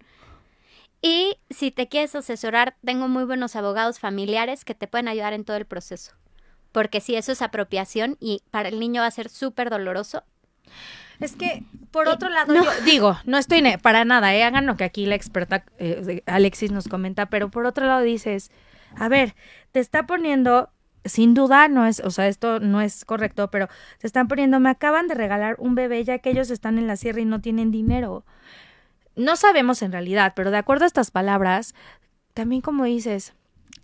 Y 1.01 1.37
si 1.49 1.71
te 1.71 1.87
quieres 1.87 2.15
asesorar, 2.15 2.75
tengo 2.83 3.07
muy 3.07 3.23
buenos 3.23 3.55
abogados 3.55 3.99
familiares 3.99 4.65
que 4.65 4.73
te 4.75 4.87
pueden 4.87 5.07
ayudar 5.07 5.33
en 5.33 5.45
todo 5.45 5.57
el 5.57 5.65
proceso. 5.65 6.13
Porque 6.71 7.01
si 7.01 7.15
eso 7.15 7.31
es 7.31 7.41
apropiación 7.41 8.17
y 8.19 8.41
para 8.51 8.69
el 8.69 8.79
niño 8.79 9.01
va 9.01 9.07
a 9.07 9.11
ser 9.11 9.29
súper 9.29 9.69
doloroso. 9.69 10.23
Es 11.19 11.35
que, 11.35 11.63
por 11.91 12.07
Eh, 12.07 12.11
otro 12.11 12.29
lado, 12.29 12.53
no. 12.53 12.63
yo 12.63 12.69
digo, 12.85 13.17
no 13.25 13.37
estoy 13.37 13.63
para 13.77 14.05
nada, 14.05 14.35
eh, 14.35 14.43
hagan 14.43 14.65
lo 14.65 14.75
que 14.77 14.83
aquí 14.83 15.05
la 15.05 15.15
experta 15.15 15.65
eh, 15.79 16.21
Alexis 16.25 16.71
nos 16.71 16.87
comenta, 16.87 17.27
pero 17.27 17.49
por 17.49 17.65
otro 17.65 17.85
lado 17.87 18.01
dices, 18.01 18.51
a 18.95 19.07
ver, 19.09 19.35
te 19.71 19.79
está 19.79 20.05
poniendo, 20.05 20.69
sin 21.07 21.33
duda 21.33 21.67
no 21.67 21.85
es, 21.85 21.99
o 22.01 22.09
sea, 22.11 22.27
esto 22.27 22.59
no 22.59 22.81
es 22.81 23.05
correcto, 23.05 23.49
pero 23.51 23.67
te 23.99 24.07
están 24.07 24.27
poniendo, 24.27 24.59
me 24.59 24.69
acaban 24.69 25.07
de 25.07 25.15
regalar 25.15 25.55
un 25.59 25.75
bebé 25.75 26.03
ya 26.03 26.19
que 26.19 26.29
ellos 26.29 26.49
están 26.49 26.77
en 26.77 26.87
la 26.87 26.95
sierra 26.97 27.21
y 27.21 27.25
no 27.25 27.41
tienen 27.41 27.71
dinero. 27.71 28.25
No 29.15 29.35
sabemos 29.35 29.81
en 29.81 29.91
realidad, 29.91 30.33
pero 30.35 30.51
de 30.51 30.57
acuerdo 30.57 30.83
a 30.83 30.87
estas 30.87 31.09
palabras, 31.11 31.73
también 32.33 32.61
como 32.61 32.83
dices, 32.85 33.33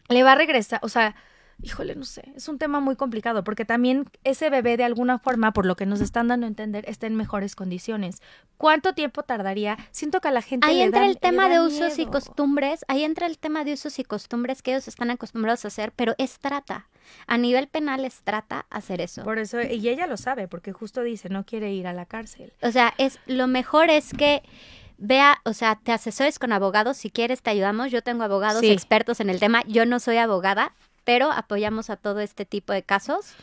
le 0.09 0.21
va 0.23 0.33
a 0.33 0.35
regresar, 0.35 0.79
o 0.83 0.89
sea, 0.89 1.15
híjole, 1.61 1.95
no 1.95 2.03
sé, 2.03 2.31
es 2.35 2.47
un 2.49 2.57
tema 2.59 2.79
muy 2.81 2.95
complicado 2.95 3.43
porque 3.43 3.63
también 3.65 4.05
ese 4.23 4.49
bebé 4.49 4.75
de 4.77 4.83
alguna 4.83 5.17
forma, 5.17 5.53
por 5.53 5.65
lo 5.65 5.75
que 5.75 5.85
nos 5.85 6.01
están 6.01 6.27
dando 6.27 6.45
a 6.45 6.49
entender, 6.49 6.83
está 6.87 7.07
en 7.07 7.15
mejores 7.15 7.55
condiciones. 7.55 8.21
¿Cuánto 8.57 8.93
tiempo 8.93 9.23
tardaría? 9.23 9.77
Siento 9.91 10.19
que 10.21 10.27
a 10.27 10.31
la 10.31 10.41
gente 10.41 10.67
Ahí 10.67 10.77
le 10.77 10.83
entra 10.85 11.01
da- 11.01 11.07
el 11.07 11.17
tema 11.19 11.49
de 11.49 11.61
usos 11.61 11.97
y 11.99 12.05
costumbres, 12.05 12.85
ahí 12.87 13.03
entra 13.03 13.25
el 13.27 13.37
tema 13.39 13.63
de 13.63 13.73
usos 13.73 13.97
y 13.97 14.03
costumbres 14.03 14.61
que 14.61 14.71
ellos 14.71 14.87
están 14.87 15.09
acostumbrados 15.09 15.63
a 15.65 15.69
hacer, 15.69 15.93
pero 15.95 16.13
es 16.17 16.37
trata. 16.39 16.87
A 17.27 17.37
nivel 17.37 17.67
penal 17.67 18.05
es 18.05 18.21
trata 18.23 18.65
hacer 18.69 19.01
eso. 19.01 19.23
Por 19.23 19.39
eso, 19.39 19.61
y 19.61 19.87
ella 19.89 20.07
lo 20.07 20.17
sabe, 20.17 20.47
porque 20.47 20.71
justo 20.73 21.01
dice, 21.03 21.29
no 21.29 21.45
quiere 21.45 21.71
ir 21.73 21.87
a 21.87 21.93
la 21.93 22.05
cárcel. 22.05 22.53
O 22.61 22.71
sea, 22.71 22.93
es 22.97 23.19
lo 23.25 23.47
mejor 23.47 23.89
es 23.89 24.11
que 24.13 24.43
vea, 24.97 25.39
o 25.45 25.53
sea, 25.53 25.79
te 25.83 25.91
asesores 25.91 26.39
con 26.39 26.51
abogados, 26.53 26.97
si 26.97 27.09
quieres 27.09 27.41
te 27.41 27.49
ayudamos. 27.49 27.91
Yo 27.91 28.01
tengo 28.03 28.23
abogados 28.23 28.61
Sí. 28.61 28.71
expertos 28.71 29.19
en 29.19 29.29
el 29.29 29.39
tema, 29.39 29.63
yo 29.67 29.85
no 29.85 29.99
soy 29.99 30.17
abogada, 30.17 30.73
pero 31.03 31.31
apoyamos 31.31 31.89
a 31.89 31.97
todo 31.97 32.19
este 32.21 32.45
tipo 32.45 32.71
de 32.73 32.83
casos. 32.83 33.33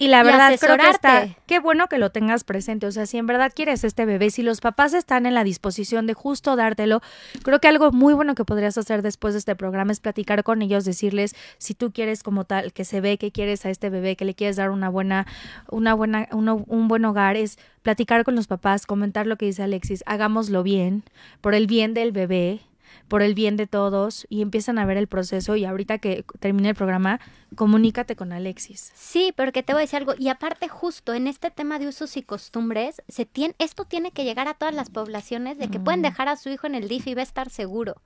Y 0.00 0.08
la 0.08 0.22
verdad 0.32 0.48
creo 0.60 0.76
que 0.78 0.82
está, 0.96 1.36
qué 1.46 1.58
bueno 1.60 1.86
que 1.88 1.98
lo 1.98 2.10
tengas 2.10 2.44
presente, 2.44 2.86
o 2.86 2.90
sea, 2.90 3.04
si 3.04 3.18
en 3.18 3.26
verdad 3.26 3.52
quieres 3.54 3.84
este 3.84 4.06
bebé, 4.06 4.30
si 4.30 4.42
los 4.42 4.62
papás 4.62 4.94
están 4.94 5.26
en 5.26 5.34
la 5.34 5.44
disposición 5.44 6.06
de 6.06 6.14
justo 6.14 6.56
dártelo, 6.56 7.02
creo 7.42 7.60
que 7.60 7.68
algo 7.68 7.92
muy 7.92 8.14
bueno 8.14 8.34
que 8.34 8.46
podrías 8.46 8.78
hacer 8.78 9.02
después 9.02 9.34
de 9.34 9.38
este 9.40 9.54
programa 9.56 9.92
es 9.92 10.00
platicar 10.00 10.42
con 10.42 10.62
ellos, 10.62 10.86
decirles 10.86 11.36
si 11.58 11.74
tú 11.74 11.92
quieres 11.92 12.22
como 12.22 12.44
tal, 12.44 12.72
que 12.72 12.86
se 12.86 13.02
ve 13.02 13.18
que 13.18 13.30
quieres 13.30 13.66
a 13.66 13.70
este 13.70 13.90
bebé, 13.90 14.16
que 14.16 14.24
le 14.24 14.34
quieres 14.34 14.56
dar 14.56 14.70
una 14.70 14.88
buena, 14.88 15.26
una 15.68 15.92
buena, 15.92 16.28
uno- 16.32 16.64
un 16.66 16.88
buen 16.88 17.04
hogar, 17.04 17.36
es 17.36 17.58
platicar 17.82 18.24
con 18.24 18.34
los 18.36 18.46
papás, 18.46 18.86
comentar 18.86 19.26
lo 19.26 19.36
que 19.36 19.44
dice 19.46 19.62
Alexis, 19.62 20.02
hagámoslo 20.06 20.62
bien, 20.62 21.02
por 21.42 21.54
el 21.54 21.66
bien 21.66 21.92
del 21.92 22.12
bebé, 22.12 22.60
por 23.08 23.22
el 23.22 23.34
bien 23.34 23.56
de 23.56 23.66
todos, 23.66 24.26
y 24.28 24.42
empiezan 24.42 24.78
a 24.78 24.86
ver 24.86 24.96
el 24.96 25.06
proceso, 25.06 25.56
y 25.56 25.64
ahorita 25.64 25.98
que 25.98 26.24
termine 26.38 26.70
el 26.70 26.74
programa, 26.74 27.20
comunícate 27.54 28.16
con 28.16 28.32
Alexis. 28.32 28.92
Sí, 28.94 29.32
porque 29.36 29.62
te 29.62 29.72
voy 29.72 29.80
a 29.80 29.84
decir 29.84 29.98
algo. 29.98 30.14
Y 30.18 30.28
aparte, 30.28 30.68
justo 30.68 31.14
en 31.14 31.26
este 31.26 31.50
tema 31.50 31.78
de 31.78 31.88
usos 31.88 32.16
y 32.16 32.22
costumbres, 32.22 33.02
se 33.08 33.26
tiene, 33.26 33.54
esto 33.58 33.84
tiene 33.84 34.12
que 34.12 34.24
llegar 34.24 34.48
a 34.48 34.54
todas 34.54 34.74
las 34.74 34.90
poblaciones 34.90 35.58
de 35.58 35.68
que 35.68 35.80
pueden 35.80 36.02
dejar 36.02 36.28
a 36.28 36.36
su 36.36 36.48
hijo 36.48 36.66
en 36.66 36.74
el 36.74 36.88
DIF 36.88 37.06
y 37.06 37.14
va 37.14 37.20
a 37.20 37.24
estar 37.24 37.50
seguro. 37.50 37.96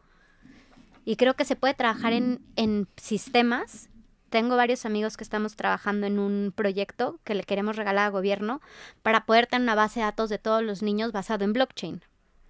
Y 1.04 1.16
creo 1.16 1.34
que 1.34 1.44
se 1.44 1.56
puede 1.56 1.74
trabajar 1.74 2.12
en, 2.12 2.40
en 2.56 2.88
sistemas. 2.96 3.90
Tengo 4.30 4.56
varios 4.56 4.86
amigos 4.86 5.16
que 5.16 5.24
estamos 5.24 5.54
trabajando 5.54 6.06
en 6.06 6.18
un 6.18 6.52
proyecto 6.54 7.20
que 7.24 7.34
le 7.34 7.44
queremos 7.44 7.76
regalar 7.76 8.06
al 8.06 8.12
gobierno 8.12 8.60
para 9.02 9.26
poder 9.26 9.46
tener 9.46 9.62
una 9.62 9.74
base 9.74 10.00
de 10.00 10.06
datos 10.06 10.30
de 10.30 10.38
todos 10.38 10.62
los 10.62 10.82
niños 10.82 11.12
basado 11.12 11.44
en 11.44 11.52
blockchain. 11.52 12.02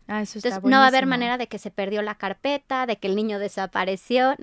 Ah, 0.06 0.20
eso 0.22 0.38
está 0.38 0.48
Entonces, 0.48 0.70
no 0.70 0.78
va 0.78 0.84
a 0.84 0.88
haber 0.88 1.06
manera 1.06 1.38
de 1.38 1.46
que 1.46 1.58
se 1.58 1.70
perdió 1.70 2.02
la 2.02 2.14
carpeta, 2.16 2.86
de 2.86 2.96
que 2.96 3.08
el 3.08 3.16
niño 3.16 3.38
desapareció. 3.38 4.36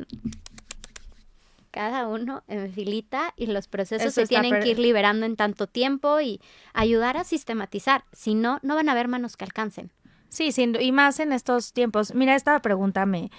Cada 1.72 2.08
uno 2.08 2.44
en 2.50 2.72
filita 2.74 3.34
y 3.38 3.46
los 3.46 3.68
procesos 3.68 4.08
Eso 4.08 4.22
se 4.22 4.28
tienen 4.28 4.60
que 4.62 4.70
ir 4.70 4.80
liberando 4.80 5.26
en 5.26 5.38
tanto 5.38 5.68
tiempo 5.68 6.20
y 6.20 6.42
ayudar 6.74 7.16
a 7.16 7.24
sistematizar. 7.24 8.04
Si 8.12 8.36
no, 8.36 8.60
no 8.62 8.76
van 8.76 8.90
a 8.90 8.92
haber 8.92 9.08
manos 9.08 9.38
que 9.38 9.46
alcancen. 9.46 9.90
Sí, 10.28 10.52
du- 10.74 10.80
y 10.80 10.92
más 10.92 11.20
en 11.20 11.32
estos 11.32 11.72
tiempos. 11.72 12.14
Mira, 12.14 12.36
esta 12.36 12.60
pregunta 12.62 13.06
me, 13.06 13.32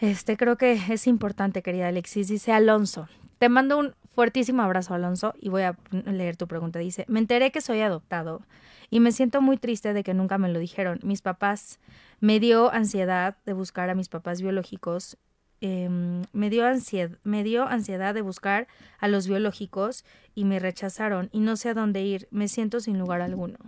este, 0.00 0.36
creo 0.36 0.56
que 0.56 0.72
es 0.72 1.06
importante, 1.06 1.62
querida 1.62 1.88
Alexis. 1.88 2.28
Dice 2.28 2.52
Alonso, 2.52 3.08
te 3.38 3.48
mando 3.48 3.78
un 3.78 3.94
fuertísimo 4.16 4.62
abrazo, 4.62 4.94
Alonso, 4.94 5.34
y 5.38 5.50
voy 5.50 5.62
a 5.62 5.76
leer 5.90 6.38
tu 6.38 6.48
pregunta. 6.48 6.78
Dice, 6.78 7.04
me 7.06 7.20
enteré 7.20 7.52
que 7.52 7.60
soy 7.60 7.82
adoptado 7.82 8.40
y 8.88 8.98
me 9.00 9.12
siento 9.12 9.42
muy 9.42 9.58
triste 9.58 9.92
de 9.92 10.02
que 10.02 10.14
nunca 10.14 10.38
me 10.38 10.48
lo 10.48 10.58
dijeron. 10.58 11.00
Mis 11.02 11.20
papás, 11.20 11.78
me 12.20 12.40
dio 12.40 12.72
ansiedad 12.72 13.36
de 13.44 13.52
buscar 13.52 13.90
a 13.90 13.94
mis 13.94 14.08
papás 14.08 14.40
biológicos. 14.40 15.18
em, 15.60 16.22
me, 16.32 16.48
dio 16.48 16.66
ansiedad, 16.66 17.18
me 17.24 17.42
dio 17.42 17.66
ansiedad 17.66 18.14
de 18.14 18.22
buscar 18.22 18.68
a 18.98 19.08
los 19.08 19.26
biológicos 19.26 20.04
y 20.34 20.44
me 20.44 20.58
rechazaron 20.60 21.28
y 21.32 21.40
no 21.40 21.56
sé 21.56 21.68
a 21.68 21.74
dónde 21.74 22.00
ir. 22.02 22.26
Me 22.30 22.48
siento 22.48 22.80
sin 22.80 22.98
lugar 22.98 23.20
alguno. 23.20 23.58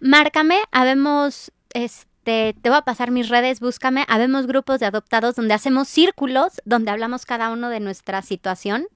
Márcame, 0.00 0.58
habemos, 0.72 1.52
este, 1.74 2.56
te 2.60 2.68
voy 2.70 2.78
a 2.78 2.82
pasar 2.82 3.12
mis 3.12 3.28
redes, 3.28 3.60
búscame, 3.60 4.04
habemos 4.08 4.48
grupos 4.48 4.80
de 4.80 4.86
adoptados 4.86 5.36
donde 5.36 5.54
hacemos 5.54 5.86
círculos, 5.86 6.60
donde 6.64 6.90
hablamos 6.90 7.24
cada 7.24 7.50
uno 7.50 7.70
de 7.70 7.78
nuestra 7.78 8.22
situación. 8.22 8.86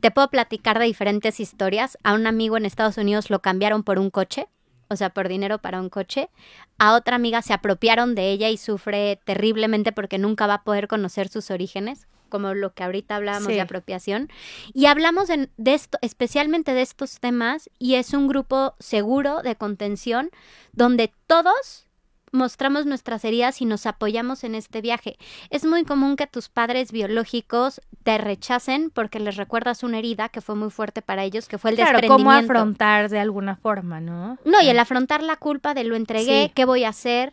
Te 0.00 0.10
puedo 0.10 0.28
platicar 0.30 0.78
de 0.78 0.84
diferentes 0.84 1.40
historias. 1.40 1.98
A 2.04 2.14
un 2.14 2.26
amigo 2.26 2.56
en 2.56 2.64
Estados 2.66 2.98
Unidos 2.98 3.30
lo 3.30 3.40
cambiaron 3.40 3.82
por 3.82 3.98
un 3.98 4.10
coche, 4.10 4.46
o 4.88 4.96
sea, 4.96 5.10
por 5.10 5.28
dinero 5.28 5.58
para 5.58 5.80
un 5.80 5.88
coche. 5.88 6.30
A 6.78 6.94
otra 6.94 7.16
amiga 7.16 7.42
se 7.42 7.52
apropiaron 7.52 8.14
de 8.14 8.30
ella 8.30 8.48
y 8.48 8.56
sufre 8.56 9.20
terriblemente 9.24 9.92
porque 9.92 10.18
nunca 10.18 10.46
va 10.46 10.54
a 10.54 10.64
poder 10.64 10.88
conocer 10.88 11.28
sus 11.28 11.50
orígenes, 11.50 12.06
como 12.28 12.54
lo 12.54 12.74
que 12.74 12.84
ahorita 12.84 13.16
hablábamos 13.16 13.48
Sí. 13.48 13.54
de 13.54 13.60
apropiación. 13.60 14.28
Y 14.72 14.86
hablamos 14.86 15.28
de, 15.28 15.48
de 15.56 15.74
esto, 15.74 15.98
especialmente 16.02 16.74
de 16.74 16.82
estos 16.82 17.18
temas, 17.20 17.68
y 17.78 17.94
es 17.96 18.12
un 18.14 18.28
grupo 18.28 18.74
seguro 18.78 19.42
de 19.42 19.56
contención 19.56 20.30
donde 20.72 21.12
todos 21.26 21.87
mostramos 22.32 22.86
nuestras 22.86 23.24
heridas 23.24 23.60
y 23.60 23.64
nos 23.64 23.86
apoyamos 23.86 24.44
en 24.44 24.54
este 24.54 24.80
viaje. 24.80 25.16
Es 25.50 25.64
muy 25.64 25.84
común 25.84 26.16
que 26.16 26.26
tus 26.26 26.48
padres 26.48 26.92
biológicos 26.92 27.80
te 28.02 28.18
rechacen 28.18 28.90
porque 28.90 29.20
les 29.20 29.36
recuerdas 29.36 29.82
una 29.82 29.98
herida 29.98 30.28
que 30.28 30.40
fue 30.40 30.54
muy 30.54 30.70
fuerte 30.70 31.02
para 31.02 31.24
ellos, 31.24 31.48
que 31.48 31.58
fue 31.58 31.70
el 31.70 31.76
Claro, 31.76 32.00
cómo 32.06 32.30
desprendimiento. 32.30 32.52
afrontar 32.52 33.08
de 33.10 33.18
alguna 33.20 33.56
forma, 33.56 34.00
¿no? 34.00 34.38
No, 34.44 34.60
y 34.62 34.68
el 34.68 34.78
afrontar 34.78 35.22
la 35.22 35.36
culpa 35.36 35.74
de 35.74 35.84
lo 35.84 35.96
entregué, 35.96 36.46
Sí. 36.46 36.52
qué 36.54 36.64
voy 36.64 36.84
a 36.84 36.90
hacer. 36.90 37.32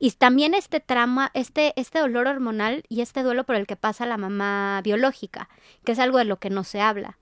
Y 0.00 0.10
también 0.10 0.54
este 0.54 0.80
trauma, 0.80 1.30
este, 1.34 1.72
este 1.80 1.98
dolor 2.00 2.26
hormonal 2.26 2.84
y 2.88 3.00
este 3.00 3.22
duelo 3.22 3.44
por 3.44 3.54
el 3.56 3.66
que 3.66 3.76
pasa 3.76 4.04
la 4.06 4.16
mamá 4.18 4.80
biológica, 4.82 5.48
que 5.84 5.92
es 5.92 5.98
algo 5.98 6.18
de 6.18 6.24
lo 6.24 6.38
que 6.38 6.50
no 6.50 6.64
se 6.64 6.80
habla. 6.80 7.16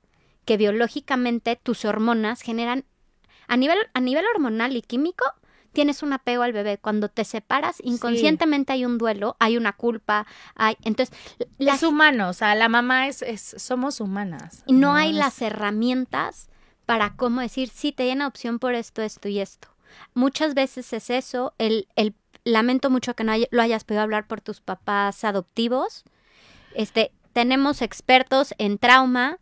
Que 0.45 0.57
biológicamente 0.57 1.55
tus 1.63 1.85
hormonas 1.85 2.41
generan, 2.41 2.85
a 3.47 3.57
nivel, 3.57 3.79
a 3.95 4.01
nivel 4.01 4.25
hormonal 4.35 4.75
y 4.77 4.83
químico, 4.83 5.25
tienes 5.73 6.03
un 6.03 6.13
apego 6.13 6.43
al 6.43 6.53
bebé. 6.53 6.79
Cuando 6.79 7.09
te 7.09 7.25
separas, 7.25 7.77
inconscientemente 7.83 8.73
hay 8.73 8.85
un 8.85 8.99
duelo, 8.99 9.37
hay 9.39 9.57
una 9.57 9.73
culpa, 9.73 10.27
hay. 10.55 10.77
Entonces, 10.85 11.17
la 11.59 11.75
Es 11.75 11.83
humano, 11.83 12.29
o 12.29 12.33
sea, 12.33 12.55
la 12.55 12.69
mamá 12.69 13.09
es, 13.09 13.23
es 13.23 13.55
somos 13.59 14.01
humanas. 14.01 14.63
y 14.67 14.73
no 14.73 14.95
hay 14.95 15.11
Es- 15.11 15.17
las 15.17 15.43
herramientas 15.43 16.49
para 16.87 17.15
cómo 17.17 17.41
decir, 17.41 17.69
sí, 17.69 17.93
te 17.93 18.05
llena 18.05 18.27
opción 18.27 18.59
por 18.59 18.75
esto, 18.75 19.03
esto 19.03 19.29
y 19.29 19.39
esto. 19.41 19.69
Muchas 20.15 20.55
veces 20.55 20.93
es 20.93 21.11
eso, 21.11 21.55
el, 21.59 21.89
el 21.97 22.15
lamento 22.45 22.91
mucho 22.91 23.15
que 23.15 23.25
no 23.25 23.33
hay- 23.33 23.47
lo 23.51 23.63
hayas 23.63 23.85
podido 23.85 24.03
hablar 24.03 24.27
por 24.27 24.41
tus 24.41 24.61
papás 24.61 25.23
adoptivos. 25.25 26.05
Este, 26.75 27.13
tenemos 27.33 27.83
expertos 27.83 28.55
en 28.59 28.79
trauma, 28.79 29.39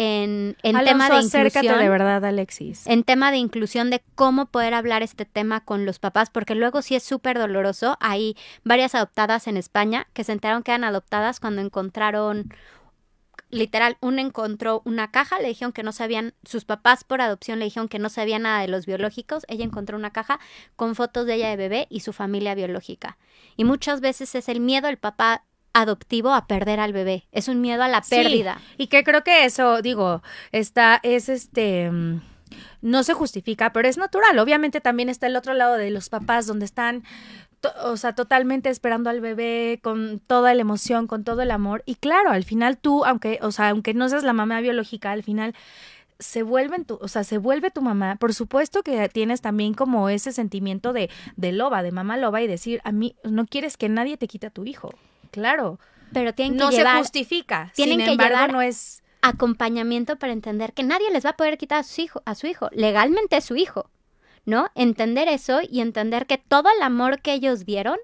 en, 0.00 0.56
en 0.62 0.76
Alonso, 0.76 0.92
tema 0.92 1.08
de 1.10 1.16
acércate 1.16 1.58
inclusión. 1.66 1.78
de 1.80 1.88
verdad, 1.90 2.24
Alexis. 2.24 2.86
En 2.86 3.02
tema 3.02 3.32
de 3.32 3.38
inclusión, 3.38 3.90
de 3.90 4.00
cómo 4.14 4.46
poder 4.46 4.72
hablar 4.72 5.02
este 5.02 5.24
tema 5.24 5.64
con 5.64 5.84
los 5.86 5.98
papás, 5.98 6.30
porque 6.30 6.54
luego 6.54 6.82
sí 6.82 6.94
es 6.94 7.02
súper 7.02 7.36
doloroso. 7.36 7.96
Hay 7.98 8.36
varias 8.62 8.94
adoptadas 8.94 9.48
en 9.48 9.56
España 9.56 10.06
que 10.12 10.22
se 10.22 10.30
enteraron 10.30 10.62
que 10.62 10.70
eran 10.70 10.84
adoptadas 10.84 11.40
cuando 11.40 11.62
encontraron, 11.62 12.54
literal, 13.50 13.96
una 14.00 14.22
encontró 14.22 14.82
una 14.84 15.10
caja, 15.10 15.40
le 15.40 15.48
dijeron 15.48 15.72
que 15.72 15.82
no 15.82 15.90
sabían, 15.90 16.32
sus 16.44 16.64
papás 16.64 17.02
por 17.02 17.20
adopción 17.20 17.58
le 17.58 17.64
dijeron 17.64 17.88
que 17.88 17.98
no 17.98 18.08
sabía 18.08 18.38
nada 18.38 18.60
de 18.60 18.68
los 18.68 18.86
biológicos, 18.86 19.44
ella 19.48 19.64
encontró 19.64 19.96
una 19.96 20.12
caja 20.12 20.38
con 20.76 20.94
fotos 20.94 21.26
de 21.26 21.34
ella 21.34 21.48
de 21.48 21.56
bebé 21.56 21.86
y 21.90 22.00
su 22.00 22.12
familia 22.12 22.54
biológica. 22.54 23.18
Y 23.56 23.64
muchas 23.64 24.00
veces 24.00 24.36
es 24.36 24.48
el 24.48 24.60
miedo 24.60 24.86
del 24.86 24.98
papá 24.98 25.42
adoptivo 25.72 26.32
a 26.32 26.46
perder 26.46 26.80
al 26.80 26.92
bebé, 26.92 27.26
es 27.32 27.48
un 27.48 27.60
miedo 27.60 27.82
a 27.82 27.88
la 27.88 28.02
Sí, 28.02 28.16
pérdida. 28.16 28.60
y 28.76 28.86
que 28.88 29.04
creo 29.04 29.22
que 29.24 29.44
eso, 29.44 29.82
digo, 29.82 30.22
está, 30.52 30.98
es 31.02 31.28
este, 31.28 31.90
mm, 31.90 32.20
no 32.82 33.02
se 33.02 33.12
justifica, 33.14 33.72
pero 33.72 33.88
es 33.88 33.98
natural. 33.98 34.38
Obviamente 34.38 34.80
también 34.80 35.08
está 35.08 35.26
el 35.26 35.36
otro 35.36 35.54
lado 35.54 35.74
de 35.76 35.90
los 35.90 36.08
papás 36.08 36.46
donde 36.46 36.64
están, 36.64 37.04
o 37.84 37.96
sea, 37.96 38.14
totalmente 38.14 38.70
esperando 38.70 39.10
al 39.10 39.20
bebé 39.20 39.80
con 39.82 40.20
toda 40.20 40.54
la 40.54 40.60
emoción, 40.62 41.06
con 41.06 41.24
todo 41.24 41.42
el 41.42 41.50
amor. 41.50 41.82
Y 41.86 41.96
claro, 41.96 42.30
al 42.30 42.44
final 42.44 42.78
tú, 42.78 43.04
aunque, 43.04 43.38
o 43.42 43.50
sea, 43.52 43.70
aunque 43.70 43.94
no 43.94 44.08
seas 44.08 44.22
la 44.24 44.32
mamá 44.32 44.60
biológica, 44.60 45.10
al 45.12 45.22
final 45.22 45.54
se 46.20 46.42
vuelven 46.42 46.84
tu, 46.84 46.98
o 47.00 47.06
sea, 47.08 47.22
se 47.24 47.38
vuelve 47.38 47.70
tu 47.70 47.82
mamá. 47.82 48.16
Por 48.16 48.32
supuesto 48.34 48.82
que 48.82 49.08
tienes 49.08 49.40
también 49.40 49.74
como 49.74 50.08
ese 50.08 50.32
sentimiento 50.32 50.92
de, 50.92 51.10
de 51.36 51.52
loba, 51.52 51.82
de 51.82 51.92
mamá 51.92 52.16
loba 52.16 52.40
y 52.42 52.46
decir, 52.46 52.80
a 52.84 52.92
mí 52.92 53.14
no 53.24 53.46
quieres 53.46 53.76
que 53.76 53.88
nadie 53.88 54.16
te 54.16 54.26
quite 54.26 54.46
a 54.46 54.50
tu 54.50 54.64
hijo. 54.64 54.90
Claro. 55.30 55.78
Pero 56.12 56.34
tienen 56.34 56.54
que 56.54 56.64
no 56.64 56.70
se 56.70 56.78
llevar 56.78 56.98
justifica. 56.98 57.72
tienen 57.74 57.98
Sin 57.98 58.04
que 58.06 58.12
embargo, 58.12 58.34
llevar- 58.36 58.52
no 58.52 58.62
es. 58.62 59.02
acompañamiento 59.20 60.16
para 60.16 60.32
entender 60.32 60.72
que 60.72 60.82
nadie 60.84 61.10
les 61.10 61.24
va 61.26 61.30
a 61.30 61.36
poder 61.36 61.58
quitar 61.58 61.80
a 61.80 61.82
su 61.82 62.00
hijo, 62.00 62.22
a 62.24 62.34
su 62.34 62.46
hijo. 62.46 62.68
Legalmente 62.72 63.36
es 63.36 63.44
su 63.44 63.56
hijo, 63.56 63.90
¿no? 64.46 64.68
Entender 64.74 65.28
eso 65.28 65.60
y 65.68 65.80
entender 65.80 66.26
que 66.26 66.38
todo 66.38 66.68
el 66.74 66.82
amor 66.82 67.20
que 67.20 67.32
ellos 67.34 67.64
dieron, 67.66 67.98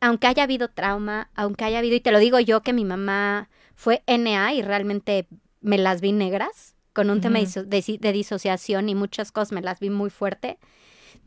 aunque 0.00 0.26
haya 0.26 0.42
habido 0.44 0.68
trauma, 0.70 1.30
aunque 1.34 1.64
haya 1.64 1.78
habido, 1.78 1.94
y 1.96 2.00
te 2.00 2.10
lo 2.10 2.18
digo 2.18 2.40
yo 2.40 2.62
que 2.62 2.72
mi 2.72 2.84
mamá 2.84 3.48
fue 3.74 4.02
NA 4.06 4.54
y 4.54 4.62
realmente 4.62 5.26
me 5.60 5.78
las 5.78 6.00
vi 6.00 6.12
negras, 6.12 6.74
con 6.92 7.10
un 7.10 7.20
tema 7.20 7.40
de 7.40 8.12
disociación 8.12 8.88
y 8.88 8.94
muchas 8.94 9.32
cosas 9.32 9.50
me 9.52 9.62
las 9.62 9.80
vi 9.80 9.90
muy 9.90 10.10
fuerte, 10.10 10.58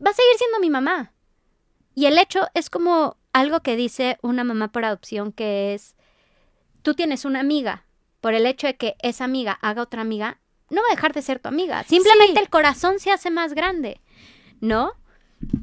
va 0.04 0.10
a 0.10 0.14
seguir 0.14 0.36
siendo 0.38 0.60
mi 0.60 0.70
mamá. 0.70 1.12
Y 1.94 2.06
el 2.06 2.16
hecho 2.16 2.46
es 2.54 2.70
como 2.70 3.17
algo 3.32 3.60
que 3.60 3.76
dice 3.76 4.18
una 4.22 4.44
mamá 4.44 4.68
por 4.72 4.84
adopción 4.84 5.32
que 5.32 5.74
es, 5.74 5.94
tú 6.82 6.94
tienes 6.94 7.24
una 7.24 7.40
amiga, 7.40 7.84
por 8.20 8.34
el 8.34 8.46
hecho 8.46 8.66
de 8.66 8.76
que 8.76 8.96
esa 9.00 9.24
amiga 9.24 9.58
haga 9.62 9.82
otra 9.82 10.02
amiga, 10.02 10.40
no 10.70 10.80
va 10.82 10.88
a 10.90 10.94
dejar 10.94 11.12
de 11.12 11.22
ser 11.22 11.38
tu 11.38 11.48
amiga. 11.48 11.82
Simplemente 11.84 12.34
Sí. 12.34 12.40
el 12.40 12.50
corazón 12.50 12.98
se 12.98 13.10
hace 13.10 13.30
más 13.30 13.54
grande, 13.54 14.00
¿no? 14.60 14.92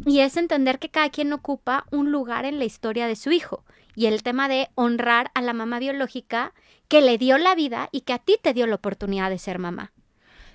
Y 0.06 0.19
es 0.21 0.38
entender 0.38 0.79
que 0.79 0.89
cada 0.89 1.10
quien 1.10 1.33
ocupa 1.33 1.85
un 1.92 2.12
lugar 2.12 2.46
en 2.46 2.60
la 2.60 2.65
historia 2.65 3.08
de 3.08 3.15
su 3.15 3.31
hijo. 3.31 3.65
Y 3.94 4.06
el 4.08 4.23
tema 4.23 4.48
de 4.48 4.69
honrar 4.75 5.31
a 5.33 5.42
la 5.42 5.54
mamá 5.54 5.79
biológica 5.79 6.54
que 6.87 7.02
le 7.02 7.17
dio 7.17 7.37
la 7.37 7.56
vida 7.56 7.89
y 7.92 8.02
que 8.02 8.13
a 8.13 8.19
ti 8.19 8.37
te 8.42 8.54
dio 8.54 8.67
la 8.67 8.75
oportunidad 8.75 9.29
de 9.29 9.37
ser 9.37 9.60
mamá. 9.60 9.92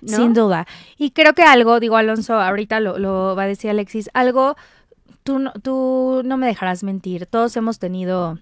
¿no? 0.01 0.17
Sin 0.17 0.33
duda. 0.33 0.65
Y 0.97 1.11
creo 1.11 1.33
que 1.33 1.43
algo, 1.43 1.79
digo, 1.79 1.95
Alonso, 1.97 2.39
ahorita 2.41 2.79
lo, 2.79 2.97
lo 2.97 3.35
va 3.35 3.43
a 3.43 3.47
decir 3.47 3.69
Alexis, 3.69 4.09
algo, 4.15 4.55
tú 5.23 5.39
no, 5.39 5.51
tú 5.53 6.21
no 6.25 6.37
me 6.37 6.47
dejarás 6.47 6.83
mentir. 6.83 7.25
Todos 7.25 7.55
hemos 7.57 7.79
tenido 7.79 8.37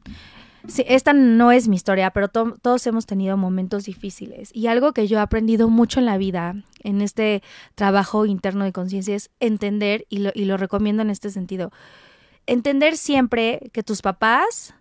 Sí, 0.67 0.83
esta 0.87 1.13
no 1.13 1.51
es 1.51 1.67
mi 1.67 1.75
historia, 1.75 2.11
pero 2.11 2.27
todos 2.27 2.85
hemos 2.85 3.05
tenido 3.05 3.37
momentos 3.37 3.85
difíciles. 3.85 4.49
Y 4.53 4.67
algo 4.67 4.93
que 4.93 5.07
yo 5.07 5.17
he 5.17 5.21
aprendido 5.21 5.69
mucho 5.69 5.99
en 5.99 6.05
la 6.05 6.17
vida, 6.17 6.55
en 6.83 7.01
este 7.01 7.41
trabajo 7.75 8.25
interno 8.25 8.65
de 8.65 8.73
conciencia, 8.73 9.15
es 9.15 9.29
entender, 9.39 10.05
y 10.09 10.19
lo, 10.19 10.31
y 10.33 10.45
lo 10.45 10.57
recomiendo 10.57 11.01
en 11.01 11.09
este 11.09 11.29
sentido, 11.29 11.71
entender 12.45 12.97
siempre 12.97 13.69
que 13.71 13.83
tus 13.83 14.01
papás 14.01 14.73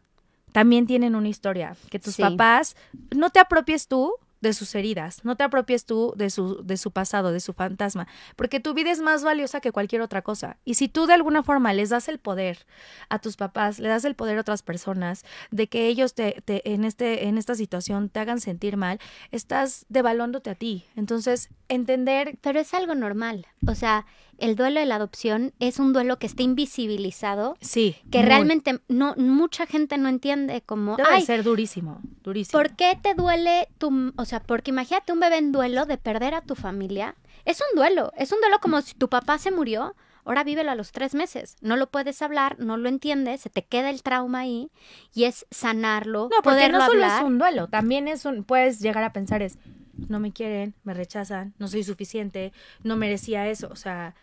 también 0.52 0.86
tienen 0.86 1.14
una 1.14 1.28
historia, 1.28 1.76
que 1.90 1.98
tus 1.98 2.16
papás 2.16 2.76
no 3.14 3.30
te 3.30 3.38
apropies 3.38 3.86
tú 3.86 4.14
de 4.40 4.52
sus 4.52 4.74
heridas, 4.74 5.24
no 5.24 5.36
te 5.36 5.44
apropies 5.44 5.84
tú 5.84 6.12
de 6.16 6.30
su, 6.30 6.64
de 6.64 6.76
su 6.76 6.90
pasado, 6.90 7.32
de 7.32 7.40
su 7.40 7.52
fantasma, 7.52 8.06
porque 8.36 8.60
tu 8.60 8.74
vida 8.74 8.90
es 8.90 9.00
más 9.00 9.24
valiosa 9.24 9.60
que 9.60 9.72
cualquier 9.72 10.02
otra 10.02 10.22
cosa. 10.22 10.58
Y 10.64 10.74
si 10.74 10.88
tú 10.88 11.06
de 11.06 11.14
alguna 11.14 11.42
forma 11.42 11.72
les 11.72 11.90
das 11.90 12.08
el 12.08 12.18
poder 12.18 12.66
a 13.08 13.18
tus 13.18 13.36
papás, 13.36 13.78
le 13.78 13.88
das 13.88 14.04
el 14.04 14.14
poder 14.14 14.38
a 14.38 14.42
otras 14.42 14.62
personas 14.62 15.24
de 15.50 15.68
que 15.68 15.86
ellos 15.88 16.14
te, 16.14 16.42
te 16.44 16.72
en, 16.72 16.84
este, 16.84 17.26
en 17.26 17.38
esta 17.38 17.54
situación 17.54 18.08
te 18.08 18.20
hagan 18.20 18.40
sentir 18.40 18.76
mal, 18.76 18.98
estás 19.30 19.86
devaluándote 19.88 20.50
a 20.50 20.54
ti. 20.54 20.84
Entonces, 20.96 21.50
entender... 21.68 22.38
Pero 22.40 22.60
es 22.60 22.74
algo 22.74 22.94
normal. 22.94 23.46
O 23.66 23.74
sea, 23.74 24.06
el 24.38 24.56
duelo 24.56 24.80
de 24.80 24.86
la 24.86 24.96
adopción 24.96 25.52
es 25.58 25.78
un 25.78 25.92
duelo 25.92 26.18
que 26.18 26.26
está 26.26 26.42
invisibilizado. 26.42 27.56
Sí. 27.60 27.96
Que 28.10 28.22
realmente 28.22 28.80
no, 28.88 29.14
mucha 29.16 29.66
gente 29.66 29.98
no 29.98 30.08
entiende 30.08 30.62
como. 30.62 30.96
Debe 30.96 31.20
ser 31.22 31.42
durísimo, 31.42 32.00
durísimo. 32.22 32.58
¿Por 32.58 32.76
qué 32.76 32.98
te 33.00 33.14
duele 33.14 33.68
tu. 33.78 34.12
O 34.16 34.24
sea, 34.24 34.40
porque 34.40 34.70
imagínate 34.70 35.12
un 35.12 35.20
bebé 35.20 35.38
en 35.38 35.52
duelo 35.52 35.86
de 35.86 35.98
perder 35.98 36.34
a 36.34 36.40
tu 36.40 36.54
familia. 36.54 37.16
Es 37.44 37.60
un 37.60 37.76
duelo. 37.76 38.12
Es 38.16 38.32
un 38.32 38.40
duelo 38.40 38.58
como 38.60 38.80
si 38.80 38.94
tu 38.94 39.08
papá 39.08 39.38
se 39.38 39.50
murió. 39.50 39.94
Ahora 40.24 40.44
vívelo 40.44 40.70
a 40.70 40.74
los 40.74 40.92
tres 40.92 41.14
meses. 41.14 41.56
No 41.62 41.76
lo 41.76 41.90
puedes 41.90 42.20
hablar, 42.20 42.58
no 42.58 42.76
lo 42.76 42.90
entiendes, 42.90 43.40
se 43.40 43.48
te 43.48 43.64
queda 43.64 43.88
el 43.88 44.02
trauma 44.02 44.40
ahí 44.40 44.70
y 45.14 45.24
es 45.24 45.46
sanarlo. 45.50 46.28
No, 46.30 46.42
porque 46.42 46.68
no 46.68 46.84
solo 46.84 47.02
es 47.02 47.22
un 47.22 47.38
duelo, 47.38 47.68
también 47.68 48.08
es 48.08 48.26
un. 48.26 48.44
Puedes 48.44 48.80
llegar 48.80 49.04
a 49.04 49.14
pensar 49.14 49.40
es. 49.40 49.58
No 49.96 50.20
me 50.20 50.30
quieren, 50.30 50.74
me 50.84 50.94
rechazan, 50.94 51.54
no 51.58 51.66
soy 51.66 51.82
suficiente, 51.82 52.52
no 52.84 52.96
merecía 52.96 53.48
eso. 53.48 53.68
O 53.72 53.74
sea, 53.74 54.14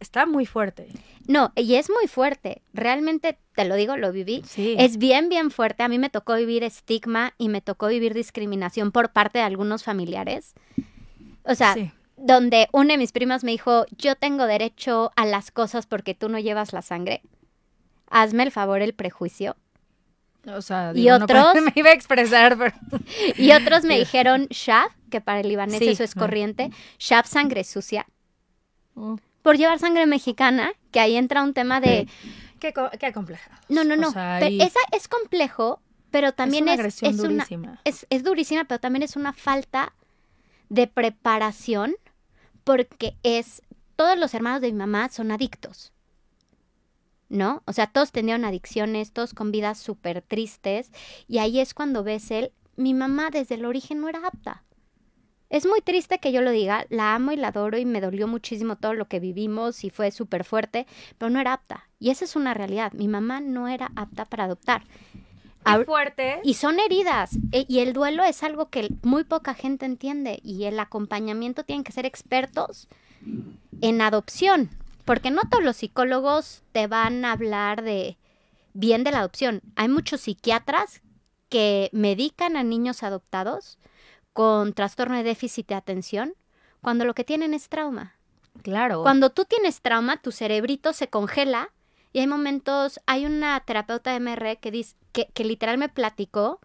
está 0.00 0.26
muy 0.26 0.46
fuerte. 0.46 0.88
No, 1.26 1.52
y 1.54 1.76
es 1.76 1.90
muy 1.90 2.08
fuerte. 2.08 2.62
Realmente, 2.72 3.38
te 3.54 3.64
lo 3.64 3.76
digo, 3.76 3.96
lo 3.96 4.12
viví. 4.12 4.42
Sí. 4.46 4.74
Es 4.78 4.98
bien, 4.98 5.28
bien 5.28 5.50
fuerte. 5.50 5.82
A 5.82 5.88
mí 5.88 5.98
me 5.98 6.10
tocó 6.10 6.34
vivir 6.34 6.64
estigma 6.64 7.34
y 7.38 7.48
me 7.48 7.60
tocó 7.60 7.88
vivir 7.88 8.14
discriminación 8.14 8.92
por 8.92 9.12
parte 9.12 9.38
de 9.38 9.44
algunos 9.44 9.84
familiares. 9.84 10.54
O 11.44 11.54
sea, 11.54 11.74
donde 12.16 12.68
una 12.72 12.94
de 12.94 12.98
mis 12.98 13.12
primas 13.12 13.44
me 13.44 13.52
dijo, 13.52 13.86
yo 13.96 14.16
tengo 14.16 14.46
derecho 14.46 15.12
a 15.16 15.26
las 15.26 15.50
cosas 15.50 15.86
porque 15.86 16.14
tú 16.14 16.28
no 16.28 16.38
llevas 16.38 16.72
la 16.72 16.82
sangre. 16.82 17.22
Hazme 18.08 18.42
el 18.42 18.50
favor 18.50 18.82
el 18.82 18.94
prejuicio. 18.94 19.56
O 20.46 20.60
sea, 20.60 20.92
y 20.94 21.10
otros 21.10 21.54
me 21.62 21.72
iba 21.74 21.90
a 21.90 21.94
expresar, 21.94 22.74
y 23.36 23.52
otros 23.52 23.84
me 23.84 23.98
dijeron 23.98 24.48
Shab, 24.50 24.90
que 25.10 25.20
para 25.20 25.40
el 25.40 25.48
libanés 25.48 25.80
eso 25.80 26.02
es 26.02 26.14
corriente, 26.14 26.70
Shab 26.98 27.26
sangre 27.26 27.64
sucia. 27.64 28.06
Mm 28.94 29.14
por 29.42 29.56
llevar 29.56 29.78
sangre 29.78 30.06
mexicana, 30.06 30.72
que 30.90 31.00
ahí 31.00 31.16
entra 31.16 31.42
un 31.42 31.54
tema 31.54 31.80
de... 31.80 32.08
Qué, 32.60 32.72
complejo. 33.12 33.50
No, 33.68 33.82
no, 33.82 33.96
no. 33.96 34.08
esa 34.08 34.80
es 34.92 35.08
complejo, 35.08 35.80
pero 36.12 36.32
también 36.32 36.68
es, 36.68 36.78
una 36.78 36.86
es, 36.86 37.02
es 37.02 37.16
durísima. 37.16 37.80
es, 37.84 38.06
es 38.08 38.22
durísima, 38.22 38.64
pero 38.64 38.78
también 38.78 39.02
es 39.02 39.16
una 39.16 39.32
falta 39.32 39.92
de 40.68 40.86
preparación 40.86 41.96
porque 42.62 43.16
es 43.24 43.62
todos 43.96 44.18
los 44.18 44.34
hermanos 44.34 44.60
de 44.60 44.72
mi 44.72 44.78
mamá 44.78 45.08
son 45.08 45.30
adictos. 45.30 45.92
¿No? 47.28 47.62
O 47.64 47.72
sea, 47.72 47.86
todos 47.86 48.12
tenían 48.12 48.44
adicciones, 48.44 49.12
todos 49.12 49.32
con 49.32 49.52
vidas 49.52 49.78
súper 49.78 50.20
tristes. 50.20 50.92
Y 51.26 51.38
ahí 51.38 51.60
es 51.60 51.72
cuando 51.72 52.04
ves 52.04 52.30
él, 52.30 52.52
mi 52.76 52.92
mamá 52.92 53.30
desde 53.30 53.54
el 53.54 53.64
origen 53.64 54.00
no 54.00 54.08
era 54.08 54.26
apta. 54.26 54.64
Es 55.52 55.66
muy 55.66 55.82
triste 55.82 56.18
que 56.18 56.32
yo 56.32 56.40
lo 56.40 56.50
diga, 56.50 56.86
la 56.88 57.14
amo 57.14 57.30
y 57.30 57.36
la 57.36 57.48
adoro 57.48 57.76
y 57.76 57.84
me 57.84 58.00
dolió 58.00 58.26
muchísimo 58.26 58.76
todo 58.76 58.94
lo 58.94 59.06
que 59.06 59.20
vivimos 59.20 59.84
y 59.84 59.90
fue 59.90 60.10
súper 60.10 60.44
fuerte, 60.44 60.86
pero 61.18 61.28
no 61.28 61.40
era 61.40 61.52
apta. 61.52 61.90
Y 61.98 62.08
esa 62.08 62.24
es 62.24 62.36
una 62.36 62.54
realidad. 62.54 62.90
Mi 62.94 63.06
mamá 63.06 63.40
no 63.40 63.68
era 63.68 63.92
apta 63.94 64.24
para 64.24 64.44
adoptar. 64.44 64.82
Qué 65.62 65.84
fuerte. 65.84 66.40
Y 66.42 66.54
son 66.54 66.80
heridas. 66.80 67.36
E, 67.52 67.66
y 67.68 67.80
el 67.80 67.92
duelo 67.92 68.24
es 68.24 68.42
algo 68.42 68.70
que 68.70 68.88
muy 69.02 69.24
poca 69.24 69.52
gente 69.52 69.84
entiende. 69.84 70.40
Y 70.42 70.64
el 70.64 70.80
acompañamiento 70.80 71.64
tienen 71.64 71.84
que 71.84 71.92
ser 71.92 72.06
expertos 72.06 72.88
en 73.82 74.00
adopción. 74.00 74.70
Porque 75.04 75.30
no 75.30 75.42
todos 75.50 75.62
los 75.62 75.76
psicólogos 75.76 76.62
te 76.72 76.86
van 76.86 77.26
a 77.26 77.32
hablar 77.32 77.82
de 77.82 78.16
bien 78.72 79.04
de 79.04 79.10
la 79.10 79.18
adopción. 79.18 79.60
Hay 79.76 79.88
muchos 79.88 80.22
psiquiatras 80.22 81.02
que 81.50 81.90
medican 81.92 82.56
a 82.56 82.62
niños 82.62 83.02
adoptados 83.02 83.76
con 84.32 84.72
trastorno 84.72 85.16
de 85.16 85.22
déficit 85.22 85.68
de 85.68 85.74
atención 85.74 86.34
cuando 86.80 87.04
lo 87.04 87.14
que 87.14 87.24
tienen 87.24 87.54
es 87.54 87.68
trauma. 87.68 88.16
Claro. 88.62 89.02
Cuando 89.02 89.30
tú 89.30 89.44
tienes 89.44 89.80
trauma, 89.80 90.20
tu 90.20 90.32
cerebrito 90.32 90.92
se 90.92 91.08
congela 91.08 91.70
y 92.12 92.20
hay 92.20 92.26
momentos, 92.26 93.00
hay 93.06 93.24
una 93.24 93.58
terapeuta 93.60 94.12
de 94.12 94.20
MR 94.20 94.58
que, 94.58 94.70
dice, 94.70 94.96
que, 95.12 95.28
que 95.32 95.44
literal 95.44 95.78
me 95.78 95.88
platicó 95.88 96.60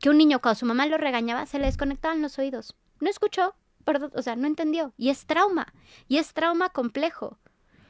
que 0.00 0.10
un 0.10 0.18
niño 0.18 0.40
cuando 0.40 0.58
su 0.58 0.66
mamá 0.66 0.86
lo 0.86 0.98
regañaba 0.98 1.46
se 1.46 1.58
le 1.58 1.66
desconectaban 1.66 2.22
los 2.22 2.38
oídos. 2.38 2.76
No 3.00 3.10
escuchó, 3.10 3.54
perdón, 3.84 4.12
o 4.14 4.22
sea, 4.22 4.36
no 4.36 4.46
entendió. 4.46 4.92
Y 4.96 5.10
es 5.10 5.26
trauma, 5.26 5.72
y 6.08 6.18
es 6.18 6.32
trauma 6.32 6.68
complejo. 6.68 7.38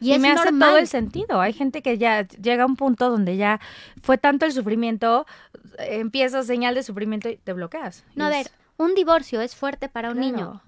Y, 0.01 0.19
me 0.19 0.31
hace 0.31 0.53
todo 0.53 0.77
el 0.77 0.89
sentido. 0.89 1.41
Hay 1.41 1.53
gente 1.53 1.83
que 1.83 1.97
ya 1.97 2.29
llega 2.29 2.64
a 2.64 2.67
un 2.67 2.77
punto 2.77 3.09
donde 3.09 3.37
ya 3.37 3.61
fue 4.03 4.19
tanto 4.19 4.45
el 4.45 4.53
sufrimiento, 4.53 5.27
empieza 5.79 6.43
señal 6.43 6.75
de 6.75 6.83
sufrimiento 6.83 7.31
y 7.31 7.37
te 7.37 7.53
bloqueas. 7.55 8.05
No, 8.14 8.27
a 8.27 8.29
ver, 8.29 8.51
un 8.79 8.95
divorcio 8.95 9.41
es 9.41 9.55
fuerte 9.55 9.89
para 9.89 10.11
un 10.11 10.20
niño 10.20 10.62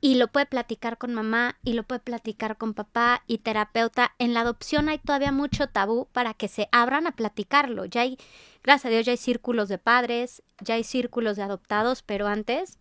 y 0.00 0.14
lo 0.14 0.28
puede 0.28 0.46
platicar 0.46 0.96
con 0.96 1.12
mamá 1.12 1.58
y 1.64 1.72
lo 1.72 1.82
puede 1.82 2.00
platicar 2.00 2.56
con 2.56 2.74
papá 2.74 3.22
y 3.26 3.38
terapeuta. 3.38 4.14
En 4.18 4.32
la 4.32 4.40
adopción 4.40 4.88
hay 4.88 4.98
todavía 4.98 5.32
mucho 5.32 5.68
tabú 5.68 6.06
para 6.12 6.34
que 6.34 6.48
se 6.48 6.68
abran 6.70 7.06
a 7.06 7.12
platicarlo. 7.12 7.84
Ya 7.84 8.02
hay, 8.02 8.16
gracias 8.62 8.86
a 8.86 8.88
Dios, 8.90 9.06
ya 9.06 9.12
hay 9.12 9.16
círculos 9.16 9.68
de 9.68 9.78
padres, 9.78 10.42
ya 10.60 10.74
hay 10.74 10.84
círculos 10.84 11.36
de 11.36 11.42
adoptados, 11.42 12.02
pero 12.02 12.28
antes 12.28 12.78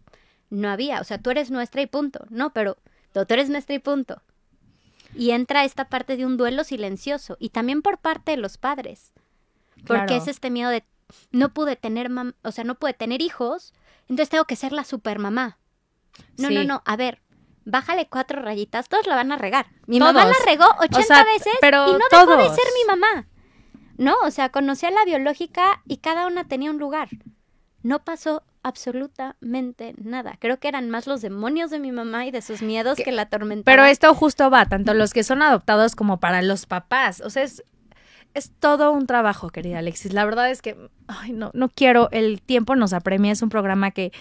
no 0.50 0.70
había. 0.70 1.02
O 1.02 1.04
sea, 1.04 1.18
tú 1.18 1.32
eres 1.32 1.50
nuestra 1.50 1.82
y 1.82 1.88
punto. 1.88 2.26
No, 2.30 2.54
pero 2.54 2.78
tú 3.14 3.26
eres 3.30 3.50
nuestra 3.50 3.76
y 3.76 3.80
punto. 3.80 4.22
Y 5.16 5.32
entra 5.32 5.64
esta 5.64 5.90
parte 5.90 6.18
de 6.18 6.26
un 6.26 6.38
duelo 6.38 6.64
silencioso 6.64 7.38
y 7.40 7.50
también 7.50 7.82
por 7.82 7.98
parte 7.98 8.32
de 8.32 8.38
los 8.38 8.58
padres. 8.58 9.12
Porque 9.88 10.18
es 10.18 10.28
este 10.28 10.50
miedo 10.50 10.70
de 10.70 10.84
no 11.32 11.54
pude 11.54 11.78
tener, 11.78 12.12
o 12.44 12.52
sea, 12.52 12.64
no 12.64 12.76
pude 12.76 12.94
tener 12.94 13.22
hijos 13.22 13.74
entonces 14.10 14.30
tengo 14.30 14.46
que 14.46 14.56
ser 14.56 14.72
la 14.72 14.84
supermamá. 14.84 15.58
No, 16.38 16.50
no, 16.50 16.64
no, 16.64 16.82
a 16.86 16.96
ver, 16.96 17.22
bájale 17.66 18.08
cuatro 18.08 18.42
rayitas, 18.42 18.90
todos 18.90 19.08
la 19.08 19.16
van 19.16 19.32
a 19.32 19.38
regar. 19.38 19.68
Mi 19.86 20.00
mamá 20.00 20.26
la 20.26 20.36
regó 20.46 20.66
80 20.80 21.24
veces 21.26 21.54
pero 21.62 21.90
y 21.90 21.92
no 21.94 22.00
dejó 22.10 22.38
de 22.38 22.50
ser 22.50 22.66
mi 22.74 22.86
mamá. 22.88 23.28
No, 23.98 24.16
o 24.24 24.32
sea, 24.32 24.50
conocía 24.50 24.92
la 24.92 25.06
biológica 25.06 25.82
y 25.86 25.98
cada 25.98 26.28
una 26.28 26.48
tenía 26.48 26.72
un 26.72 26.78
lugar. 26.78 27.10
No 27.84 28.04
pasó 28.04 28.44
absolutamente 28.64 29.96
nada. 29.98 30.36
Creo 30.40 30.60
que 30.60 30.68
eran 30.68 30.90
más 30.90 31.08
los 31.08 31.22
demonios 31.22 31.72
de 31.72 31.80
mi 31.80 31.92
mamá 31.92 32.26
y 32.26 32.32
de 32.32 32.42
sus 32.42 32.62
miedos 32.62 32.98
que 32.98 33.12
la 33.12 33.24
atormentaban. 33.24 33.64
Pero 33.64 33.86
esto 33.86 34.14
justo 34.14 34.50
va, 34.50 34.66
tanto 34.66 34.94
los 34.94 35.14
que 35.14 35.24
son 35.24 35.42
adoptados 35.42 35.96
como 35.96 36.20
para 36.20 36.42
los 36.42 36.66
papás. 36.66 37.22
O 37.22 37.30
sea, 37.30 37.44
es, 37.44 37.64
es 38.38 38.52
todo 38.60 38.92
un 38.92 39.08
trabajo, 39.08 39.50
querida 39.50 39.80
Alexis. 39.80 40.14
La 40.14 40.24
verdad 40.26 40.50
es 40.52 40.62
que, 40.62 40.78
ay, 41.08 41.32
no, 41.32 41.50
no 41.54 41.70
quiero, 41.70 42.10
el 42.12 42.42
tiempo 42.42 42.76
nos 42.76 42.94
apremia, 42.94 43.32
es 43.32 43.42
un 43.42 43.50
programa 43.50 43.92
que, 43.92 44.12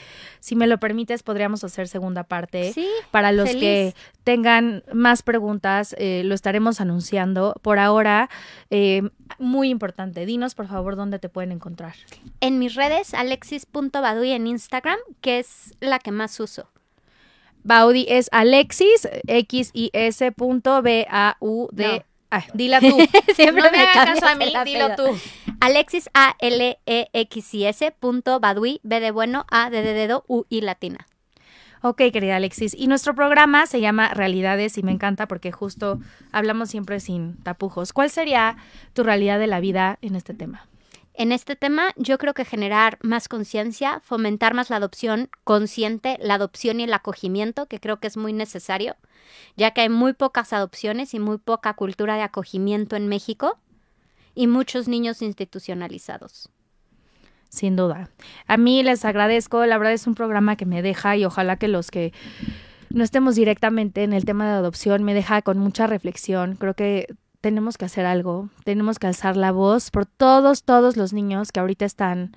si 0.41 0.57
me 0.57 0.67
lo 0.67 0.79
permites, 0.79 1.23
podríamos 1.23 1.63
hacer 1.65 1.87
segunda 1.87 2.25
parte. 2.25 2.73
Sí, 2.73 2.89
Para 3.11 3.33
los 3.33 3.51
que 3.51 3.95
tengan 4.25 4.83
más 4.93 5.23
preguntas, 5.23 5.95
eh, 5.99 6.23
lo 6.25 6.35
estaremos 6.35 6.81
anunciando. 6.81 7.55
Por 7.63 7.79
ahora, 7.79 8.31
eh, 8.71 9.03
muy 9.39 9.69
importante, 9.69 10.25
dinos 10.25 10.55
por 10.55 10.67
favor 10.67 10.97
dónde 10.97 11.19
te 11.19 11.29
pueden 11.29 11.53
encontrar. 11.53 11.95
En 12.41 12.59
mis 12.59 12.75
redes, 12.75 13.13
alexis.baduy 13.13 14.33
en 14.33 14.47
Instagram, 14.47 14.99
que 15.21 15.41
es 15.41 15.75
la 15.81 15.99
que 15.99 16.11
más 16.11 16.41
uso. 16.41 16.71
Baudi 17.65 18.07
es 18.09 18.29
Alexis, 18.33 19.09
X 19.27 19.73
I 19.75 19.91
S 19.93 20.33
B 20.37 21.07
A 21.11 21.37
U 21.41 21.69
D 21.73 22.05
Ah, 22.31 22.45
dila 22.55 22.81
tú. 22.81 22.97
Siempre 23.35 23.63
no 23.63 23.71
me, 23.71 23.79
hagas 23.79 24.21
caso 24.21 24.27
a 24.27 24.35
mí, 24.35 24.53
dilo 24.65 24.95
tú. 24.97 25.05
Alexis 25.61 26.11
A 26.15 26.37
L 26.39 26.79
E 26.87 27.09
X 27.13 27.55
I 27.55 27.67
S 27.67 27.91
punto 27.93 28.41
Badui 28.41 28.81
B 28.83 29.01
de 29.01 29.11
bueno 29.11 29.47
A 29.51 29.71
de 29.71 29.83
dedo 29.83 30.25
U 30.29 30.45
y 30.49 30.61
latina. 30.61 31.07
Ok, 31.83 32.03
querida 32.13 32.37
Alexis. 32.37 32.75
Y 32.77 32.89
nuestro 32.89 33.15
programa 33.15 33.67
se 33.67 33.81
llama 33.81 34.13
Realidades 34.13 34.77
y 34.79 34.83
me 34.83 34.93
encanta 34.93 35.29
porque 35.29 35.53
justo 35.53 36.01
hablamos 36.33 36.71
siempre 36.71 37.01
sin 37.01 37.37
tapujos. 37.43 37.93
¿Cuál 37.93 38.11
sería 38.11 38.57
tu 38.93 39.05
realidad 39.05 39.39
de 39.39 39.47
la 39.47 39.61
vida 39.61 39.99
en 40.03 40.17
este 40.17 40.35
tema? 40.35 40.67
En 41.19 41.33
este 41.33 41.57
tema 41.57 41.93
yo 41.97 42.19
creo 42.19 42.35
que 42.35 42.45
generar 42.45 42.99
más 43.01 43.27
conciencia, 43.27 44.01
fomentar 44.05 44.53
más 44.53 44.69
la 44.69 44.77
adopción 44.77 45.31
consciente, 45.45 46.19
la 46.21 46.35
adopción 46.35 46.79
y 46.79 46.85
el 46.85 46.93
acogimiento, 46.93 47.67
que 47.67 47.81
creo 47.81 47.99
que 48.01 48.07
es 48.07 48.19
muy 48.19 48.35
necesario, 48.35 48.97
ya 49.57 49.71
que 49.71 49.81
hay 49.81 49.89
muy 49.89 50.13
pocas 50.13 50.53
adopciones 50.53 51.15
y 51.15 51.19
muy 51.19 51.39
poca 51.39 51.73
cultura 51.73 52.17
de 52.17 52.23
acogimiento 52.23 52.97
en 52.97 53.09
México 53.09 53.59
y 54.35 54.47
muchos 54.47 54.89
niños 54.89 55.23
institucionalizados. 55.23 56.51
Sin 57.49 57.77
duda. 57.77 58.11
A 58.47 58.59
mí 58.59 58.83
les 58.83 59.07
agradezco, 59.07 59.65
la 59.65 59.79
verdad 59.79 59.95
es 59.95 60.07
un 60.07 60.15
programa 60.15 60.57
que 60.57 60.67
me 60.67 60.83
deja 60.83 61.17
y 61.17 61.25
ojalá 61.25 61.57
que 61.57 61.69
los 61.69 61.91
que 61.91 62.13
no 62.91 63.03
estemos 63.03 63.37
directamente 63.37 64.03
en 64.03 64.13
el 64.13 64.27
tema 64.27 64.47
de 64.47 64.59
adopción 64.59 65.03
me 65.03 65.15
deja 65.15 65.41
con 65.41 65.57
mucha 65.57 65.87
reflexión. 65.87 66.57
Creo 66.57 66.75
que 66.75 67.07
tenemos 67.47 67.79
que 67.79 67.85
hacer 67.85 68.07
algo, 68.07 68.49
tenemos 68.65 68.99
que 68.99 69.07
alzar 69.07 69.37
la 69.37 69.53
voz 69.53 69.93
por 69.93 70.05
todos, 70.05 70.65
todos 70.65 70.97
los 70.97 71.13
niños 71.13 71.53
que 71.53 71.61
ahorita 71.61 71.85
están 71.85 72.37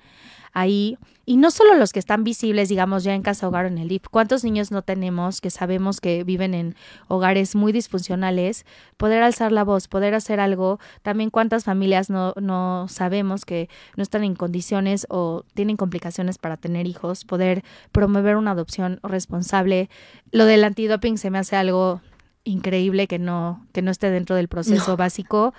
ahí. 0.52 0.98
Y 1.26 1.36
no 1.36 1.50
solo 1.50 1.74
los 1.74 1.92
que 1.92 1.98
están 1.98 2.22
visibles, 2.22 2.68
digamos, 2.68 3.02
ya 3.02 3.12
en 3.12 3.22
casa 3.22 3.48
hogar 3.48 3.64
o 3.64 3.68
en 3.68 3.78
el 3.78 3.88
DIP. 3.88 4.06
¿Cuántos 4.08 4.44
niños 4.44 4.70
no 4.70 4.82
tenemos 4.82 5.40
que 5.40 5.50
sabemos 5.50 6.00
que 6.00 6.22
viven 6.22 6.54
en 6.54 6.76
hogares 7.08 7.56
muy 7.56 7.72
disfuncionales? 7.72 8.64
Poder 8.96 9.24
alzar 9.24 9.50
la 9.50 9.64
voz, 9.64 9.88
poder 9.88 10.14
hacer 10.14 10.38
algo. 10.38 10.78
También 11.02 11.30
cuántas 11.30 11.64
familias 11.64 12.08
no, 12.08 12.32
no 12.40 12.86
sabemos 12.88 13.44
que 13.44 13.68
no 13.96 14.04
están 14.04 14.22
en 14.22 14.36
condiciones 14.36 15.08
o 15.10 15.42
tienen 15.54 15.76
complicaciones 15.76 16.38
para 16.38 16.56
tener 16.56 16.86
hijos. 16.86 17.24
Poder 17.24 17.64
promover 17.90 18.36
una 18.36 18.52
adopción 18.52 19.00
responsable. 19.02 19.90
Lo 20.30 20.44
del 20.44 20.62
antidoping 20.62 21.18
se 21.18 21.30
me 21.30 21.38
hace 21.38 21.56
algo 21.56 22.00
increíble 22.44 23.06
que 23.06 23.18
no, 23.18 23.66
que 23.72 23.82
no 23.82 23.90
esté 23.90 24.10
dentro 24.10 24.36
del 24.36 24.48
proceso 24.48 24.96
básico. 24.96 25.54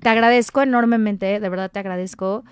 Te 0.00 0.08
agradezco 0.08 0.62
enormemente, 0.62 1.40
de 1.40 1.48
verdad 1.48 1.70
te 1.70 1.78
agradezco 1.78 2.44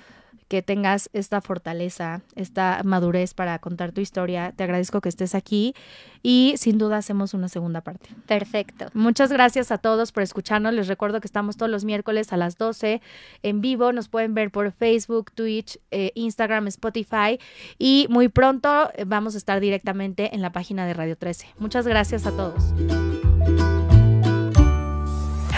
que 0.51 0.63
tengas 0.63 1.09
esta 1.13 1.41
fortaleza, 1.41 2.23
esta 2.35 2.81
madurez 2.85 3.35
para 3.35 3.61
contar 3.61 3.93
tu 3.93 4.01
historia. 4.01 4.53
Te 4.57 4.65
agradezco 4.65 5.01
que 5.01 5.09
estés 5.09 5.37
aquí 5.37 5.77
y 6.25 6.55
sin 6.57 6.77
duda 6.77 6.97
hacemos 6.97 7.35
una 7.35 7.49
segunda 7.49 7.83
parte. 7.83 8.09
Perfecto. 8.27 8.87
Muchas 8.93 9.33
gracias 9.33 9.71
a 9.71 9.79
todos 9.79 10.11
por 10.11 10.25
escucharnos. 10.25 10.75
Les 10.75 10.89
recuerdo 10.89 11.21
que 11.21 11.29
estamos 11.29 11.57
todos 11.57 11.71
los 11.71 11.85
miércoles 11.85 12.33
a 12.33 12.37
las 12.37 12.59
12 12.59 13.01
en 13.45 13.61
vivo. 13.61 13.93
Nos 13.93 14.09
pueden 14.09 14.35
ver 14.35 14.51
por 14.51 14.73
Facebook, 14.73 15.31
Twitch, 15.31 15.79
eh, 15.93 16.11
Instagram, 16.17 16.67
Spotify 16.67 17.39
y 17.79 18.09
muy 18.11 18.29
pronto 18.29 18.91
eh, 18.95 19.05
vamos 19.07 19.37
a 19.37 19.39
estar 19.39 19.61
directamente 19.61 20.35
en 20.35 20.43
la 20.43 20.51
página 20.51 20.85
de 20.85 20.95
Radio 20.95 21.17
13. 21.17 21.47
Muchas 21.61 21.87
gracias 21.87 22.27
a 22.27 22.33
todos. 22.33 22.75